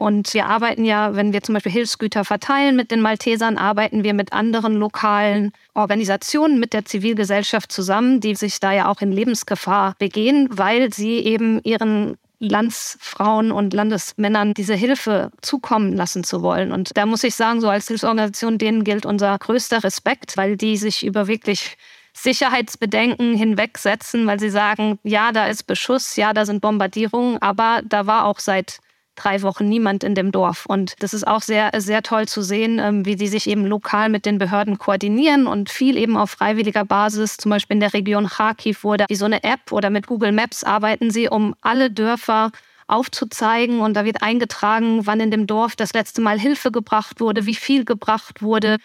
und 0.00 0.32
wir 0.32 0.46
arbeiten 0.46 0.86
ja, 0.86 1.14
wenn 1.14 1.34
wir 1.34 1.42
zum 1.42 1.52
Beispiel 1.52 1.72
Hilfsgüter 1.72 2.24
verteilen 2.24 2.74
mit 2.74 2.90
den 2.90 3.02
Maltesern, 3.02 3.58
arbeiten 3.58 4.02
wir 4.02 4.14
mit 4.14 4.32
anderen 4.32 4.72
lokalen 4.72 5.52
Organisationen, 5.74 6.58
mit 6.58 6.72
der 6.72 6.86
Zivilgesellschaft 6.86 7.70
zusammen, 7.70 8.18
die 8.18 8.34
sich 8.34 8.60
da 8.60 8.72
ja 8.72 8.88
auch 8.88 9.02
in 9.02 9.12
Lebensgefahr 9.12 9.96
begehen, 9.98 10.48
weil 10.50 10.90
sie 10.90 11.18
eben 11.18 11.60
ihren 11.64 12.16
Landsfrauen 12.38 13.52
und 13.52 13.74
Landesmännern 13.74 14.54
diese 14.54 14.74
Hilfe 14.74 15.32
zukommen 15.42 15.94
lassen 15.94 16.24
zu 16.24 16.40
wollen. 16.40 16.72
Und 16.72 16.96
da 16.96 17.04
muss 17.04 17.22
ich 17.22 17.34
sagen, 17.34 17.60
so 17.60 17.68
als 17.68 17.86
Hilfsorganisation, 17.88 18.56
denen 18.56 18.84
gilt 18.84 19.04
unser 19.04 19.36
größter 19.36 19.84
Respekt, 19.84 20.38
weil 20.38 20.56
die 20.56 20.78
sich 20.78 21.04
über 21.04 21.26
wirklich 21.26 21.76
Sicherheitsbedenken 22.14 23.34
hinwegsetzen, 23.34 24.26
weil 24.26 24.40
sie 24.40 24.48
sagen, 24.48 24.98
ja, 25.02 25.30
da 25.30 25.48
ist 25.48 25.64
Beschuss, 25.64 26.16
ja, 26.16 26.32
da 26.32 26.46
sind 26.46 26.62
Bombardierungen, 26.62 27.36
aber 27.42 27.82
da 27.84 28.06
war 28.06 28.24
auch 28.24 28.38
seit 28.38 28.80
drei 29.22 29.42
Wochen 29.42 29.68
niemand 29.68 30.04
in 30.04 30.14
dem 30.14 30.32
Dorf. 30.32 30.66
Und 30.66 30.94
das 31.00 31.14
ist 31.14 31.26
auch 31.26 31.42
sehr, 31.42 31.70
sehr 31.76 32.02
toll 32.02 32.26
zu 32.26 32.42
sehen, 32.42 32.78
ähm, 32.78 33.04
wie 33.04 33.16
die 33.16 33.28
sich 33.28 33.48
eben 33.48 33.66
lokal 33.66 34.08
mit 34.08 34.26
den 34.26 34.38
Behörden 34.38 34.78
koordinieren 34.78 35.46
und 35.46 35.70
viel 35.70 35.96
eben 35.96 36.16
auf 36.16 36.30
freiwilliger 36.30 36.84
Basis. 36.84 37.36
Zum 37.36 37.50
Beispiel 37.50 37.74
in 37.74 37.80
der 37.80 37.94
Region 37.94 38.28
Kharkiv 38.28 38.84
wurde 38.84 39.06
wie 39.08 39.14
so 39.16 39.24
eine 39.24 39.42
App 39.44 39.72
oder 39.72 39.90
mit 39.90 40.06
Google 40.06 40.32
Maps 40.32 40.64
arbeiten 40.64 41.10
sie, 41.10 41.28
um 41.28 41.54
alle 41.60 41.90
Dörfer 41.90 42.50
aufzuzeigen. 42.86 43.80
Und 43.80 43.94
da 43.94 44.04
wird 44.04 44.22
eingetragen, 44.22 45.06
wann 45.06 45.20
in 45.20 45.30
dem 45.30 45.46
Dorf 45.46 45.76
das 45.76 45.92
letzte 45.92 46.20
Mal 46.20 46.38
Hilfe 46.38 46.70
gebracht 46.70 47.20
wurde, 47.20 47.46
wie 47.46 47.54
viel 47.54 47.84
gebracht 47.84 48.42
wurde. 48.42 48.78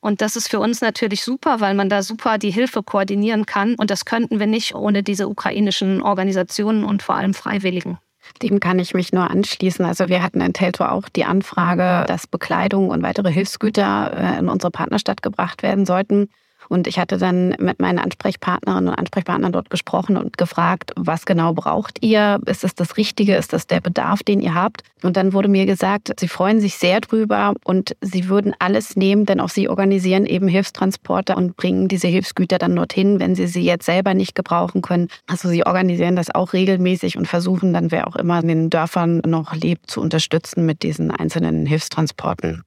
Und 0.00 0.20
das 0.20 0.36
ist 0.36 0.48
für 0.48 0.60
uns 0.60 0.80
natürlich 0.80 1.24
super, 1.24 1.60
weil 1.60 1.74
man 1.74 1.88
da 1.88 2.02
super 2.02 2.38
die 2.38 2.52
Hilfe 2.52 2.82
koordinieren 2.82 3.46
kann. 3.46 3.74
Und 3.74 3.90
das 3.90 4.04
könnten 4.04 4.38
wir 4.38 4.46
nicht 4.46 4.74
ohne 4.74 5.02
diese 5.02 5.28
ukrainischen 5.28 6.02
Organisationen 6.02 6.84
und 6.84 7.02
vor 7.02 7.16
allem 7.16 7.34
Freiwilligen. 7.34 7.98
Dem 8.42 8.60
kann 8.60 8.78
ich 8.78 8.94
mich 8.94 9.12
nur 9.12 9.30
anschließen. 9.30 9.84
Also 9.84 10.08
wir 10.08 10.22
hatten 10.22 10.40
in 10.40 10.52
Telto 10.52 10.84
auch 10.84 11.08
die 11.08 11.24
Anfrage, 11.24 12.04
dass 12.06 12.26
Bekleidung 12.26 12.90
und 12.90 13.02
weitere 13.02 13.30
Hilfsgüter 13.30 14.12
äh, 14.16 14.38
in 14.38 14.48
unsere 14.48 14.70
Partnerstadt 14.70 15.22
gebracht 15.22 15.62
werden 15.62 15.86
sollten. 15.86 16.28
Und 16.68 16.86
ich 16.86 16.98
hatte 16.98 17.18
dann 17.18 17.54
mit 17.58 17.80
meinen 17.80 17.98
Ansprechpartnerinnen 17.98 18.90
und 18.90 18.94
Ansprechpartnern 18.94 19.52
dort 19.52 19.70
gesprochen 19.70 20.16
und 20.16 20.36
gefragt, 20.36 20.92
was 20.96 21.26
genau 21.26 21.54
braucht 21.54 22.02
ihr? 22.02 22.40
Ist 22.46 22.64
es 22.64 22.74
das 22.74 22.96
Richtige? 22.96 23.36
Ist 23.36 23.52
das 23.52 23.66
der 23.66 23.80
Bedarf, 23.80 24.22
den 24.22 24.40
ihr 24.40 24.54
habt? 24.54 24.82
Und 25.02 25.16
dann 25.16 25.32
wurde 25.32 25.48
mir 25.48 25.66
gesagt, 25.66 26.12
sie 26.18 26.28
freuen 26.28 26.60
sich 26.60 26.76
sehr 26.76 27.00
drüber 27.00 27.54
und 27.64 27.96
sie 28.00 28.28
würden 28.28 28.54
alles 28.58 28.96
nehmen, 28.96 29.26
denn 29.26 29.40
auch 29.40 29.48
sie 29.48 29.68
organisieren 29.68 30.26
eben 30.26 30.48
Hilfstransporte 30.48 31.36
und 31.36 31.56
bringen 31.56 31.88
diese 31.88 32.08
Hilfsgüter 32.08 32.58
dann 32.58 32.74
dorthin, 32.76 33.20
wenn 33.20 33.34
sie 33.34 33.46
sie 33.46 33.62
jetzt 33.62 33.86
selber 33.86 34.14
nicht 34.14 34.34
gebrauchen 34.34 34.82
können. 34.82 35.08
Also 35.26 35.48
sie 35.48 35.64
organisieren 35.64 36.16
das 36.16 36.34
auch 36.34 36.52
regelmäßig 36.52 37.16
und 37.16 37.26
versuchen 37.26 37.72
dann, 37.72 37.90
wer 37.90 38.08
auch 38.08 38.16
immer 38.16 38.40
in 38.40 38.48
den 38.48 38.70
Dörfern 38.70 39.22
noch 39.26 39.54
lebt, 39.54 39.90
zu 39.90 40.00
unterstützen 40.00 40.66
mit 40.66 40.82
diesen 40.82 41.10
einzelnen 41.10 41.66
Hilfstransporten. 41.66 42.64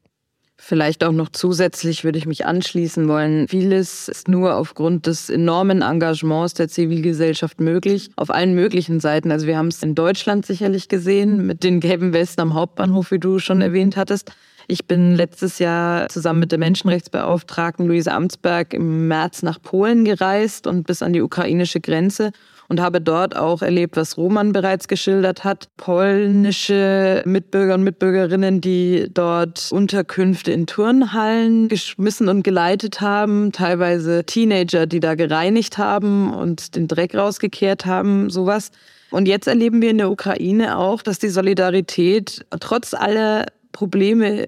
Vielleicht 0.71 1.03
auch 1.03 1.11
noch 1.11 1.27
zusätzlich 1.27 2.05
würde 2.05 2.17
ich 2.17 2.25
mich 2.25 2.45
anschließen 2.45 3.09
wollen. 3.09 3.49
Vieles 3.49 4.07
ist 4.07 4.29
nur 4.29 4.55
aufgrund 4.55 5.05
des 5.05 5.29
enormen 5.29 5.81
Engagements 5.81 6.53
der 6.53 6.69
Zivilgesellschaft 6.69 7.59
möglich, 7.59 8.09
auf 8.15 8.29
allen 8.29 8.55
möglichen 8.55 9.01
Seiten. 9.01 9.33
Also 9.33 9.47
wir 9.47 9.57
haben 9.57 9.67
es 9.67 9.83
in 9.83 9.95
Deutschland 9.95 10.45
sicherlich 10.45 10.87
gesehen, 10.87 11.45
mit 11.45 11.65
den 11.65 11.81
gelben 11.81 12.13
Westen 12.13 12.39
am 12.39 12.53
Hauptbahnhof, 12.53 13.11
wie 13.11 13.19
du 13.19 13.39
schon 13.39 13.59
erwähnt 13.59 13.97
hattest. 13.97 14.31
Ich 14.69 14.85
bin 14.85 15.13
letztes 15.13 15.59
Jahr 15.59 16.07
zusammen 16.07 16.39
mit 16.39 16.53
der 16.53 16.59
Menschenrechtsbeauftragten 16.59 17.85
Luise 17.85 18.13
Amtsberg 18.13 18.73
im 18.73 19.09
März 19.09 19.43
nach 19.43 19.61
Polen 19.61 20.05
gereist 20.05 20.67
und 20.67 20.87
bis 20.87 21.01
an 21.01 21.11
die 21.11 21.21
ukrainische 21.21 21.81
Grenze 21.81 22.31
und 22.71 22.79
habe 22.79 23.01
dort 23.01 23.35
auch 23.35 23.61
erlebt, 23.61 23.97
was 23.97 24.15
Roman 24.15 24.53
bereits 24.53 24.87
geschildert 24.87 25.43
hat. 25.43 25.67
Polnische 25.75 27.21
Mitbürger 27.25 27.73
und 27.73 27.83
Mitbürgerinnen, 27.83 28.61
die 28.61 29.09
dort 29.13 29.73
Unterkünfte 29.73 30.53
in 30.53 30.67
Turnhallen 30.67 31.67
geschmissen 31.67 32.29
und 32.29 32.43
geleitet 32.43 33.01
haben, 33.01 33.51
teilweise 33.51 34.23
Teenager, 34.23 34.85
die 34.87 35.01
da 35.01 35.15
gereinigt 35.15 35.77
haben 35.77 36.33
und 36.33 36.77
den 36.77 36.87
Dreck 36.87 37.13
rausgekehrt 37.13 37.85
haben, 37.85 38.29
sowas. 38.29 38.71
Und 39.09 39.27
jetzt 39.27 39.47
erleben 39.47 39.81
wir 39.81 39.89
in 39.89 39.97
der 39.97 40.09
Ukraine 40.09 40.77
auch, 40.77 41.01
dass 41.01 41.19
die 41.19 41.27
Solidarität 41.27 42.45
trotz 42.61 42.93
aller 42.93 43.47
Probleme, 43.73 44.47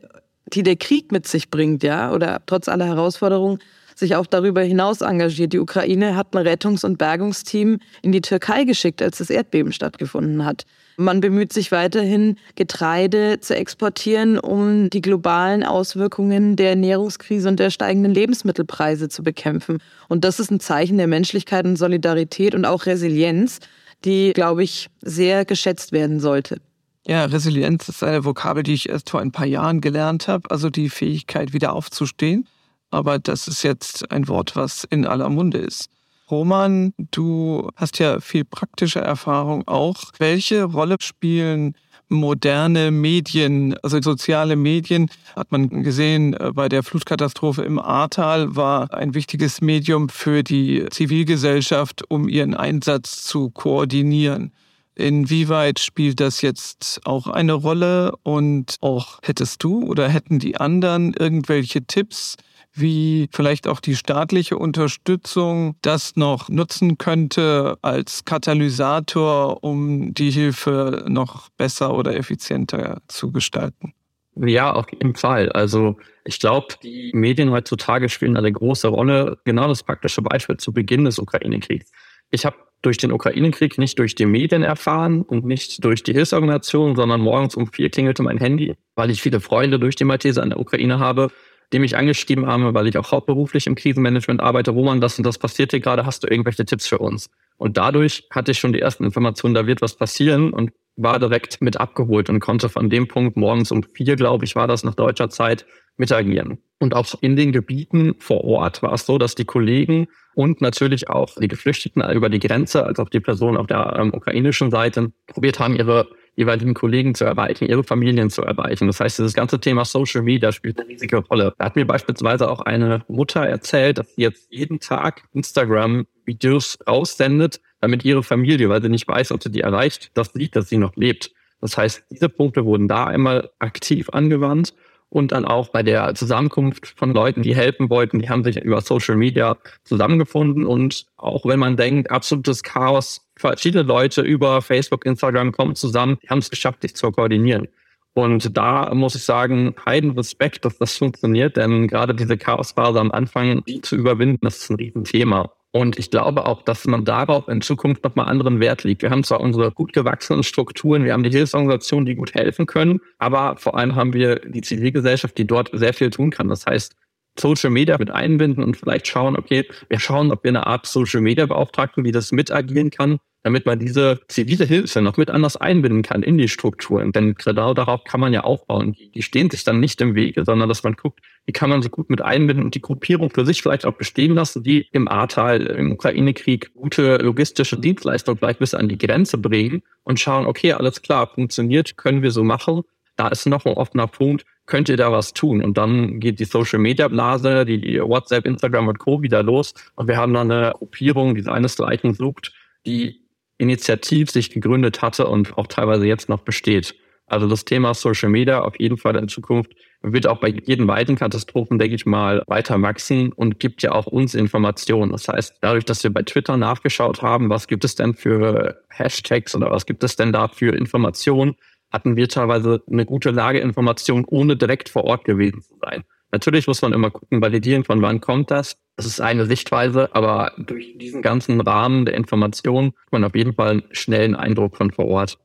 die 0.53 0.63
der 0.63 0.77
Krieg 0.77 1.11
mit 1.11 1.27
sich 1.27 1.49
bringt, 1.49 1.83
ja, 1.83 2.13
oder 2.13 2.41
trotz 2.45 2.69
aller 2.69 2.85
Herausforderungen, 2.85 3.59
sich 3.95 4.15
auch 4.15 4.25
darüber 4.25 4.61
hinaus 4.61 5.01
engagiert. 5.01 5.53
Die 5.53 5.59
Ukraine 5.59 6.15
hat 6.15 6.35
ein 6.35 6.45
Rettungs- 6.45 6.85
und 6.85 6.97
Bergungsteam 6.97 7.79
in 8.01 8.11
die 8.11 8.21
Türkei 8.21 8.63
geschickt, 8.63 9.01
als 9.01 9.17
das 9.17 9.29
Erdbeben 9.29 9.71
stattgefunden 9.71 10.45
hat. 10.45 10.65
Man 10.97 11.21
bemüht 11.21 11.51
sich 11.53 11.71
weiterhin, 11.71 12.37
Getreide 12.55 13.39
zu 13.39 13.55
exportieren, 13.55 14.37
um 14.37 14.89
die 14.91 15.01
globalen 15.01 15.63
Auswirkungen 15.63 16.55
der 16.55 16.71
Ernährungskrise 16.71 17.49
und 17.49 17.59
der 17.59 17.71
steigenden 17.71 18.13
Lebensmittelpreise 18.13 19.09
zu 19.09 19.23
bekämpfen. 19.23 19.79
Und 20.07 20.23
das 20.23 20.39
ist 20.39 20.51
ein 20.51 20.59
Zeichen 20.59 20.97
der 20.97 21.07
Menschlichkeit 21.07 21.65
und 21.65 21.77
Solidarität 21.77 22.53
und 22.53 22.65
auch 22.65 22.85
Resilienz, 22.85 23.59
die, 24.05 24.33
glaube 24.33 24.63
ich, 24.63 24.89
sehr 25.01 25.45
geschätzt 25.45 25.93
werden 25.93 26.19
sollte. 26.19 26.61
Ja, 27.07 27.25
Resilienz 27.25 27.89
ist 27.89 28.03
eine 28.03 28.23
Vokabel, 28.23 28.63
die 28.63 28.73
ich 28.73 28.87
erst 28.87 29.09
vor 29.09 29.19
ein 29.19 29.31
paar 29.31 29.47
Jahren 29.47 29.81
gelernt 29.81 30.27
habe, 30.27 30.49
also 30.51 30.69
die 30.69 30.89
Fähigkeit, 30.89 31.53
wieder 31.53 31.73
aufzustehen 31.73 32.47
aber 32.93 33.19
das 33.19 33.47
ist 33.47 33.63
jetzt 33.63 34.11
ein 34.11 34.27
Wort, 34.27 34.55
was 34.55 34.83
in 34.85 35.05
aller 35.05 35.29
Munde 35.29 35.57
ist. 35.57 35.89
Roman, 36.31 36.93
du 37.11 37.69
hast 37.75 37.99
ja 37.99 38.19
viel 38.19 38.45
praktische 38.45 38.99
Erfahrung 38.99 39.67
auch. 39.67 40.03
Welche 40.19 40.63
Rolle 40.63 40.95
spielen 40.99 41.75
moderne 42.09 42.91
Medien, 42.91 43.75
also 43.81 44.01
soziale 44.01 44.55
Medien, 44.55 45.09
hat 45.35 45.51
man 45.51 45.83
gesehen 45.83 46.33
äh, 46.33 46.51
bei 46.53 46.69
der 46.69 46.83
Flutkatastrophe 46.83 47.63
im 47.63 47.79
Ahrtal, 47.79 48.55
war 48.55 48.93
ein 48.93 49.13
wichtiges 49.13 49.61
Medium 49.61 50.09
für 50.09 50.43
die 50.43 50.85
Zivilgesellschaft, 50.89 52.03
um 52.09 52.29
ihren 52.29 52.53
Einsatz 52.53 53.23
zu 53.23 53.49
koordinieren. 53.49 54.53
Inwieweit 54.95 55.79
spielt 55.79 56.19
das 56.19 56.41
jetzt 56.41 57.01
auch 57.05 57.25
eine 57.25 57.53
Rolle 57.53 58.13
und 58.21 58.75
auch 58.81 59.19
hättest 59.23 59.63
du 59.63 59.83
oder 59.83 60.07
hätten 60.07 60.37
die 60.37 60.57
anderen 60.57 61.13
irgendwelche 61.13 61.83
Tipps, 61.83 62.35
wie 62.73 63.29
vielleicht 63.31 63.67
auch 63.67 63.79
die 63.79 63.95
staatliche 63.95 64.57
Unterstützung 64.57 65.75
das 65.81 66.15
noch 66.15 66.49
nutzen 66.49 66.97
könnte 66.97 67.77
als 67.81 68.25
Katalysator, 68.25 69.63
um 69.63 70.13
die 70.13 70.31
Hilfe 70.31 71.05
noch 71.07 71.49
besser 71.57 71.95
oder 71.95 72.15
effizienter 72.15 73.01
zu 73.07 73.31
gestalten. 73.31 73.93
Ja, 74.35 74.73
auf 74.73 74.87
jeden 74.91 75.15
Fall. 75.15 75.49
Also 75.51 75.97
ich 76.25 76.39
glaube, 76.39 76.67
die 76.81 77.11
Medien 77.13 77.51
heutzutage 77.51 78.09
spielen 78.09 78.35
eine 78.35 78.51
große 78.51 78.87
Rolle. 78.87 79.37
Genau 79.45 79.67
das 79.67 79.83
praktische 79.83 80.23
Beispiel 80.23 80.57
zu 80.57 80.73
Beginn 80.73 81.05
des 81.05 81.19
Ukraine-Kriegs. 81.19 81.91
Ich 82.31 82.45
habe 82.45 82.55
durch 82.81 82.97
den 82.97 83.11
Ukraine-Krieg 83.11 83.77
nicht 83.77 83.99
durch 83.99 84.15
die 84.15 84.25
Medien 84.25 84.63
erfahren 84.63 85.21
und 85.21 85.45
nicht 85.45 85.85
durch 85.85 86.01
die 86.01 86.13
Hilfsorganisation, 86.13 86.95
sondern 86.95 87.21
morgens 87.21 87.55
um 87.55 87.71
vier 87.71 87.91
klingelte 87.91 88.23
mein 88.23 88.39
Handy, 88.39 88.75
weil 88.95 89.11
ich 89.11 89.21
viele 89.21 89.39
Freunde 89.39 89.79
durch 89.79 89.95
die 89.95 90.03
Malteser 90.03 90.41
in 90.41 90.49
der 90.49 90.59
Ukraine 90.59 90.97
habe 90.97 91.29
die 91.71 91.79
mich 91.79 91.95
angeschrieben 91.97 92.45
haben, 92.45 92.73
weil 92.73 92.87
ich 92.87 92.97
auch 92.97 93.11
hauptberuflich 93.11 93.67
im 93.67 93.75
Krisenmanagement 93.75 94.41
arbeite, 94.41 94.71
Roman, 94.71 95.01
das 95.01 95.17
und 95.17 95.25
das 95.25 95.37
passiert 95.37 95.71
hier 95.71 95.79
gerade, 95.79 96.05
hast 96.05 96.23
du 96.23 96.27
irgendwelche 96.27 96.65
Tipps 96.65 96.87
für 96.87 96.99
uns? 96.99 97.29
Und 97.57 97.77
dadurch 97.77 98.27
hatte 98.31 98.51
ich 98.51 98.59
schon 98.59 98.73
die 98.73 98.81
ersten 98.81 99.03
Informationen, 99.03 99.53
da 99.53 99.65
wird 99.67 99.81
was 99.81 99.95
passieren 99.95 100.51
und 100.51 100.71
war 100.95 101.19
direkt 101.19 101.61
mit 101.61 101.77
abgeholt 101.77 102.29
und 102.29 102.39
konnte 102.39 102.69
von 102.69 102.89
dem 102.89 103.07
Punkt 103.07 103.37
morgens 103.37 103.71
um 103.71 103.83
vier, 103.83 104.15
glaube 104.15 104.45
ich, 104.45 104.55
war 104.55 104.67
das 104.67 104.83
nach 104.83 104.95
deutscher 104.95 105.29
Zeit, 105.29 105.65
mitagieren. 105.97 106.59
Und 106.79 106.95
auch 106.95 107.05
in 107.21 107.35
den 107.35 107.51
Gebieten 107.51 108.15
vor 108.19 108.43
Ort 108.43 108.81
war 108.83 108.93
es 108.93 109.05
so, 109.05 109.17
dass 109.17 109.35
die 109.35 109.45
Kollegen 109.45 110.07
und 110.35 110.61
natürlich 110.61 111.09
auch 111.09 111.35
die 111.35 111.47
Geflüchteten 111.47 112.01
über 112.11 112.29
die 112.29 112.39
Grenze, 112.39 112.85
als 112.85 112.99
auch 112.99 113.09
die 113.09 113.19
Personen 113.19 113.57
auf 113.57 113.67
der 113.67 113.95
ähm, 113.97 114.13
ukrainischen 114.13 114.71
Seite 114.71 115.11
probiert 115.27 115.59
haben, 115.59 115.75
ihre 115.75 116.07
jeweiligen 116.35 116.73
Kollegen 116.73 117.15
zu 117.15 117.25
erreichen, 117.25 117.65
ihre 117.65 117.83
Familien 117.83 118.29
zu 118.29 118.41
erreichen. 118.41 118.87
Das 118.87 118.99
heißt, 118.99 119.19
dieses 119.19 119.33
ganze 119.33 119.59
Thema 119.59 119.85
Social 119.85 120.21
Media 120.21 120.51
spielt 120.51 120.79
eine 120.79 120.89
riesige 120.89 121.17
Rolle. 121.17 121.53
Da 121.57 121.65
hat 121.65 121.75
mir 121.75 121.85
beispielsweise 121.85 122.49
auch 122.49 122.61
eine 122.61 123.03
Mutter 123.07 123.41
erzählt, 123.41 123.97
dass 123.97 124.15
sie 124.15 124.23
jetzt 124.23 124.47
jeden 124.51 124.79
Tag 124.79 125.23
Instagram-Videos 125.33 126.79
raussendet, 126.87 127.61
damit 127.81 128.03
ihre 128.05 128.23
Familie, 128.23 128.69
weil 128.69 128.81
sie 128.81 128.89
nicht 128.89 129.07
weiß, 129.07 129.31
ob 129.31 129.43
sie 129.43 129.51
die 129.51 129.61
erreicht, 129.61 130.11
das 130.13 130.33
sieht, 130.33 130.55
dass 130.55 130.69
sie 130.69 130.77
noch 130.77 130.95
lebt. 130.95 131.31
Das 131.61 131.77
heißt, 131.77 132.03
diese 132.09 132.29
Punkte 132.29 132.65
wurden 132.65 132.87
da 132.87 133.05
einmal 133.05 133.49
aktiv 133.59 134.09
angewandt 134.09 134.73
und 135.13 135.31
dann 135.31 135.45
auch 135.45 135.69
bei 135.69 135.83
der 135.83 136.15
Zusammenkunft 136.15 136.95
von 136.97 137.13
Leuten, 137.13 137.43
die 137.43 137.55
helfen 137.55 137.91
wollten, 137.91 138.17
die 138.17 138.29
haben 138.29 138.43
sich 138.43 138.57
über 138.57 138.81
Social 138.81 139.15
Media 139.15 139.57
zusammengefunden 139.83 140.65
und 140.65 141.05
auch 141.17 141.45
wenn 141.45 141.59
man 141.59 141.77
denkt, 141.77 142.09
absolutes 142.09 142.63
Chaos, 142.63 143.21
verschiedene 143.35 143.83
Leute 143.83 144.21
über 144.21 144.63
Facebook, 144.63 145.05
Instagram 145.05 145.51
kommen 145.51 145.75
zusammen, 145.75 146.17
die 146.23 146.29
haben 146.29 146.39
es 146.39 146.49
geschafft, 146.49 146.81
sich 146.81 146.95
zu 146.95 147.11
koordinieren. 147.11 147.67
Und 148.15 148.57
da 148.57 148.93
muss 148.95 149.13
ich 149.13 149.23
sagen, 149.23 149.75
heiden 149.85 150.11
Respekt, 150.11 150.65
dass 150.65 150.79
das 150.79 150.97
funktioniert, 150.97 151.57
denn 151.57 151.87
gerade 151.87 152.15
diese 152.15 152.37
Chaosphase 152.37 152.99
am 152.99 153.11
Anfang, 153.11 153.63
die 153.65 153.81
zu 153.81 153.95
überwinden, 153.95 154.39
das 154.41 154.57
ist 154.57 154.71
ein 154.71 154.77
Riesenthema. 154.77 155.51
Und 155.75 155.97
ich 155.97 156.11
glaube 156.11 156.45
auch, 156.45 156.61
dass 156.61 156.85
man 156.85 157.03
darauf 157.03 157.47
in 157.47 157.61
Zukunft 157.61 158.03
nochmal 158.03 158.27
anderen 158.27 158.59
Wert 158.59 158.83
legt. 158.83 159.01
Wir 159.01 159.09
haben 159.09 159.23
zwar 159.23 159.41
unsere 159.41 159.71
gut 159.71 159.91
gewachsenen 159.91 160.43
Strukturen, 160.43 161.03
wir 161.03 161.13
haben 161.13 161.23
die 161.23 161.31
Hilfsorganisationen, 161.31 162.05
die 162.05 162.13
gut 162.13 162.35
helfen 162.35 162.67
können, 162.67 163.01
aber 163.17 163.57
vor 163.57 163.75
allem 163.75 163.95
haben 163.95 164.13
wir 164.13 164.35
die 164.35 164.61
Zivilgesellschaft, 164.61 165.35
die 165.35 165.47
dort 165.47 165.71
sehr 165.73 165.95
viel 165.95 166.11
tun 166.11 166.29
kann. 166.29 166.47
Das 166.47 166.67
heißt, 166.67 166.95
Social 167.39 167.71
Media 167.71 167.97
mit 167.97 168.11
einbinden 168.11 168.63
und 168.63 168.77
vielleicht 168.77 169.07
schauen, 169.07 169.35
okay, 169.35 169.67
wir 169.89 169.99
schauen, 169.99 170.31
ob 170.31 170.43
wir 170.43 170.49
eine 170.49 170.67
Art 170.67 170.85
Social 170.85 171.21
Media 171.21 171.47
Beauftragten, 171.47 172.03
die 172.03 172.11
das 172.11 172.31
mit 172.31 172.51
agieren 172.51 172.91
kann, 172.91 173.17
damit 173.43 173.65
man 173.65 173.77
diese 173.77 174.21
zivile 174.27 174.65
Hilfe 174.65 175.01
noch 175.01 175.17
mit 175.17 175.29
anders 175.29 175.57
einbinden 175.57 176.01
kann 176.01 176.23
in 176.23 176.37
die 176.37 176.47
Strukturen. 176.47 177.11
Denn 177.11 177.35
genau 177.35 177.73
darauf 177.73 178.03
kann 178.05 178.19
man 178.19 178.33
ja 178.33 178.41
aufbauen. 178.41 178.95
Die, 179.13 179.21
stehen 179.21 179.49
sich 179.49 179.63
dann 179.63 179.79
nicht 179.79 180.01
im 180.01 180.15
Wege, 180.15 180.45
sondern 180.45 180.69
dass 180.69 180.83
man 180.83 180.93
guckt, 180.93 181.19
wie 181.45 181.51
kann 181.51 181.69
man 181.69 181.81
sie 181.81 181.89
gut 181.89 182.09
mit 182.09 182.21
einbinden 182.21 182.63
und 182.63 182.75
die 182.75 182.81
Gruppierung 182.81 183.29
für 183.29 183.45
sich 183.45 183.61
vielleicht 183.61 183.85
auch 183.85 183.93
bestehen 183.93 184.33
lassen, 184.33 184.63
die 184.63 184.87
im 184.91 185.07
Ahrtal, 185.07 185.61
im 185.61 185.91
Ukraine-Krieg 185.91 186.73
gute 186.73 187.17
logistische 187.17 187.77
Dienstleistungen 187.77 188.37
vielleicht 188.37 188.59
bis 188.59 188.73
an 188.73 188.87
die 188.87 188.97
Grenze 188.97 189.37
bringen 189.37 189.83
und 190.03 190.19
schauen, 190.19 190.45
okay, 190.45 190.73
alles 190.73 191.01
klar, 191.01 191.27
funktioniert, 191.27 191.97
können 191.97 192.21
wir 192.21 192.31
so 192.31 192.43
machen. 192.43 192.83
Da 193.17 193.27
ist 193.27 193.45
noch 193.45 193.65
ein 193.65 193.73
offener 193.73 194.07
Punkt, 194.07 194.45
könnt 194.65 194.89
ihr 194.89 194.97
da 194.97 195.11
was 195.11 195.33
tun? 195.33 195.63
Und 195.63 195.77
dann 195.77 196.19
geht 196.19 196.39
die 196.39 196.45
Social 196.45 196.79
Media 196.79 197.07
Blase, 197.09 197.65
die 197.65 197.99
WhatsApp, 198.01 198.45
Instagram 198.45 198.87
und 198.87 198.99
Co. 198.99 199.21
wieder 199.21 199.43
los. 199.43 199.73
Und 199.95 200.07
wir 200.07 200.17
haben 200.17 200.33
dann 200.33 200.49
eine 200.49 200.71
Gruppierung, 200.71 201.35
die 201.35 201.41
seinesgleichen 201.41 202.13
sucht, 202.13 202.53
die 202.85 203.22
initiativ 203.57 204.31
sich 204.31 204.49
gegründet 204.49 205.01
hatte 205.01 205.27
und 205.27 205.57
auch 205.57 205.67
teilweise 205.67 206.05
jetzt 206.05 206.29
noch 206.29 206.41
besteht. 206.41 206.95
Also 207.25 207.47
das 207.47 207.65
Thema 207.65 207.93
Social 207.93 208.29
Media 208.29 208.61
auf 208.61 208.79
jeden 208.79 208.97
Fall 208.97 209.15
in 209.15 209.27
Zukunft 209.27 209.73
wird 210.01 210.27
auch 210.27 210.39
bei 210.39 210.49
jedem 210.49 210.87
weiteren 210.87 211.15
Katastrophen, 211.15 211.79
denke 211.79 211.95
ich 211.95 212.05
mal, 212.05 212.43
weiter 212.47 212.81
wachsen 212.81 213.31
und 213.31 213.59
gibt 213.59 213.81
ja 213.81 213.93
auch 213.93 214.05
uns 214.05 214.35
Informationen. 214.35 215.11
Das 215.11 215.27
heißt, 215.29 215.57
dadurch, 215.61 215.85
dass 215.85 216.03
wir 216.03 216.11
bei 216.11 216.23
Twitter 216.23 216.57
nachgeschaut 216.57 217.21
haben, 217.21 217.49
was 217.49 217.67
gibt 217.67 217.85
es 217.85 217.95
denn 217.95 218.13
für 218.13 218.83
Hashtags 218.89 219.55
oder 219.55 219.71
was 219.71 219.85
gibt 219.85 220.03
es 220.03 220.17
denn 220.17 220.33
da 220.33 220.49
für 220.49 220.75
Informationen, 220.75 221.55
hatten 221.89 222.17
wir 222.17 222.27
teilweise 222.27 222.81
eine 222.91 223.05
gute 223.05 223.31
Lageinformation, 223.31 224.25
ohne 224.27 224.57
direkt 224.57 224.89
vor 224.89 225.05
Ort 225.05 225.23
gewesen 225.23 225.61
zu 225.61 225.75
sein. 225.81 226.03
Natürlich 226.33 226.65
muss 226.65 226.81
man 226.81 226.93
immer 226.93 227.11
gucken, 227.11 227.43
validieren, 227.43 227.83
von 227.83 228.01
wann 228.01 228.19
kommt 228.19 228.49
das. 228.49 228.75
Das 228.95 229.05
ist 229.05 229.21
eine 229.21 229.45
Sichtweise, 229.45 230.09
aber 230.15 230.51
durch 230.57 230.97
diesen 230.97 231.21
ganzen 231.21 231.61
Rahmen 231.61 232.05
der 232.05 232.15
Information 232.15 232.87
hat 232.87 233.11
man 233.11 233.23
auf 233.23 233.35
jeden 233.35 233.53
Fall 233.53 233.69
einen 233.69 233.83
schnellen 233.91 234.33
Eindruck 234.33 234.75
von 234.75 234.89
vor 234.89 235.05
Ort. 235.05 235.37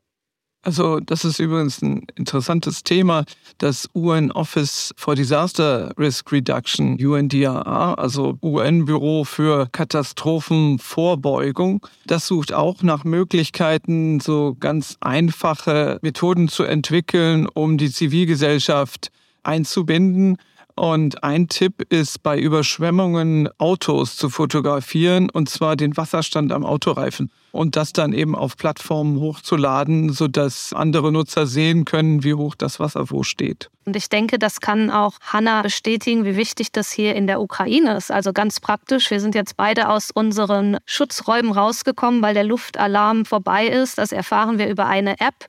Also 0.63 0.99
das 1.01 1.27
ist 1.27 1.41
übrigens 1.41 1.83
ein 1.83 2.07
interessantes 2.17 2.85
Thema. 2.85 3.27
Das 3.59 3.91
UN 3.95 4.33
Office 4.33 4.95
for 4.97 5.15
Disaster 5.15 5.93
Risk 5.99 6.33
Reduction, 6.33 6.95
UNDRA, 6.95 7.93
also 7.93 8.39
UN-Büro 8.43 9.25
für 9.25 9.69
Katastrophenvorbeugung, 9.71 11.87
das 12.07 12.27
sucht 12.27 12.55
auch 12.55 12.83
nach 12.83 13.05
Möglichkeiten, 13.05 14.21
so 14.21 14.57
ganz 14.59 14.97
einfache 15.01 15.99
Methoden 16.01 16.49
zu 16.49 16.65
entwickeln, 16.65 17.47
um 17.47 17.77
die 17.77 17.91
Zivilgesellschaft 17.91 19.11
einzubinden. 19.43 20.39
Und 20.79 21.25
ein 21.25 21.49
Tipp 21.49 21.83
ist, 21.93 22.23
bei 22.23 22.39
Überschwemmungen 22.39 23.49
Autos 23.59 24.17
zu 24.17 24.31
fotografieren, 24.31 25.29
und 25.29 25.49
zwar 25.49 25.75
den 25.75 25.97
Wasserstand 25.97 26.53
am 26.53 26.65
Autoreifen. 26.65 27.33
Und 27.51 27.75
das 27.75 27.93
dann 27.93 28.13
eben 28.13 28.37
auf 28.37 28.57
Plattformen 28.57 29.19
hochzuladen, 29.19 30.13
sodass 30.13 30.73
andere 30.73 31.11
Nutzer 31.11 31.49
sehen 31.49 31.85
können, 31.85 32.23
wie 32.23 32.35
hoch 32.35 32.55
das 32.55 32.79
Wasser 32.79 33.11
wo 33.11 33.25
steht. 33.25 33.71
Und 33.87 33.97
ich 33.97 34.09
denke, 34.09 34.39
das 34.39 34.61
kann 34.61 34.91
auch 34.91 35.15
Hanna 35.21 35.63
bestätigen, 35.63 36.25
wie 36.25 36.37
wichtig 36.37 36.71
das 36.71 36.93
hier 36.93 37.17
in 37.17 37.27
der 37.27 37.41
Ukraine 37.41 37.97
ist. 37.97 38.13
Also 38.13 38.33
ganz 38.33 38.61
praktisch. 38.61 39.11
Wir 39.11 39.19
sind 39.19 39.35
jetzt 39.35 39.57
beide 39.57 39.89
aus 39.89 40.13
unseren 40.13 40.77
Schutzräumen 40.85 41.51
rausgekommen, 41.51 42.23
weil 42.23 42.35
der 42.35 42.45
Luftalarm 42.45 43.25
vorbei 43.25 43.67
ist. 43.67 43.99
Das 43.99 44.13
erfahren 44.13 44.59
wir 44.59 44.69
über 44.69 44.87
eine 44.87 45.19
App. 45.19 45.49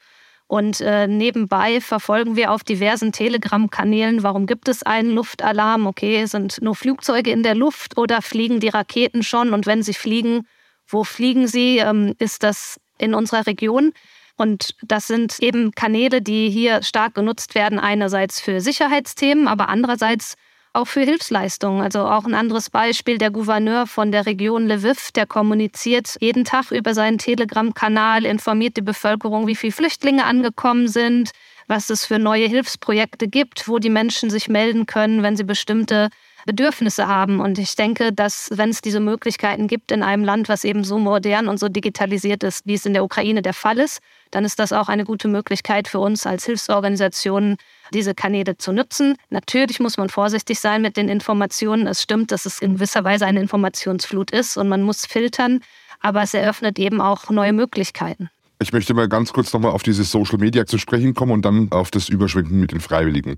Und 0.50 0.82
äh, 0.82 1.06
nebenbei 1.06 1.80
verfolgen 1.80 2.36
wir 2.36 2.50
auf 2.52 2.64
diversen 2.64 3.12
Telegram-Kanälen, 3.12 4.24
warum 4.24 4.47
gibt 4.47 4.68
es 4.68 4.82
einen 4.82 5.12
Luftalarm? 5.12 5.86
Okay, 5.86 6.26
sind 6.26 6.60
nur 6.64 6.76
Flugzeuge 6.76 7.30
in 7.30 7.43
der 7.43 7.54
Luft 7.54 8.00
oder 8.00 8.24
fliegen 8.24 8.60
die 8.60 8.70
Raketen 8.70 9.22
schon? 9.22 9.54
Und 9.54 9.68
wenn 9.68 9.84
sie 9.84 9.93
fliegen, 9.93 10.47
wo 10.88 11.04
fliegen 11.04 11.47
sie? 11.47 11.78
Ähm, 11.78 12.16
ist 12.18 12.41
das 12.41 12.80
in 12.97 13.14
unserer 13.14 13.45
Region? 13.45 13.93
Und 14.38 14.74
das 14.82 15.06
sind 15.06 15.38
eben 15.39 15.74
Kanäle, 15.74 16.20
die 16.20 16.50
hier 16.50 16.82
stark 16.82 17.14
genutzt 17.14 17.54
werden, 17.54 17.78
einerseits 17.78 18.41
für 18.41 18.60
Sicherheitsthemen, 18.60 19.47
aber 19.47 19.70
andererseits 19.70 20.34
auch 20.74 20.88
für 20.88 21.01
Hilfsleistungen. 21.01 21.82
Also 21.82 22.01
auch 22.01 22.26
ein 22.26 22.36
anderes 22.36 22.70
Beispiel, 22.70 23.17
der 23.17 23.32
Gouverneur 23.32 23.88
von 23.88 24.11
der 24.11 24.26
Region 24.26 24.67
Lviv, 24.67 25.11
der 25.11 25.26
kommuniziert 25.26 26.15
jeden 26.20 26.45
Tag 26.45 26.72
über 26.72 26.93
seinen 26.93 27.17
Telegram-Kanal, 27.17 28.26
informiert 28.26 28.78
die 28.78 28.82
Bevölkerung, 28.82 29.47
wie 29.47 29.55
viele 29.55 29.74
Flüchtlinge 29.74 30.26
angekommen 30.26 30.88
sind, 30.88 31.32
was 31.67 31.89
es 31.89 32.05
für 32.05 32.20
neue 32.20 32.47
Hilfsprojekte 32.47 33.28
gibt, 33.28 33.67
wo 33.67 33.80
die 33.80 33.89
Menschen 33.89 34.30
sich 34.30 34.49
melden 34.49 34.86
können, 34.86 35.24
wenn 35.24 35.36
sie 35.36 35.43
bestimmte 35.43 36.09
Bedürfnisse 36.45 37.07
haben. 37.07 37.39
Und 37.39 37.59
ich 37.59 37.76
denke, 37.76 38.11
dass 38.11 38.49
wenn 38.53 38.70
es 38.70 38.82
diese 38.82 38.99
Möglichkeiten 38.99 39.67
gibt 39.67 39.91
in 39.91 40.03
einem 40.03 40.24
Land, 40.24 40.49
was 40.49 40.63
eben 40.63 40.84
so 40.84 40.97
modern 40.97 41.47
und 41.47 41.59
so 41.59 41.70
digitalisiert 41.70 42.43
ist, 42.43 42.65
wie 42.65 42.74
es 42.74 42.86
in 42.86 42.93
der 42.93 43.03
Ukraine 43.03 43.41
der 43.41 43.53
Fall 43.53 43.78
ist, 43.78 43.99
dann 44.32 44.45
ist 44.45 44.59
das 44.59 44.74
auch 44.74 44.89
eine 44.89 45.05
gute 45.05 45.28
Möglichkeit 45.28 45.88
für 45.88 45.99
uns 45.99 46.26
als 46.26 46.45
Hilfsorganisationen, 46.45 47.57
diese 47.93 48.13
Kanäle 48.13 48.57
zu 48.57 48.71
nutzen. 48.71 49.15
Natürlich 49.29 49.79
muss 49.79 49.97
man 49.97 50.09
vorsichtig 50.09 50.59
sein 50.59 50.81
mit 50.81 50.97
den 50.97 51.09
Informationen. 51.09 51.87
Es 51.87 52.01
stimmt, 52.01 52.31
dass 52.31 52.45
es 52.45 52.59
in 52.59 52.75
gewisser 52.75 53.03
Weise 53.03 53.25
eine 53.25 53.41
Informationsflut 53.41 54.31
ist 54.31 54.57
und 54.57 54.69
man 54.69 54.81
muss 54.83 55.05
filtern, 55.05 55.61
aber 55.99 56.23
es 56.23 56.33
eröffnet 56.33 56.79
eben 56.79 57.01
auch 57.01 57.29
neue 57.29 57.53
Möglichkeiten. 57.53 58.29
Ich 58.61 58.73
möchte 58.73 58.93
mal 58.93 59.07
ganz 59.07 59.31
kurz 59.31 59.53
nochmal 59.53 59.71
auf 59.71 59.83
diese 59.83 60.03
Social 60.03 60.37
Media 60.37 60.65
zu 60.65 60.77
sprechen 60.77 61.13
kommen 61.13 61.31
und 61.31 61.45
dann 61.45 61.71
auf 61.71 61.91
das 61.91 62.09
Überschwenken 62.09 62.59
mit 62.59 62.73
den 62.73 62.81
Freiwilligen. 62.81 63.37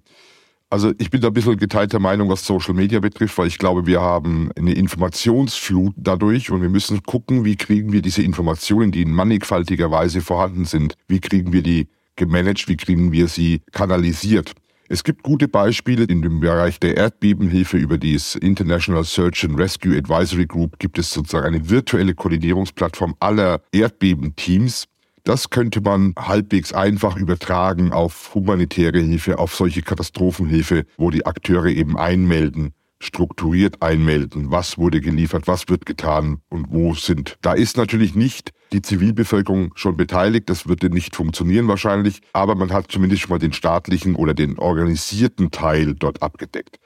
Also 0.72 0.94
ich 1.00 1.12
bin 1.12 1.20
da 1.20 1.28
ein 1.28 1.34
bisschen 1.34 1.58
geteilter 1.58 2.00
Meinung, 2.00 2.30
was 2.30 2.46
Social 2.46 2.74
Media 2.74 3.02
betrifft, 3.02 3.38
weil 3.38 3.48
ich 3.48 3.58
glaube, 3.58 3.86
wir 3.86 4.02
haben 4.02 4.52
eine 4.58 4.74
Informationsflut 4.74 5.94
dadurch 5.98 6.50
und 6.50 6.62
wir 6.62 6.70
müssen 6.70 7.04
gucken, 7.04 7.44
wie 7.44 7.58
kriegen 7.58 7.92
wir 7.92 8.02
diese 8.02 8.24
Informationen, 8.24 8.92
die 8.92 9.02
in 9.02 9.12
mannigfaltiger 9.12 9.92
Weise 9.92 10.22
vorhanden 10.22 10.64
sind, 10.64 10.96
wie 11.10 11.20
kriegen 11.20 11.52
wir 11.52 11.62
die 11.62 11.90
gemanagt, 12.16 12.68
wie 12.68 12.78
kriegen 12.78 13.12
wir 13.12 13.28
sie 13.28 13.62
kanalisiert. 13.72 14.54
Es 14.90 15.06
gibt 15.06 15.24
gute 15.24 15.48
Beispiele 15.48 16.04
in 16.04 16.22
dem 16.22 16.42
Bereich 16.42 16.78
der 16.80 16.98
Erdbebenhilfe 16.98 17.78
über 17.78 17.98
die 17.98 18.20
International 18.42 19.06
Search 19.06 19.46
and 19.46 19.58
Rescue 19.58 19.98
Advisory 19.98 20.46
Group 20.46 20.80
gibt 20.80 21.00
es 21.00 21.12
sozusagen 21.12 21.48
eine 21.48 21.70
virtuelle 21.70 22.14
Koordinierungsplattform 22.14 23.16
aller 23.22 23.62
Erdbebenteams. 23.72 24.88
Das 25.24 25.50
könnte 25.50 25.80
man 25.80 26.14
halbwegs 26.20 26.74
einfach 26.74 27.16
übertragen 27.16 27.94
auf 27.94 28.36
humanitäre 28.36 29.00
Hilfe, 29.00 29.40
auf 29.40 29.56
solche 29.56 29.82
Katastrophenhilfe, 29.82 30.86
wo 30.98 31.10
die 31.10 31.26
Akteure 31.26 31.68
eben 31.68 31.98
einmelden 31.98 32.74
strukturiert 33.02 33.82
einmelden. 33.82 34.52
Was 34.52 34.78
wurde 34.78 35.02
geliefert, 35.02 35.48
was 35.48 35.68
wird 35.68 35.86
getan 35.86 36.42
und 36.50 36.68
wo 36.70 36.94
sind. 36.94 37.38
Da 37.42 37.54
ist 37.54 37.76
natürlich 37.76 38.16
nicht 38.16 38.52
die 38.72 38.82
Zivilbevölkerung 38.82 39.72
schon 39.76 39.98
beteiligt. 39.98 40.50
Das 40.50 40.68
würde 40.68 40.90
nicht 40.90 41.16
funktionieren 41.16 41.68
wahrscheinlich. 41.68 42.22
Aber 42.34 42.56
man 42.56 42.72
hat 42.72 42.92
zumindest 42.92 43.24
schon 43.24 43.32
mal 43.32 43.40
den 43.40 43.54
staatlichen 43.54 44.16
oder 44.16 44.34
den 44.34 44.60
organisierten 44.60 45.52
Teil 45.52 45.96
dort 45.96 46.22
abgedeckt. 46.22 46.80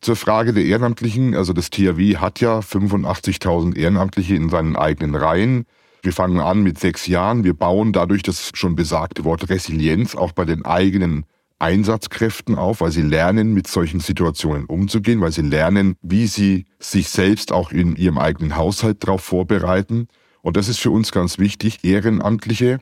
Zur 0.00 0.16
Frage 0.16 0.52
der 0.52 0.64
Ehrenamtlichen, 0.64 1.34
also 1.34 1.54
das 1.54 1.70
THW 1.70 2.18
hat 2.18 2.40
ja 2.40 2.58
85.000 2.58 3.76
Ehrenamtliche 3.76 4.34
in 4.34 4.50
seinen 4.50 4.76
eigenen 4.76 5.14
Reihen. 5.14 5.64
Wir 6.02 6.12
fangen 6.12 6.40
an 6.40 6.62
mit 6.62 6.78
sechs 6.78 7.06
Jahren. 7.06 7.44
Wir 7.44 7.54
bauen 7.54 7.94
dadurch 7.94 8.22
das 8.22 8.50
schon 8.52 8.76
besagte 8.76 9.24
Wort 9.24 9.48
Resilienz 9.48 10.14
auch 10.14 10.32
bei 10.32 10.44
den 10.44 10.66
eigenen 10.66 11.24
Einsatzkräften 11.64 12.56
auf, 12.56 12.82
weil 12.82 12.92
sie 12.92 13.00
lernen, 13.00 13.54
mit 13.54 13.66
solchen 13.66 13.98
Situationen 13.98 14.66
umzugehen, 14.66 15.22
weil 15.22 15.32
sie 15.32 15.40
lernen, 15.40 15.96
wie 16.02 16.26
sie 16.26 16.66
sich 16.78 17.08
selbst 17.08 17.52
auch 17.52 17.72
in 17.72 17.96
ihrem 17.96 18.18
eigenen 18.18 18.56
Haushalt 18.56 19.02
darauf 19.02 19.22
vorbereiten. 19.22 20.08
Und 20.42 20.58
das 20.58 20.68
ist 20.68 20.78
für 20.78 20.90
uns 20.90 21.10
ganz 21.10 21.38
wichtig. 21.38 21.82
Ehrenamtliche 21.82 22.80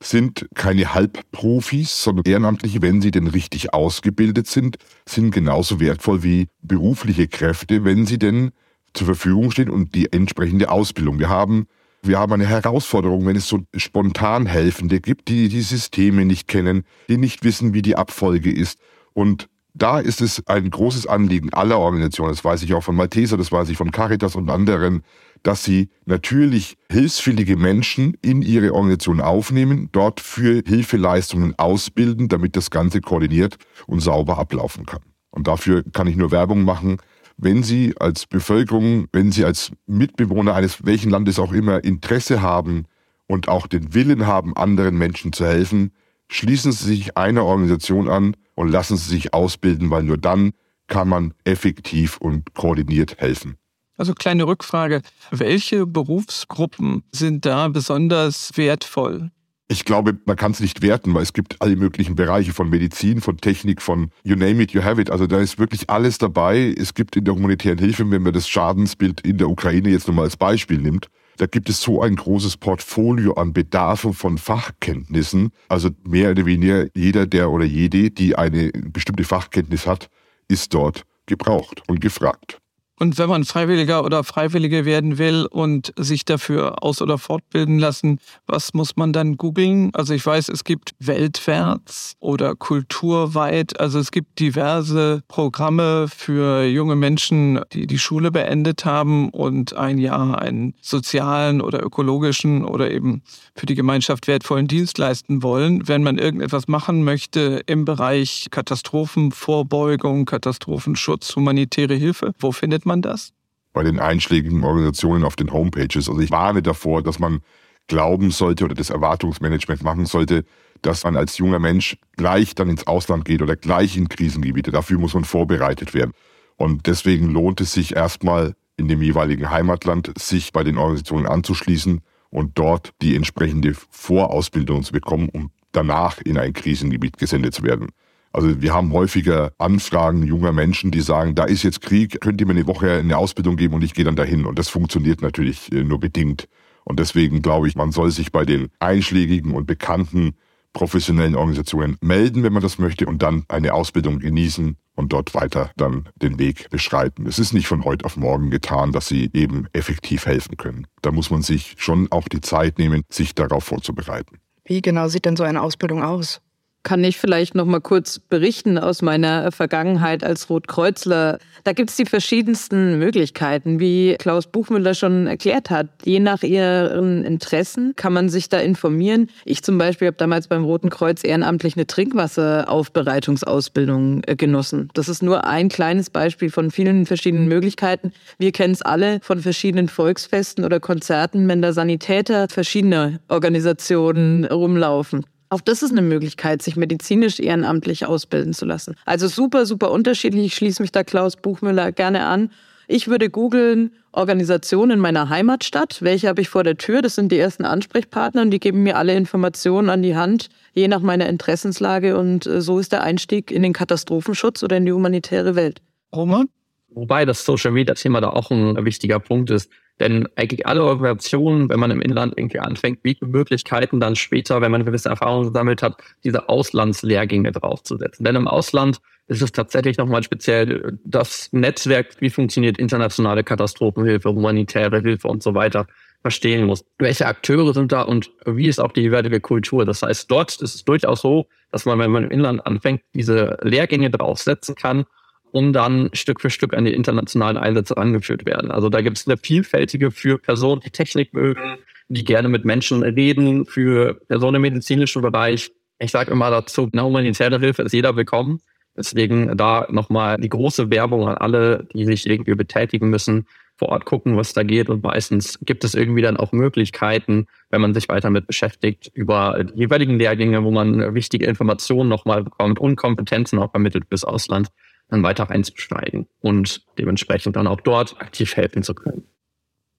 sind 0.00 0.46
keine 0.54 0.94
Halbprofis, 0.94 2.04
sondern 2.04 2.24
Ehrenamtliche, 2.24 2.80
wenn 2.82 3.02
sie 3.02 3.10
denn 3.10 3.26
richtig 3.26 3.74
ausgebildet 3.74 4.46
sind, 4.46 4.76
sind 5.08 5.32
genauso 5.32 5.80
wertvoll 5.80 6.22
wie 6.22 6.46
berufliche 6.62 7.26
Kräfte, 7.26 7.84
wenn 7.84 8.06
sie 8.06 8.20
denn 8.20 8.52
zur 8.94 9.06
Verfügung 9.06 9.50
stehen 9.50 9.70
und 9.70 9.96
die 9.96 10.12
entsprechende 10.12 10.70
Ausbildung. 10.70 11.18
Wir 11.18 11.28
haben 11.28 11.66
wir 12.02 12.18
haben 12.18 12.32
eine 12.32 12.46
Herausforderung, 12.46 13.26
wenn 13.26 13.36
es 13.36 13.48
so 13.48 13.60
spontan 13.76 14.46
Helfende 14.46 15.00
gibt, 15.00 15.28
die 15.28 15.48
die 15.48 15.60
Systeme 15.60 16.24
nicht 16.24 16.48
kennen, 16.48 16.84
die 17.08 17.18
nicht 17.18 17.44
wissen, 17.44 17.74
wie 17.74 17.82
die 17.82 17.96
Abfolge 17.96 18.50
ist. 18.50 18.78
Und 19.12 19.48
da 19.74 20.00
ist 20.00 20.20
es 20.20 20.46
ein 20.46 20.70
großes 20.70 21.06
Anliegen 21.06 21.52
aller 21.52 21.78
Organisationen, 21.78 22.32
das 22.32 22.44
weiß 22.44 22.62
ich 22.62 22.74
auch 22.74 22.82
von 22.82 22.96
Malteser, 22.96 23.36
das 23.36 23.52
weiß 23.52 23.68
ich 23.68 23.76
von 23.76 23.90
Caritas 23.92 24.34
und 24.34 24.50
anderen, 24.50 25.02
dass 25.42 25.64
sie 25.64 25.88
natürlich 26.06 26.76
hilfswillige 26.90 27.56
Menschen 27.56 28.16
in 28.20 28.42
ihre 28.42 28.74
Organisation 28.74 29.20
aufnehmen, 29.20 29.88
dort 29.92 30.20
für 30.20 30.62
Hilfeleistungen 30.66 31.58
ausbilden, 31.58 32.28
damit 32.28 32.56
das 32.56 32.70
Ganze 32.70 33.00
koordiniert 33.00 33.56
und 33.86 34.00
sauber 34.00 34.38
ablaufen 34.38 34.86
kann. 34.86 35.00
Und 35.30 35.46
dafür 35.46 35.84
kann 35.92 36.08
ich 36.08 36.16
nur 36.16 36.30
Werbung 36.30 36.64
machen 36.64 36.98
wenn 37.42 37.62
Sie 37.62 37.94
als 37.98 38.26
Bevölkerung, 38.26 39.06
wenn 39.12 39.32
Sie 39.32 39.44
als 39.44 39.72
Mitbewohner 39.86 40.54
eines 40.54 40.84
welchen 40.84 41.10
Landes 41.10 41.38
auch 41.38 41.52
immer 41.52 41.82
Interesse 41.82 42.42
haben 42.42 42.84
und 43.26 43.48
auch 43.48 43.66
den 43.66 43.94
Willen 43.94 44.26
haben, 44.26 44.56
anderen 44.56 44.98
Menschen 44.98 45.32
zu 45.32 45.46
helfen, 45.46 45.92
schließen 46.28 46.72
Sie 46.72 46.86
sich 46.86 47.16
einer 47.16 47.44
Organisation 47.44 48.08
an 48.08 48.36
und 48.54 48.68
lassen 48.68 48.96
Sie 48.96 49.08
sich 49.08 49.32
ausbilden, 49.32 49.90
weil 49.90 50.02
nur 50.02 50.18
dann 50.18 50.52
kann 50.86 51.08
man 51.08 51.34
effektiv 51.44 52.18
und 52.18 52.54
koordiniert 52.54 53.18
helfen. 53.18 53.56
Also 53.96 54.14
kleine 54.14 54.46
Rückfrage, 54.46 55.02
welche 55.30 55.86
Berufsgruppen 55.86 57.04
sind 57.12 57.46
da 57.46 57.68
besonders 57.68 58.50
wertvoll? 58.56 59.30
Ich 59.72 59.84
glaube, 59.84 60.18
man 60.24 60.34
kann 60.34 60.50
es 60.50 60.58
nicht 60.58 60.82
werten, 60.82 61.14
weil 61.14 61.22
es 61.22 61.32
gibt 61.32 61.62
alle 61.62 61.76
möglichen 61.76 62.16
Bereiche 62.16 62.52
von 62.52 62.68
Medizin, 62.68 63.20
von 63.20 63.36
Technik, 63.36 63.80
von 63.80 64.10
you 64.24 64.34
name 64.34 64.60
it, 64.60 64.72
you 64.72 64.82
have 64.82 65.00
it. 65.00 65.10
Also 65.10 65.28
da 65.28 65.38
ist 65.38 65.60
wirklich 65.60 65.88
alles 65.88 66.18
dabei. 66.18 66.74
Es 66.76 66.92
gibt 66.92 67.14
in 67.14 67.24
der 67.24 67.36
humanitären 67.36 67.78
Hilfe, 67.78 68.10
wenn 68.10 68.22
man 68.22 68.32
das 68.32 68.48
Schadensbild 68.48 69.20
in 69.20 69.38
der 69.38 69.48
Ukraine 69.48 69.90
jetzt 69.90 70.08
nochmal 70.08 70.24
als 70.24 70.36
Beispiel 70.36 70.78
nimmt, 70.78 71.06
da 71.36 71.46
gibt 71.46 71.68
es 71.68 71.80
so 71.80 72.02
ein 72.02 72.16
großes 72.16 72.56
Portfolio 72.56 73.34
an 73.34 73.52
Bedarfen 73.52 74.12
von 74.12 74.38
Fachkenntnissen. 74.38 75.52
Also 75.68 75.90
mehr 76.02 76.32
oder 76.32 76.46
weniger 76.46 76.86
jeder, 76.96 77.26
der 77.26 77.52
oder 77.52 77.64
jede, 77.64 78.10
die 78.10 78.34
eine 78.34 78.72
bestimmte 78.72 79.22
Fachkenntnis 79.22 79.86
hat, 79.86 80.10
ist 80.48 80.74
dort 80.74 81.04
gebraucht 81.26 81.82
und 81.86 82.00
gefragt. 82.00 82.58
Und 83.02 83.16
wenn 83.16 83.30
man 83.30 83.44
Freiwilliger 83.44 84.04
oder 84.04 84.24
Freiwillige 84.24 84.84
werden 84.84 85.16
will 85.16 85.46
und 85.50 85.94
sich 85.96 86.26
dafür 86.26 86.84
aus- 86.84 87.00
oder 87.00 87.16
fortbilden 87.16 87.78
lassen, 87.78 88.18
was 88.46 88.74
muss 88.74 88.94
man 88.96 89.14
dann 89.14 89.38
googeln? 89.38 89.90
Also 89.94 90.12
ich 90.12 90.26
weiß, 90.26 90.50
es 90.50 90.64
gibt 90.64 90.92
weltwärts 90.98 92.16
oder 92.20 92.54
kulturweit. 92.54 93.80
Also 93.80 93.98
es 93.98 94.10
gibt 94.10 94.38
diverse 94.38 95.22
Programme 95.28 96.08
für 96.14 96.64
junge 96.64 96.94
Menschen, 96.94 97.60
die 97.72 97.86
die 97.86 97.98
Schule 97.98 98.30
beendet 98.30 98.84
haben 98.84 99.30
und 99.30 99.74
ein 99.74 99.96
Jahr 99.96 100.38
einen 100.38 100.74
sozialen 100.82 101.62
oder 101.62 101.82
ökologischen 101.82 102.66
oder 102.66 102.90
eben 102.90 103.22
für 103.54 103.64
die 103.64 103.76
Gemeinschaft 103.76 104.28
wertvollen 104.28 104.68
Dienst 104.68 104.98
leisten 104.98 105.42
wollen. 105.42 105.88
Wenn 105.88 106.02
man 106.02 106.18
irgendetwas 106.18 106.68
machen 106.68 107.02
möchte 107.02 107.62
im 107.64 107.86
Bereich 107.86 108.48
Katastrophenvorbeugung, 108.50 110.26
Katastrophenschutz, 110.26 111.34
humanitäre 111.34 111.94
Hilfe, 111.94 112.32
wo 112.38 112.52
findet 112.52 112.84
man 112.84 112.89
man 112.90 113.02
das? 113.02 113.32
Bei 113.72 113.82
den 113.84 114.00
einschlägigen 114.00 114.64
Organisationen 114.64 115.24
auf 115.24 115.36
den 115.36 115.52
Homepages. 115.52 116.08
Also 116.08 116.20
ich 116.20 116.30
warne 116.30 116.60
davor, 116.60 117.02
dass 117.02 117.18
man 117.18 117.40
glauben 117.86 118.30
sollte 118.30 118.64
oder 118.64 118.74
das 118.74 118.90
Erwartungsmanagement 118.90 119.82
machen 119.82 120.06
sollte, 120.06 120.44
dass 120.82 121.04
man 121.04 121.16
als 121.16 121.38
junger 121.38 121.58
Mensch 121.58 121.96
gleich 122.16 122.54
dann 122.54 122.68
ins 122.68 122.86
Ausland 122.86 123.24
geht 123.24 123.42
oder 123.42 123.56
gleich 123.56 123.96
in 123.96 124.08
Krisengebiete. 124.08 124.70
Dafür 124.70 124.98
muss 124.98 125.14
man 125.14 125.24
vorbereitet 125.24 125.94
werden. 125.94 126.12
Und 126.56 126.86
deswegen 126.86 127.30
lohnt 127.30 127.60
es 127.60 127.72
sich 127.72 127.96
erstmal 127.96 128.54
in 128.76 128.88
dem 128.88 129.02
jeweiligen 129.02 129.50
Heimatland, 129.50 130.12
sich 130.18 130.52
bei 130.52 130.64
den 130.64 130.78
Organisationen 130.78 131.26
anzuschließen 131.26 132.00
und 132.30 132.58
dort 132.58 132.92
die 133.02 133.14
entsprechende 133.14 133.74
Vorausbildung 133.90 134.82
zu 134.82 134.92
bekommen, 134.92 135.28
um 135.28 135.50
danach 135.72 136.18
in 136.18 136.38
ein 136.38 136.52
Krisengebiet 136.52 137.18
gesendet 137.18 137.54
zu 137.54 137.62
werden. 137.62 137.88
Also 138.32 138.62
wir 138.62 138.72
haben 138.72 138.92
häufiger 138.92 139.52
Anfragen 139.58 140.24
junger 140.24 140.52
Menschen, 140.52 140.90
die 140.90 141.00
sagen, 141.00 141.34
da 141.34 141.44
ist 141.44 141.64
jetzt 141.64 141.80
Krieg, 141.80 142.20
könnt 142.20 142.40
ihr 142.40 142.46
mir 142.46 142.52
eine 142.52 142.66
Woche 142.66 142.92
eine 142.92 143.18
Ausbildung 143.18 143.56
geben 143.56 143.74
und 143.74 143.82
ich 143.82 143.94
gehe 143.94 144.04
dann 144.04 144.16
dahin. 144.16 144.46
Und 144.46 144.58
das 144.58 144.68
funktioniert 144.68 145.20
natürlich 145.20 145.72
äh, 145.72 145.82
nur 145.82 145.98
bedingt. 145.98 146.48
Und 146.84 147.00
deswegen 147.00 147.42
glaube 147.42 147.68
ich, 147.68 147.74
man 147.74 147.92
soll 147.92 148.10
sich 148.10 148.30
bei 148.30 148.44
den 148.44 148.68
einschlägigen 148.78 149.52
und 149.52 149.66
bekannten 149.66 150.34
professionellen 150.72 151.34
Organisationen 151.34 151.96
melden, 152.00 152.44
wenn 152.44 152.52
man 152.52 152.62
das 152.62 152.78
möchte, 152.78 153.06
und 153.06 153.22
dann 153.22 153.44
eine 153.48 153.74
Ausbildung 153.74 154.20
genießen 154.20 154.76
und 154.94 155.12
dort 155.12 155.34
weiter 155.34 155.70
dann 155.76 156.08
den 156.16 156.38
Weg 156.38 156.70
beschreiten. 156.70 157.26
Es 157.26 157.38
ist 157.40 157.52
nicht 157.52 157.66
von 157.66 157.84
heute 157.84 158.04
auf 158.04 158.16
morgen 158.16 158.50
getan, 158.50 158.92
dass 158.92 159.08
sie 159.08 159.30
eben 159.32 159.66
effektiv 159.72 160.26
helfen 160.26 160.56
können. 160.56 160.86
Da 161.02 161.10
muss 161.10 161.30
man 161.30 161.42
sich 161.42 161.74
schon 161.78 162.06
auch 162.12 162.28
die 162.28 162.40
Zeit 162.40 162.78
nehmen, 162.78 163.02
sich 163.08 163.34
darauf 163.34 163.64
vorzubereiten. 163.64 164.38
Wie 164.64 164.82
genau 164.82 165.08
sieht 165.08 165.24
denn 165.24 165.36
so 165.36 165.42
eine 165.42 165.60
Ausbildung 165.60 166.04
aus? 166.04 166.40
Kann 166.82 167.04
ich 167.04 167.18
vielleicht 167.18 167.54
noch 167.54 167.66
mal 167.66 167.80
kurz 167.80 168.18
berichten 168.18 168.78
aus 168.78 169.02
meiner 169.02 169.52
Vergangenheit 169.52 170.24
als 170.24 170.48
Rotkreuzler. 170.48 171.38
Da 171.64 171.72
gibt 171.72 171.90
es 171.90 171.96
die 171.96 172.06
verschiedensten 172.06 172.96
Möglichkeiten, 172.98 173.80
wie 173.80 174.14
Klaus 174.18 174.46
Buchmüller 174.46 174.94
schon 174.94 175.26
erklärt 175.26 175.68
hat. 175.68 175.88
Je 176.04 176.20
nach 176.20 176.42
ihren 176.42 177.22
Interessen 177.24 177.92
kann 177.96 178.14
man 178.14 178.30
sich 178.30 178.48
da 178.48 178.58
informieren. 178.58 179.28
Ich 179.44 179.62
zum 179.62 179.78
Beispiel 179.78 180.08
habe 180.08 180.16
damals 180.16 180.48
beim 180.48 180.64
Roten 180.64 180.88
Kreuz 180.88 181.22
ehrenamtlich 181.22 181.76
eine 181.76 181.86
Trinkwasseraufbereitungsausbildung 181.86 184.22
äh, 184.26 184.36
genossen. 184.36 184.88
Das 184.94 185.08
ist 185.08 185.22
nur 185.22 185.44
ein 185.44 185.68
kleines 185.68 186.08
Beispiel 186.08 186.48
von 186.50 186.70
vielen 186.70 187.04
verschiedenen 187.04 187.48
Möglichkeiten. 187.48 188.12
Wir 188.38 188.52
kennen 188.52 188.72
es 188.72 188.80
alle 188.82 189.20
von 189.22 189.40
verschiedenen 189.40 189.88
Volksfesten 189.88 190.64
oder 190.64 190.80
Konzerten, 190.80 191.46
wenn 191.48 191.60
da 191.60 191.74
Sanitäter 191.74 192.48
verschiedener 192.48 193.18
Organisationen 193.28 194.46
rumlaufen. 194.46 195.26
Auch 195.50 195.60
das 195.60 195.82
ist 195.82 195.90
eine 195.90 196.02
Möglichkeit, 196.02 196.62
sich 196.62 196.76
medizinisch 196.76 197.40
ehrenamtlich 197.40 198.06
ausbilden 198.06 198.54
zu 198.54 198.64
lassen. 198.64 198.94
Also 199.04 199.26
super, 199.26 199.66
super 199.66 199.90
unterschiedlich. 199.90 200.46
Ich 200.46 200.54
schließe 200.54 200.80
mich 200.80 200.92
da 200.92 201.02
Klaus 201.02 201.36
Buchmüller 201.36 201.90
gerne 201.90 202.24
an. 202.24 202.50
Ich 202.86 203.08
würde 203.08 203.30
googeln 203.30 203.92
Organisation 204.12 204.90
in 204.90 205.00
meiner 205.00 205.28
Heimatstadt. 205.28 206.02
Welche 206.02 206.28
habe 206.28 206.40
ich 206.40 206.48
vor 206.48 206.62
der 206.62 206.76
Tür? 206.76 207.02
Das 207.02 207.16
sind 207.16 207.32
die 207.32 207.38
ersten 207.38 207.64
Ansprechpartner 207.64 208.42
und 208.42 208.50
die 208.50 208.60
geben 208.60 208.84
mir 208.84 208.96
alle 208.96 209.14
Informationen 209.14 209.90
an 209.90 210.02
die 210.02 210.16
Hand, 210.16 210.48
je 210.72 210.86
nach 210.86 211.00
meiner 211.00 211.28
Interessenslage. 211.28 212.16
Und 212.16 212.46
äh, 212.46 212.60
so 212.60 212.78
ist 212.78 212.92
der 212.92 213.02
Einstieg 213.02 213.50
in 213.50 213.62
den 213.62 213.72
Katastrophenschutz 213.72 214.62
oder 214.62 214.76
in 214.76 214.86
die 214.86 214.92
humanitäre 214.92 215.56
Welt. 215.56 215.82
Roman? 216.14 216.48
Wobei 216.90 217.24
das 217.24 217.44
Social 217.44 217.72
Media 217.72 217.94
Thema 217.94 218.20
da 218.20 218.30
auch 218.30 218.50
ein 218.50 218.84
wichtiger 218.84 219.20
Punkt 219.20 219.50
ist. 219.50 219.70
Denn 220.00 220.26
eigentlich 220.34 220.66
alle 220.66 220.82
Organisationen, 220.82 221.68
wenn 221.68 221.78
man 221.78 221.90
im 221.90 222.00
Inland 222.00 222.34
irgendwie 222.36 222.58
anfängt, 222.58 223.02
bieten 223.02 223.30
Möglichkeiten, 223.30 224.00
dann 224.00 224.16
später, 224.16 224.62
wenn 224.62 224.72
man 224.72 224.86
gewisse 224.86 225.10
Erfahrungen 225.10 225.52
gesammelt 225.52 225.82
hat, 225.82 225.98
diese 226.24 226.48
Auslandslehrgänge 226.48 227.52
draufzusetzen. 227.52 228.24
Denn 228.24 228.34
im 228.34 228.48
Ausland 228.48 228.98
ist 229.28 229.42
es 229.42 229.52
tatsächlich 229.52 229.98
nochmal 229.98 230.22
speziell 230.22 230.98
das 231.04 231.50
Netzwerk, 231.52 232.16
wie 232.20 232.30
funktioniert 232.30 232.78
internationale 232.78 233.44
Katastrophenhilfe, 233.44 234.30
humanitäre 234.30 235.00
Hilfe 235.00 235.28
und 235.28 235.42
so 235.42 235.54
weiter, 235.54 235.86
verstehen 236.22 236.66
muss. 236.66 236.84
Welche 236.98 237.26
Akteure 237.26 237.72
sind 237.72 237.92
da 237.92 238.02
und 238.02 238.30
wie 238.44 238.68
ist 238.68 238.80
auch 238.80 238.92
die 238.92 239.02
jeweilige 239.02 239.40
Kultur? 239.40 239.84
Das 239.84 240.02
heißt, 240.02 240.30
dort 240.30 240.60
ist 240.60 240.74
es 240.74 240.84
durchaus 240.84 241.20
so, 241.20 241.46
dass 241.70 241.84
man, 241.84 241.98
wenn 241.98 242.10
man 242.10 242.24
im 242.24 242.30
Inland 242.30 242.66
anfängt, 242.66 243.02
diese 243.14 243.58
Lehrgänge 243.62 244.10
draufsetzen 244.10 244.74
kann 244.74 245.04
um 245.52 245.72
dann 245.72 246.10
Stück 246.12 246.40
für 246.40 246.50
Stück 246.50 246.74
an 246.74 246.84
die 246.84 246.94
internationalen 246.94 247.56
Einsätze 247.56 247.96
rangeführt 247.96 248.46
werden. 248.46 248.70
Also 248.70 248.88
da 248.88 249.00
gibt 249.00 249.18
es 249.18 249.26
eine 249.26 249.36
vielfältige 249.36 250.10
für 250.10 250.38
Personen, 250.38 250.80
die 250.80 250.90
Technik 250.90 251.34
mögen, 251.34 251.78
die 252.08 252.24
gerne 252.24 252.48
mit 252.48 252.64
Menschen 252.64 253.02
reden, 253.02 253.66
für 253.66 254.14
Personen 254.28 254.56
im 254.56 254.62
medizinischen 254.62 255.22
Bereich. 255.22 255.70
Ich 255.98 256.10
sage 256.10 256.30
immer 256.30 256.50
dazu, 256.50 256.88
eine 256.92 257.04
humanitäre 257.04 257.58
Hilfe 257.58 257.82
ist 257.82 257.92
jeder 257.92 258.16
willkommen. 258.16 258.60
Deswegen 258.96 259.56
da 259.56 259.86
nochmal 259.90 260.36
die 260.38 260.48
große 260.48 260.90
Werbung 260.90 261.28
an 261.28 261.36
alle, 261.36 261.86
die 261.94 262.04
sich 262.04 262.26
irgendwie 262.26 262.54
betätigen 262.54 263.08
müssen, 263.08 263.46
vor 263.80 263.88
Ort 263.88 264.04
gucken, 264.04 264.36
was 264.36 264.52
da 264.52 264.62
geht. 264.62 264.90
Und 264.90 265.02
meistens 265.02 265.58
gibt 265.62 265.84
es 265.84 265.94
irgendwie 265.94 266.20
dann 266.20 266.36
auch 266.36 266.52
Möglichkeiten, 266.52 267.46
wenn 267.70 267.80
man 267.80 267.94
sich 267.94 268.08
weiter 268.08 268.28
mit 268.28 268.46
beschäftigt, 268.46 269.10
über 269.14 269.64
die 269.64 269.78
jeweiligen 269.78 270.18
Lehrgänge, 270.18 270.62
wo 270.64 270.70
man 270.70 271.14
wichtige 271.14 271.46
Informationen 271.46 272.10
nochmal 272.10 272.44
bekommt 272.44 272.78
und 272.78 272.96
Kompetenzen 272.96 273.58
auch 273.58 273.70
vermittelt 273.70 274.10
bis 274.10 274.22
Ausland, 274.22 274.68
dann 275.10 275.22
weiter 275.22 275.50
einzusteigen 275.50 276.26
und 276.40 276.82
dementsprechend 276.98 277.56
dann 277.56 277.66
auch 277.66 277.80
dort 277.80 278.20
aktiv 278.20 278.56
helfen 278.56 278.82
zu 278.82 278.94
können. 278.94 279.24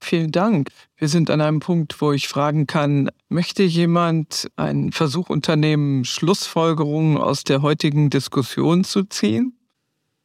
Vielen 0.00 0.32
Dank. 0.32 0.68
Wir 0.96 1.06
sind 1.06 1.30
an 1.30 1.40
einem 1.40 1.60
Punkt, 1.60 2.00
wo 2.00 2.10
ich 2.10 2.26
fragen 2.26 2.66
kann, 2.66 3.08
möchte 3.28 3.62
jemand 3.62 4.50
einen 4.56 4.90
Versuch 4.90 5.30
unternehmen, 5.30 6.04
Schlussfolgerungen 6.04 7.18
aus 7.18 7.44
der 7.44 7.62
heutigen 7.62 8.10
Diskussion 8.10 8.82
zu 8.82 9.04
ziehen? 9.04 9.56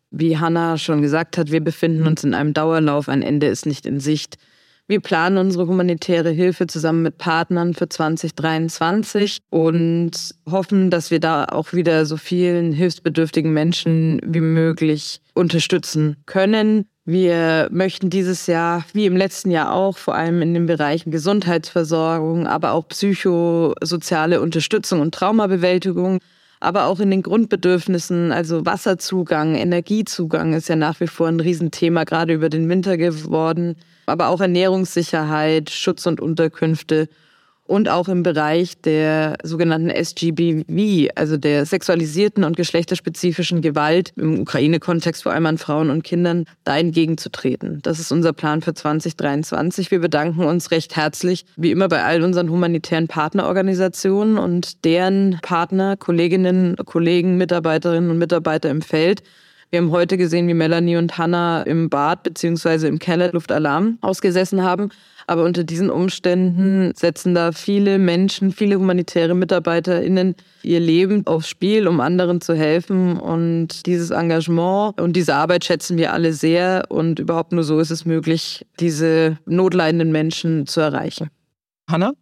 Wie 0.09 0.39
Hanna 0.39 0.79
schon 0.79 1.03
gesagt 1.03 1.37
hat, 1.37 1.51
wir 1.51 1.61
befinden 1.61 2.07
uns 2.07 2.23
in 2.23 2.33
einem 2.33 2.53
Dauerlauf, 2.55 3.07
ein 3.07 3.21
Ende 3.21 3.47
ist 3.47 3.67
nicht 3.67 3.85
in 3.85 3.99
Sicht. 3.99 4.37
Wir 4.89 5.01
planen 5.01 5.37
unsere 5.37 5.67
humanitäre 5.67 6.29
Hilfe 6.29 6.65
zusammen 6.65 7.01
mit 7.03 7.17
Partnern 7.17 7.73
für 7.73 7.89
2023 7.89 9.39
und 9.49 10.11
hoffen, 10.49 10.89
dass 10.89 11.11
wir 11.11 11.19
da 11.19 11.43
auch 11.45 11.73
wieder 11.73 12.05
so 12.05 12.15
vielen 12.15 12.71
hilfsbedürftigen 12.71 13.51
Menschen 13.51 14.21
wie 14.23 14.39
möglich 14.39 15.19
unterstützen 15.33 16.15
können. 16.25 16.85
Wir 17.03 17.67
möchten 17.69 18.09
dieses 18.09 18.47
Jahr, 18.47 18.85
wie 18.93 19.05
im 19.05 19.17
letzten 19.17 19.51
Jahr 19.51 19.73
auch, 19.73 19.97
vor 19.97 20.15
allem 20.15 20.41
in 20.41 20.53
den 20.53 20.67
Bereichen 20.67 21.11
Gesundheitsversorgung, 21.11 22.47
aber 22.47 22.71
auch 22.71 22.87
psychosoziale 22.87 24.39
Unterstützung 24.39 25.01
und 25.01 25.13
Traumabewältigung, 25.13 26.19
aber 26.59 26.85
auch 26.85 26.99
in 26.99 27.11
den 27.11 27.21
Grundbedürfnissen, 27.21 28.31
also 28.31 28.65
Wasserzugang, 28.65 29.55
Energiezugang 29.55 30.53
ist 30.53 30.69
ja 30.69 30.75
nach 30.75 30.99
wie 30.99 31.07
vor 31.07 31.27
ein 31.27 31.39
Riesenthema, 31.39 32.03
gerade 32.03 32.33
über 32.33 32.49
den 32.49 32.67
Winter 32.69 32.97
geworden. 32.97 33.75
Aber 34.05 34.29
auch 34.29 34.41
Ernährungssicherheit, 34.41 35.69
Schutz 35.69 36.05
und 36.05 36.21
Unterkünfte 36.21 37.09
und 37.67 37.89
auch 37.89 38.07
im 38.07 38.23
Bereich 38.23 38.81
der 38.81 39.37
sogenannten 39.43 39.89
SGBV, 39.89 41.11
also 41.15 41.37
der 41.37 41.65
sexualisierten 41.65 42.43
und 42.43 42.55
geschlechterspezifischen 42.55 43.61
Gewalt 43.61 44.13
im 44.15 44.39
Ukraine-Kontext 44.39 45.23
vor 45.23 45.33
allem 45.33 45.45
an 45.45 45.57
Frauen 45.57 45.89
und 45.89 46.03
Kindern, 46.03 46.45
da 46.63 46.77
entgegenzutreten. 46.77 47.79
Das 47.83 47.99
ist 47.99 48.11
unser 48.11 48.33
Plan 48.33 48.61
für 48.61 48.73
2023. 48.73 49.91
Wir 49.91 49.99
bedanken 49.99 50.43
uns 50.43 50.71
recht 50.71 50.95
herzlich, 50.95 51.45
wie 51.57 51.71
immer 51.71 51.89
bei 51.89 52.03
all 52.03 52.23
unseren 52.23 52.49
humanitären 52.49 53.07
Partnerorganisationen 53.07 54.37
und 54.37 54.85
deren 54.85 55.39
Partner, 55.41 55.97
Kolleginnen, 55.97 56.75
Kollegen, 56.85 57.37
Mitarbeiterinnen 57.37 58.09
und 58.09 58.17
Mitarbeiter 58.17 58.69
im 58.69 58.81
Feld 58.81 59.23
Wir 59.69 59.79
haben 59.79 59.91
heute 59.91 60.17
gesehen, 60.17 60.47
wie 60.47 60.53
Melanie 60.53 60.95
und 60.95 61.17
Hannah 61.17 61.61
im 61.63 61.89
Bad 61.89 62.23
bzw. 62.23 62.87
im 62.87 62.99
Keller 62.99 63.33
Luftalarm 63.33 63.97
ausgesessen 63.99 64.63
haben. 64.63 64.89
Aber 65.29 65.43
unter 65.43 65.65
diesen 65.65 65.89
Umständen 65.89 66.93
setzen 66.95 67.35
da 67.35 67.51
viele 67.51 67.99
Menschen, 67.99 68.53
viele 68.53 68.79
humanitäre 68.79 69.35
MitarbeiterInnen 69.35 70.35
ihr 70.63 70.79
Leben 70.79 71.27
aufs 71.27 71.49
Spiel, 71.49 71.85
um 71.89 71.99
anderen 71.99 72.39
zu 72.39 72.55
helfen. 72.55 73.19
Und 73.19 73.85
dieses 73.87 74.11
Engagement 74.11 75.01
und 75.01 75.17
diese 75.17 75.35
Arbeit 75.35 75.65
schätzen 75.65 75.97
wir 75.97 76.13
alle 76.13 76.31
sehr. 76.31 76.85
Und 76.87 77.19
überhaupt 77.19 77.51
nur 77.51 77.65
so 77.65 77.81
ist 77.81 77.91
es 77.91 78.05
möglich, 78.05 78.65
diese 78.79 79.37
notleidenden 79.45 80.13
Menschen 80.13 80.65
zu 80.65 80.79
erreichen. 80.79 81.29
Hannah? 81.89 82.13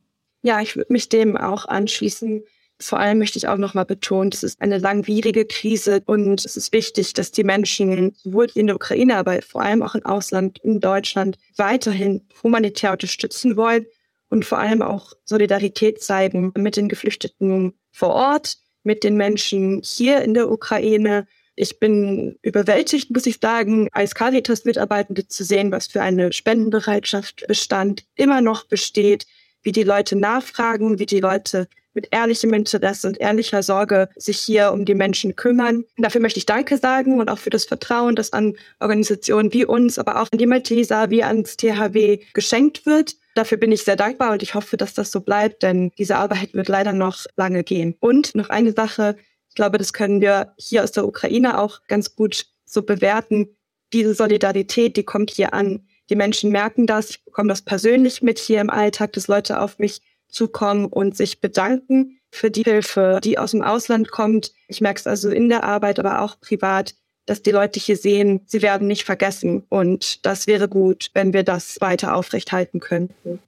Ja, 0.42 0.62
ich 0.62 0.76
würde 0.76 0.92
mich 0.92 1.10
dem 1.10 1.38
auch 1.38 1.68
anschließen. 1.68 2.42
Vor 2.82 3.00
allem 3.00 3.20
möchte 3.20 3.38
ich 3.38 3.48
auch 3.48 3.58
nochmal 3.58 3.86
betonen, 3.86 4.32
das 4.32 4.44
ist 4.44 4.62
eine 4.62 4.80
langwierige 4.80 5.46
Krise 5.46 6.02
und 6.06 6.44
es 6.44 6.58
ist 6.58 6.74
wichtig, 6.74 7.14
dass 7.14 7.32
die 7.32 7.46
Menschen 7.46 8.14
sowohl 8.16 8.48
in 8.54 8.68
der 8.68 8.76
Ukraine, 8.76 9.16
aber 9.16 9.42
vor 9.42 9.62
allem 9.62 9.82
auch 9.82 9.96
im 9.96 10.06
Ausland, 10.06 10.60
in 10.60 10.82
Deutschland, 10.82 11.38
weiterhin 11.56 12.28
humanitär 12.44 12.92
unterstützen 12.92 13.56
wollen 13.56 13.86
und 14.30 14.44
vor 14.44 14.58
allem 14.58 14.82
auch 14.82 15.14
Solidarität 15.24 16.04
zeigen 16.04 16.52
mit 16.58 16.76
den 16.76 16.90
Geflüchteten 16.90 17.74
vor 17.92 18.10
Ort, 18.10 18.58
mit 18.84 19.06
den 19.06 19.16
Menschen 19.16 19.82
hier 19.82 20.22
in 20.22 20.34
der 20.34 20.52
Ukraine. 20.52 21.28
Ich 21.56 21.80
bin 21.80 22.38
überwältigt, 22.42 23.10
muss 23.10 23.26
ich 23.26 23.40
sagen, 23.42 23.88
als 23.94 24.16
Caritas-Mitarbeitende 24.16 25.30
zu 25.30 25.46
sehen, 25.46 25.72
was 25.72 25.88
für 25.88 26.02
eine 26.02 26.34
Spendenbereitschaft 26.34 27.46
bestand, 27.48 28.04
immer 28.16 28.42
noch 28.42 28.66
besteht, 28.66 29.26
wie 29.64 29.72
die 29.72 29.84
Leute 29.84 30.18
nachfragen, 30.18 31.00
wie 31.00 31.06
die 31.06 31.22
Leute 31.22 31.70
mit 31.96 32.10
ehrlichem 32.12 32.54
Interesse 32.54 33.08
und 33.08 33.20
ehrlicher 33.20 33.64
Sorge 33.64 34.10
sich 34.16 34.40
hier 34.40 34.72
um 34.72 34.86
die 34.86 34.96
Menschen 34.96 35.36
kümmern. 35.36 35.86
Dafür 35.98 36.22
möchte 36.22 36.40
ich 36.40 36.46
Danke 36.46 36.78
sagen 36.78 37.20
und 37.20 37.30
auch 37.30 37.40
für 37.40 37.50
das 37.50 37.66
Vertrauen, 37.66 38.16
das 38.16 38.34
an 38.34 38.56
Organisationen 38.80 39.54
wie 39.54 39.66
uns, 39.66 39.98
aber 39.98 40.22
auch 40.22 40.28
an 40.32 40.38
die 40.38 40.46
Malteser, 40.46 41.10
wie 41.10 41.24
ans 41.24 41.58
THW 41.58 42.20
geschenkt 42.34 42.86
wird. 42.86 43.16
Dafür 43.36 43.58
bin 43.58 43.72
ich 43.72 43.84
sehr 43.84 43.96
dankbar 43.96 44.32
und 44.32 44.44
ich 44.44 44.56
hoffe, 44.56 44.78
dass 44.78 44.94
das 44.94 45.12
so 45.12 45.22
bleibt, 45.22 45.64
denn 45.64 45.92
diese 45.98 46.16
Arbeit 46.18 46.54
wird 46.54 46.70
leider 46.70 46.94
noch 46.94 47.26
lange 47.36 47.64
gehen. 47.64 47.96
Und 48.00 48.36
noch 48.36 48.50
eine 48.50 48.72
Sache, 48.72 49.18
ich 49.50 49.56
glaube, 49.56 49.78
das 49.78 49.94
können 49.94 50.22
wir 50.22 50.54
hier 50.58 50.84
aus 50.84 50.92
der 50.92 51.08
Ukraine 51.08 51.60
auch 51.60 51.82
ganz 51.88 52.16
gut 52.16 52.46
so 52.66 52.82
bewerten. 52.82 53.56
Diese 53.94 54.14
Solidarität, 54.14 54.98
die 54.98 55.04
kommt 55.04 55.32
hier 55.32 55.54
an. 55.54 55.88
Die 56.10 56.16
Menschen 56.16 56.52
merken 56.52 56.88
das, 56.88 57.10
ich 57.10 57.26
bekomme 57.26 57.50
das 57.50 57.62
persönlich 57.62 58.22
mit 58.22 58.38
hier 58.38 58.62
im 58.62 58.70
Alltag, 58.70 59.14
dass 59.14 59.28
Leute 59.28 59.60
auf 59.60 59.80
mich 59.80 60.02
zukommen 60.28 60.86
und 60.86 61.16
sich 61.16 61.42
bedanken 61.42 62.20
für 62.32 62.52
die 62.52 62.64
Hilfe, 62.64 63.20
die 63.24 63.38
aus 63.38 63.52
dem 63.52 63.62
Ausland 63.62 64.12
kommt. 64.12 64.52
Ich 64.68 64.82
merke 64.82 65.00
es 65.00 65.08
also 65.08 65.30
in 65.30 65.50
der 65.50 65.64
Arbeit, 65.64 66.00
aber 66.00 66.22
auch 66.22 66.40
privat, 66.40 66.96
dass 67.26 67.42
die 67.42 67.52
Leute 67.52 67.80
hier 67.80 67.98
sehen, 67.98 68.42
sie 68.46 68.62
werden 68.62 68.88
nicht 68.88 69.04
vergessen. 69.04 69.64
Und 69.70 70.26
das 70.26 70.48
wäre 70.48 70.68
gut, 70.68 71.10
wenn 71.14 71.34
wir 71.34 71.44
das 71.44 71.78
weiter 71.82 72.16
aufrechthalten 72.16 72.80
könnten. 72.80 73.40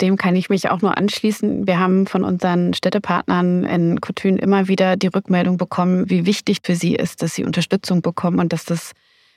Dem 0.00 0.16
kann 0.16 0.36
ich 0.36 0.48
mich 0.48 0.70
auch 0.70 0.80
nur 0.80 0.96
anschließen. 0.96 1.66
Wir 1.66 1.80
haben 1.80 2.06
von 2.06 2.22
unseren 2.22 2.72
Städtepartnern 2.72 3.64
in 3.64 4.00
Cottbus 4.00 4.38
immer 4.38 4.68
wieder 4.68 4.96
die 4.96 5.08
Rückmeldung 5.08 5.56
bekommen, 5.56 6.08
wie 6.08 6.24
wichtig 6.24 6.58
für 6.62 6.76
sie 6.76 6.94
ist, 6.94 7.20
dass 7.20 7.34
sie 7.34 7.44
Unterstützung 7.44 8.00
bekommen 8.00 8.38
und 8.38 8.52
dass 8.52 8.64
das 8.64 8.92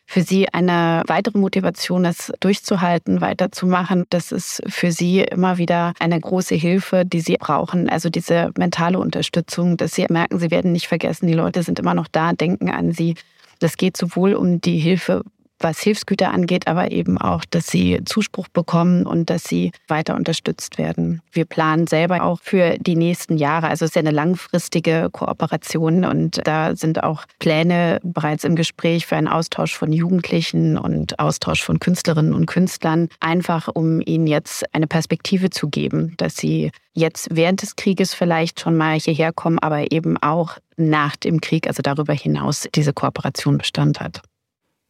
für 0.05 0.21
sie 0.21 0.49
eine 0.49 1.03
weitere 1.07 1.37
Motivation 1.37 2.03
ist, 2.05 2.33
durchzuhalten, 2.41 3.21
weiterzumachen. 3.21 4.05
Das 4.09 4.31
ist 4.31 4.61
für 4.67 4.91
sie 4.91 5.21
immer 5.21 5.57
wieder 5.57 5.93
eine 5.99 6.19
große 6.19 6.55
Hilfe, 6.55 7.05
die 7.05 7.21
sie 7.21 7.37
brauchen. 7.37 7.89
Also 7.89 8.09
diese 8.09 8.51
mentale 8.57 8.99
Unterstützung, 8.99 9.77
dass 9.77 9.93
sie 9.93 10.05
merken, 10.09 10.39
sie 10.39 10.51
werden 10.51 10.73
nicht 10.73 10.87
vergessen, 10.87 11.27
die 11.27 11.33
Leute 11.33 11.63
sind 11.63 11.79
immer 11.79 11.93
noch 11.93 12.07
da, 12.09 12.33
denken 12.33 12.69
an 12.69 12.91
sie. 12.91 13.15
Das 13.59 13.77
geht 13.77 13.95
sowohl 13.95 14.33
um 14.33 14.59
die 14.59 14.79
Hilfe 14.79 15.23
was 15.63 15.79
Hilfsgüter 15.79 16.31
angeht, 16.31 16.67
aber 16.67 16.91
eben 16.91 17.17
auch, 17.17 17.43
dass 17.49 17.67
sie 17.67 18.01
Zuspruch 18.05 18.47
bekommen 18.47 19.05
und 19.05 19.29
dass 19.29 19.43
sie 19.43 19.71
weiter 19.87 20.15
unterstützt 20.15 20.77
werden. 20.77 21.21
Wir 21.31 21.45
planen 21.45 21.87
selber 21.87 22.23
auch 22.23 22.39
für 22.41 22.77
die 22.79 22.95
nächsten 22.95 23.37
Jahre. 23.37 23.67
Also 23.67 23.85
es 23.85 23.91
ist 23.91 23.95
ja 23.95 24.01
eine 24.01 24.11
langfristige 24.11 25.09
Kooperation 25.11 26.05
und 26.05 26.41
da 26.45 26.75
sind 26.75 27.03
auch 27.03 27.23
Pläne 27.39 27.99
bereits 28.03 28.43
im 28.43 28.55
Gespräch 28.55 29.05
für 29.05 29.15
einen 29.15 29.27
Austausch 29.27 29.75
von 29.75 29.91
Jugendlichen 29.91 30.77
und 30.77 31.19
Austausch 31.19 31.63
von 31.63 31.79
Künstlerinnen 31.79 32.33
und 32.33 32.45
Künstlern, 32.45 33.09
einfach 33.19 33.69
um 33.73 34.01
ihnen 34.01 34.27
jetzt 34.27 34.63
eine 34.73 34.87
Perspektive 34.87 35.49
zu 35.49 35.69
geben, 35.69 36.13
dass 36.17 36.37
sie 36.37 36.71
jetzt 36.93 37.29
während 37.31 37.61
des 37.61 37.75
Krieges 37.75 38.13
vielleicht 38.13 38.59
schon 38.59 38.75
mal 38.75 38.99
hierher 38.99 39.31
kommen, 39.31 39.59
aber 39.59 39.91
eben 39.91 40.17
auch 40.17 40.57
nach 40.77 41.15
dem 41.15 41.39
Krieg, 41.41 41.67
also 41.67 41.81
darüber 41.81 42.13
hinaus, 42.13 42.67
diese 42.73 42.93
Kooperation 42.93 43.57
Bestand 43.57 43.99
hat 43.99 44.21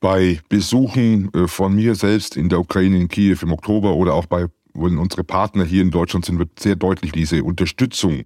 bei 0.02 0.41
Besuchen 0.49 1.34
äh, 1.34 1.47
von 1.47 1.74
mir 1.74 1.95
selbst 1.95 2.36
in 2.36 2.49
der 2.49 2.60
Ukraine, 2.60 2.97
in 2.97 3.08
Kiew 3.08 3.38
im 3.41 3.54
Oktober 3.54 3.93
oder 3.93 4.14
auch 4.14 4.26
bei 4.26 4.47
unsere 4.74 5.24
Partner 5.24 5.64
hier 5.64 5.82
in 5.82 5.91
Deutschland 5.91 6.26
sind, 6.26 6.39
wird 6.39 6.60
sehr 6.60 6.76
deutlich 6.76 7.12
diese 7.12 7.43
Unterstützung, 7.43 8.24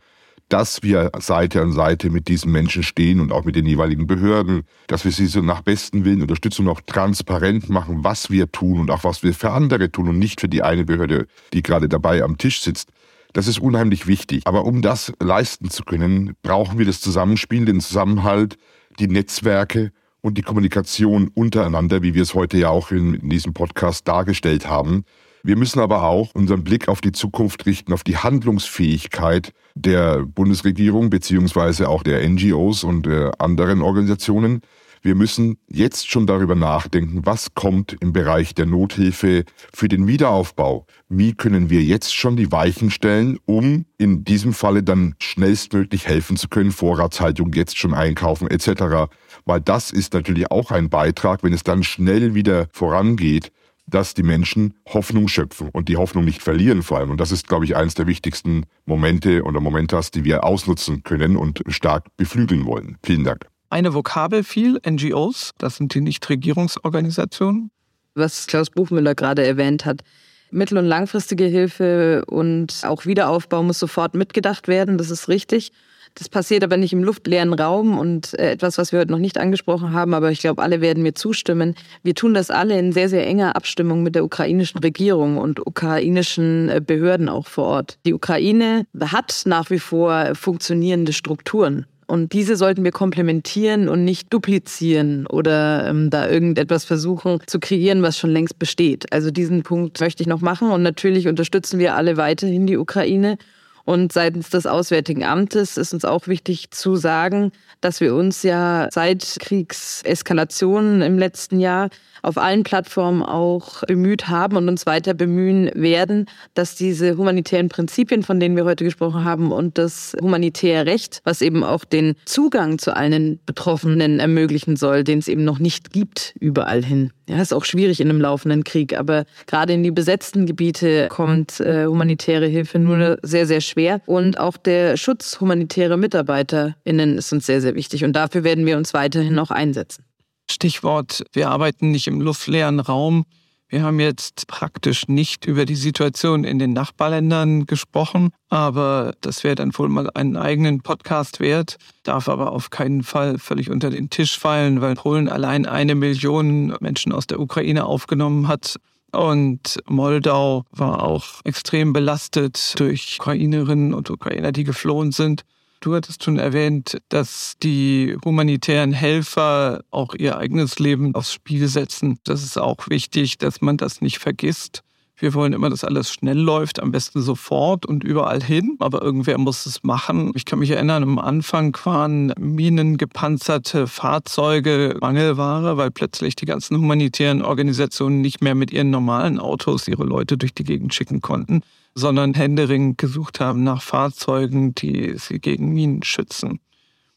dass 0.47 0.83
wir 0.83 1.11
Seite 1.19 1.61
an 1.61 1.71
Seite 1.71 2.09
mit 2.09 2.27
diesen 2.27 2.51
Menschen 2.51 2.83
stehen 2.83 3.19
und 3.19 3.31
auch 3.31 3.45
mit 3.45 3.55
den 3.55 3.65
jeweiligen 3.65 4.05
Behörden, 4.05 4.61
dass 4.87 5.03
wir 5.03 5.11
sie 5.11 5.25
so 5.25 5.41
nach 5.41 5.61
besten 5.61 6.05
Willen 6.05 6.21
unterstützen 6.21 6.67
und 6.67 6.71
auch 6.71 6.81
transparent 6.81 7.69
machen, 7.69 8.03
was 8.03 8.29
wir 8.29 8.51
tun 8.51 8.79
und 8.79 8.91
auch 8.91 9.03
was 9.03 9.23
wir 9.23 9.33
für 9.33 9.51
andere 9.51 9.91
tun 9.91 10.07
und 10.07 10.19
nicht 10.19 10.41
für 10.41 10.49
die 10.49 10.61
eine 10.61 10.85
Behörde, 10.85 11.27
die 11.51 11.63
gerade 11.63 11.89
dabei 11.89 12.23
am 12.23 12.37
Tisch 12.37 12.61
sitzt. 12.61 12.89
Das 13.33 13.47
ist 13.47 13.59
unheimlich 13.59 14.07
wichtig. 14.07 14.43
Aber 14.45 14.65
um 14.65 14.81
das 14.81 15.11
leisten 15.19 15.69
zu 15.69 15.83
können, 15.83 16.35
brauchen 16.41 16.77
wir 16.77 16.85
das 16.85 17.01
Zusammenspiel, 17.01 17.65
den 17.65 17.81
Zusammenhalt, 17.81 18.57
die 18.99 19.07
Netzwerke 19.07 19.91
und 20.25 20.39
die 20.39 20.41
Kommunikation 20.41 21.29
untereinander, 21.35 22.01
wie 22.01 22.15
wir 22.15 22.23
es 22.23 22.33
heute 22.33 22.57
ja 22.57 22.69
auch 22.69 22.89
in, 22.89 23.13
in 23.13 23.29
diesem 23.29 23.53
Podcast 23.53 24.07
dargestellt 24.07 24.67
haben. 24.67 25.05
Wir 25.43 25.55
müssen 25.55 25.79
aber 25.79 26.01
auch 26.01 26.33
unseren 26.33 26.63
Blick 26.63 26.87
auf 26.87 26.99
die 26.99 27.11
Zukunft 27.11 27.67
richten, 27.67 27.93
auf 27.93 28.03
die 28.03 28.17
Handlungsfähigkeit 28.17 29.53
der 29.75 30.25
Bundesregierung 30.25 31.11
beziehungsweise 31.11 31.89
auch 31.89 32.01
der 32.01 32.27
NGOs 32.27 32.83
und 32.83 33.05
der 33.05 33.39
anderen 33.39 33.83
Organisationen. 33.83 34.61
Wir 35.03 35.13
müssen 35.13 35.59
jetzt 35.67 36.09
schon 36.09 36.25
darüber 36.25 36.55
nachdenken, 36.55 37.21
was 37.23 37.53
kommt 37.53 37.95
im 37.99 38.11
Bereich 38.11 38.55
der 38.55 38.65
Nothilfe 38.65 39.43
für 39.71 39.87
den 39.87 40.07
Wiederaufbau. 40.07 40.87
Wie 41.07 41.35
können 41.35 41.69
wir 41.69 41.83
jetzt 41.83 42.15
schon 42.15 42.35
die 42.35 42.51
Weichen 42.51 42.89
stellen, 42.89 43.37
um 43.45 43.85
in 43.99 44.23
diesem 44.23 44.53
Falle 44.53 44.81
dann 44.81 45.13
schnellstmöglich 45.19 46.07
helfen 46.07 46.35
zu 46.35 46.47
können, 46.47 46.71
Vorratshaltung 46.71 47.53
jetzt 47.53 47.77
schon 47.77 47.93
einkaufen 47.93 48.49
etc 48.49 49.05
weil 49.45 49.61
das 49.61 49.91
ist 49.91 50.13
natürlich 50.13 50.51
auch 50.51 50.71
ein 50.71 50.89
Beitrag, 50.89 51.43
wenn 51.43 51.53
es 51.53 51.63
dann 51.63 51.83
schnell 51.83 52.33
wieder 52.33 52.67
vorangeht, 52.71 53.51
dass 53.87 54.13
die 54.13 54.23
Menschen 54.23 54.73
Hoffnung 54.87 55.27
schöpfen 55.27 55.69
und 55.69 55.89
die 55.89 55.97
Hoffnung 55.97 56.25
nicht 56.25 56.41
verlieren 56.41 56.81
vor 56.81 56.97
allem. 56.97 57.11
Und 57.11 57.21
das 57.21 57.31
ist, 57.31 57.47
glaube 57.47 57.65
ich, 57.65 57.75
eines 57.75 57.93
der 57.93 58.07
wichtigsten 58.07 58.65
Momente 58.85 59.43
oder 59.43 59.59
Momentas, 59.59 60.11
die 60.11 60.23
wir 60.23 60.43
ausnutzen 60.43 61.03
können 61.03 61.37
und 61.37 61.61
stark 61.67 62.05
beflügeln 62.17 62.65
wollen. 62.65 62.97
Vielen 63.03 63.23
Dank. 63.23 63.45
Eine 63.69 63.93
Vokabel 63.93 64.43
fiel, 64.43 64.79
NGOs, 64.87 65.51
das 65.57 65.77
sind 65.77 65.93
die 65.93 66.01
Nichtregierungsorganisationen. 66.01 67.71
Was 68.13 68.47
Klaus 68.47 68.69
Buchmüller 68.69 69.15
gerade 69.15 69.45
erwähnt 69.45 69.85
hat, 69.85 70.01
mittel- 70.49 70.77
und 70.77 70.85
langfristige 70.85 71.45
Hilfe 71.45 72.23
und 72.25 72.81
auch 72.83 73.05
Wiederaufbau 73.05 73.63
muss 73.63 73.79
sofort 73.79 74.15
mitgedacht 74.15 74.67
werden, 74.67 74.97
das 74.97 75.09
ist 75.09 75.27
richtig. 75.27 75.71
Das 76.15 76.29
passiert 76.29 76.63
aber 76.63 76.77
nicht 76.77 76.93
im 76.93 77.03
luftleeren 77.03 77.53
Raum 77.53 77.99
und 77.99 78.39
äh, 78.39 78.51
etwas, 78.51 78.77
was 78.77 78.93
wir 78.93 78.99
heute 78.99 79.11
noch 79.11 79.19
nicht 79.19 79.37
angesprochen 79.37 79.91
haben, 79.91 80.13
aber 80.13 80.31
ich 80.31 80.39
glaube, 80.39 80.61
alle 80.63 80.79
werden 80.79 81.03
mir 81.03 81.13
zustimmen. 81.13 81.75
Wir 82.03 82.15
tun 82.15 82.33
das 82.33 82.49
alle 82.49 82.79
in 82.79 82.93
sehr, 82.93 83.09
sehr 83.09 83.27
enger 83.27 83.55
Abstimmung 83.57 84.01
mit 84.01 84.15
der 84.15 84.23
ukrainischen 84.23 84.79
Regierung 84.79 85.37
und 85.37 85.65
ukrainischen 85.65 86.69
äh, 86.69 86.81
Behörden 86.85 87.27
auch 87.27 87.47
vor 87.47 87.65
Ort. 87.65 87.97
Die 88.05 88.13
Ukraine 88.13 88.87
hat 88.99 89.43
nach 89.45 89.69
wie 89.69 89.79
vor 89.79 90.35
funktionierende 90.35 91.11
Strukturen. 91.11 91.85
Und 92.07 92.33
diese 92.33 92.55
sollten 92.55 92.83
wir 92.83 92.91
komplementieren 92.91 93.89
und 93.89 94.05
nicht 94.05 94.31
duplizieren 94.31 95.25
oder 95.25 95.87
ähm, 95.87 96.09
da 96.11 96.29
irgendetwas 96.29 96.85
versuchen 96.85 97.39
zu 97.47 97.59
kreieren, 97.59 98.03
was 98.03 98.17
schon 98.17 98.29
längst 98.29 98.59
besteht. 98.59 99.11
Also 99.11 99.31
diesen 99.31 99.63
Punkt 99.63 99.99
möchte 99.99 100.21
ich 100.21 100.27
noch 100.27 100.41
machen. 100.41 100.71
Und 100.71 100.83
natürlich 100.83 101.27
unterstützen 101.27 101.79
wir 101.79 101.95
alle 101.95 102.15
weiterhin 102.15 102.67
die 102.67 102.77
Ukraine. 102.77 103.37
Und 103.85 104.11
seitens 104.11 104.49
des 104.49 104.65
Auswärtigen 104.65 105.23
Amtes 105.23 105.77
ist 105.77 105.93
uns 105.93 106.05
auch 106.05 106.27
wichtig 106.27 106.71
zu 106.71 106.95
sagen, 106.95 107.51
dass 107.81 108.01
wir 108.01 108.15
uns 108.15 108.41
ja 108.41 108.89
seit 108.91 109.37
Kriegseskalationen 109.39 111.03
im 111.03 111.19
letzten 111.19 111.59
Jahr 111.59 111.89
auf 112.25 112.37
allen 112.37 112.63
Plattformen 112.63 113.21
auch 113.21 113.83
bemüht 113.83 114.27
haben 114.27 114.57
und 114.57 114.67
uns 114.67 114.85
weiter 114.85 115.13
bemühen 115.13 115.69
werden, 115.75 116.25
dass 116.53 116.75
diese 116.75 117.17
humanitären 117.17 117.69
Prinzipien, 117.69 118.23
von 118.23 118.39
denen 118.39 118.55
wir 118.55 118.65
heute 118.65 118.83
gesprochen 118.83 119.23
haben, 119.23 119.51
und 119.51 119.77
das 119.77 120.15
humanitäre 120.21 120.85
Recht, 120.85 121.21
was 121.23 121.41
eben 121.41 121.63
auch 121.63 121.85
den 121.85 122.15
Zugang 122.25 122.79
zu 122.79 122.95
allen 122.95 123.39
Betroffenen 123.45 124.19
ermöglichen 124.19 124.75
soll, 124.75 125.03
den 125.03 125.19
es 125.19 125.27
eben 125.27 125.43
noch 125.43 125.59
nicht 125.59 125.91
gibt 125.91 126.33
überall 126.39 126.83
hin. 126.83 127.11
Ja, 127.27 127.41
ist 127.41 127.53
auch 127.53 127.65
schwierig 127.65 127.99
in 127.99 128.09
einem 128.09 128.21
laufenden 128.21 128.63
Krieg, 128.63 128.97
aber 128.97 129.25
gerade 129.47 129.73
in 129.73 129.83
die 129.83 129.91
besetzten 129.91 130.45
Gebiete 130.45 131.07
kommt 131.09 131.59
äh, 131.59 131.85
humanitäre 131.85 132.45
Hilfe 132.45 132.77
nur 132.77 133.17
sehr, 133.23 133.47
sehr 133.47 133.61
schwer. 133.61 134.01
Und 134.05 134.39
auch 134.39 134.57
der 134.57 134.97
Schutz 134.97 135.39
humanitärer 135.39 135.97
MitarbeiterInnen 135.97 137.17
ist 137.17 137.33
uns 137.33 137.45
sehr, 137.45 137.61
sehr 137.61 137.75
wichtig. 137.75 138.03
Und 138.03 138.13
dafür 138.13 138.43
werden 138.43 138.65
wir 138.65 138.77
uns 138.77 138.93
weiterhin 138.93 139.39
auch 139.39 139.51
einsetzen. 139.51 140.03
Stichwort, 140.49 141.23
wir 141.33 141.49
arbeiten 141.49 141.91
nicht 141.91 142.07
im 142.07 142.21
luftleeren 142.21 142.79
Raum. 142.79 143.25
Wir 143.67 143.81
haben 143.81 143.99
jetzt 143.99 144.47
praktisch 144.47 145.07
nicht 145.07 145.45
über 145.45 145.65
die 145.65 145.75
Situation 145.75 146.43
in 146.43 146.59
den 146.59 146.73
Nachbarländern 146.73 147.65
gesprochen, 147.65 148.29
aber 148.47 149.15
das 149.21 149.43
wäre 149.43 149.55
dann 149.55 149.75
wohl 149.75 149.89
mal 149.89 150.09
einen 150.13 150.37
eigenen 150.37 150.81
Podcast 150.81 151.39
wert, 151.39 151.77
darf 152.03 152.29
aber 152.29 152.51
auf 152.51 152.69
keinen 152.69 153.01
Fall 153.01 153.39
völlig 153.39 153.71
unter 153.71 153.89
den 153.89 154.11
Tisch 154.11 154.37
fallen, 154.37 154.81
weil 154.81 154.93
Polen 154.93 155.27
allein 155.27 155.65
eine 155.65 155.95
Million 155.95 156.77
Menschen 156.79 157.11
aus 157.11 157.25
der 157.25 157.39
Ukraine 157.39 157.85
aufgenommen 157.85 158.47
hat. 158.47 158.75
Und 159.11 159.79
Moldau 159.87 160.65
war 160.71 161.01
auch 161.03 161.25
extrem 161.43 161.91
belastet 161.91 162.79
durch 162.79 163.17
Ukrainerinnen 163.19 163.93
und 163.93 164.09
Ukrainer, 164.11 164.51
die 164.51 164.63
geflohen 164.63 165.11
sind. 165.11 165.43
Du 165.85 165.93
hattest 165.93 166.23
schon 166.23 166.39
erwähnt, 166.39 166.97
dass 167.09 167.57
die 167.61 168.17
humanitären 168.25 168.91
Helfer 168.91 169.83
auch 169.91 170.15
ihr 170.15 170.35
eigenes 170.35 170.79
Leben 170.79 171.13
aufs 171.13 171.31
Spiel 171.31 171.67
setzen. 171.67 172.17
Das 172.23 172.41
ist 172.41 172.57
auch 172.57 172.89
wichtig, 172.89 173.37
dass 173.37 173.61
man 173.61 173.77
das 173.77 174.01
nicht 174.01 174.17
vergisst. 174.17 174.81
Wir 175.17 175.33
wollen 175.33 175.53
immer, 175.53 175.69
dass 175.69 175.83
alles 175.83 176.11
schnell 176.11 176.37
läuft, 176.37 176.81
am 176.81 176.91
besten 176.91 177.21
sofort 177.21 177.85
und 177.85 178.03
überall 178.03 178.43
hin, 178.43 178.75
aber 178.79 179.01
irgendwer 179.01 179.37
muss 179.37 179.65
es 179.65 179.83
machen. 179.83 180.31
Ich 180.35 180.45
kann 180.45 180.59
mich 180.59 180.71
erinnern, 180.71 181.03
am 181.03 181.19
Anfang 181.19 181.77
waren 181.85 182.33
minengepanzerte 182.37 183.87
Fahrzeuge 183.87 184.97
Mangelware, 184.99 185.77
weil 185.77 185.91
plötzlich 185.91 186.35
die 186.35 186.45
ganzen 186.45 186.77
humanitären 186.77 187.41
Organisationen 187.41 188.21
nicht 188.21 188.41
mehr 188.41 188.55
mit 188.55 188.71
ihren 188.71 188.89
normalen 188.89 189.39
Autos 189.39 189.87
ihre 189.87 190.03
Leute 190.03 190.37
durch 190.37 190.53
die 190.53 190.63
Gegend 190.63 190.93
schicken 190.93 191.21
konnten 191.21 191.61
sondern 191.95 192.33
händeringend 192.33 192.97
gesucht 192.97 193.39
haben 193.39 193.63
nach 193.63 193.81
Fahrzeugen, 193.81 194.75
die 194.75 195.15
sie 195.17 195.39
gegen 195.39 195.73
Minen 195.73 196.03
schützen. 196.03 196.59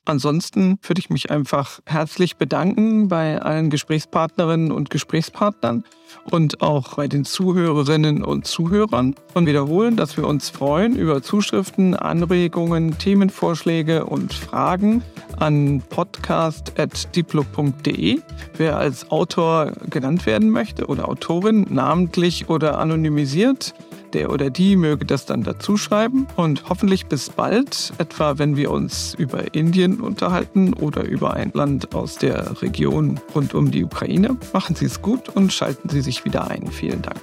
Ansonsten 0.05 0.79
würde 0.83 1.01
ich 1.01 1.11
mich 1.11 1.31
einfach 1.31 1.81
herzlich 1.85 2.37
bedanken 2.37 3.09
bei 3.09 3.43
allen 3.43 3.69
Gesprächspartnerinnen 3.69 4.73
und 4.73 4.89
Gesprächspartnern 4.89 5.85
und 6.25 6.63
auch 6.63 6.97
bei 6.97 7.07
den 7.09 7.25
Zuhörerinnen 7.25 8.23
und 8.23 8.47
Zuhörern 8.47 9.15
und 9.35 9.47
wiederholen, 9.47 9.97
dass 9.97 10.17
wir 10.17 10.25
uns 10.27 10.51
freuen 10.51 10.97
über 10.97 11.23
Zuschriften, 11.23 11.95
Anregungen, 11.95 12.99
Themenvorschläge 12.99 14.05
und 14.05 14.35
Fragen 14.35 15.03
an 15.37 15.83
podcast.diplo.de. 15.89 18.21
Wer 18.57 18.77
als 18.77 19.11
Autor 19.11 19.73
genannt 19.89 20.27
werden 20.27 20.51
möchte 20.51 20.87
oder 20.87 21.09
Autorin, 21.09 21.67
namentlich 21.71 22.49
oder 22.49 22.79
anonymisiert, 22.79 23.75
der 24.13 24.33
oder 24.33 24.51
die 24.51 24.77
möge 24.77 25.05
das 25.05 25.27
dann 25.27 25.43
dazu 25.43 25.77
schreiben 25.77 26.27
und 26.37 26.69
hoffentlich 26.69 27.07
bis 27.07 27.31
bald, 27.31 27.93
etwa 27.99 28.39
wenn 28.39 28.57
wir 28.57 28.71
uns 28.71 29.15
über 29.15 29.55
Indien 29.55 30.01
unterhalten 30.01 30.75
oder 30.75 31.05
über 31.05 31.35
ein 31.35 31.51
Land 31.55 31.95
aus 31.95 32.17
der 32.17 32.61
Region 32.63 33.21
rund 33.35 33.55
um 33.55 33.71
die 33.71 33.85
Ukraine. 33.85 34.37
Machen 34.53 34.77
Sie 34.77 34.87
es 34.87 35.03
gut 35.03 35.29
und 35.29 35.53
schalten 35.53 35.89
Sie 35.99 36.11
sich 36.13 36.25
wieder 36.25 36.49
ein. 36.49 36.69
Vielen 36.69 37.03
Dank. 37.03 37.21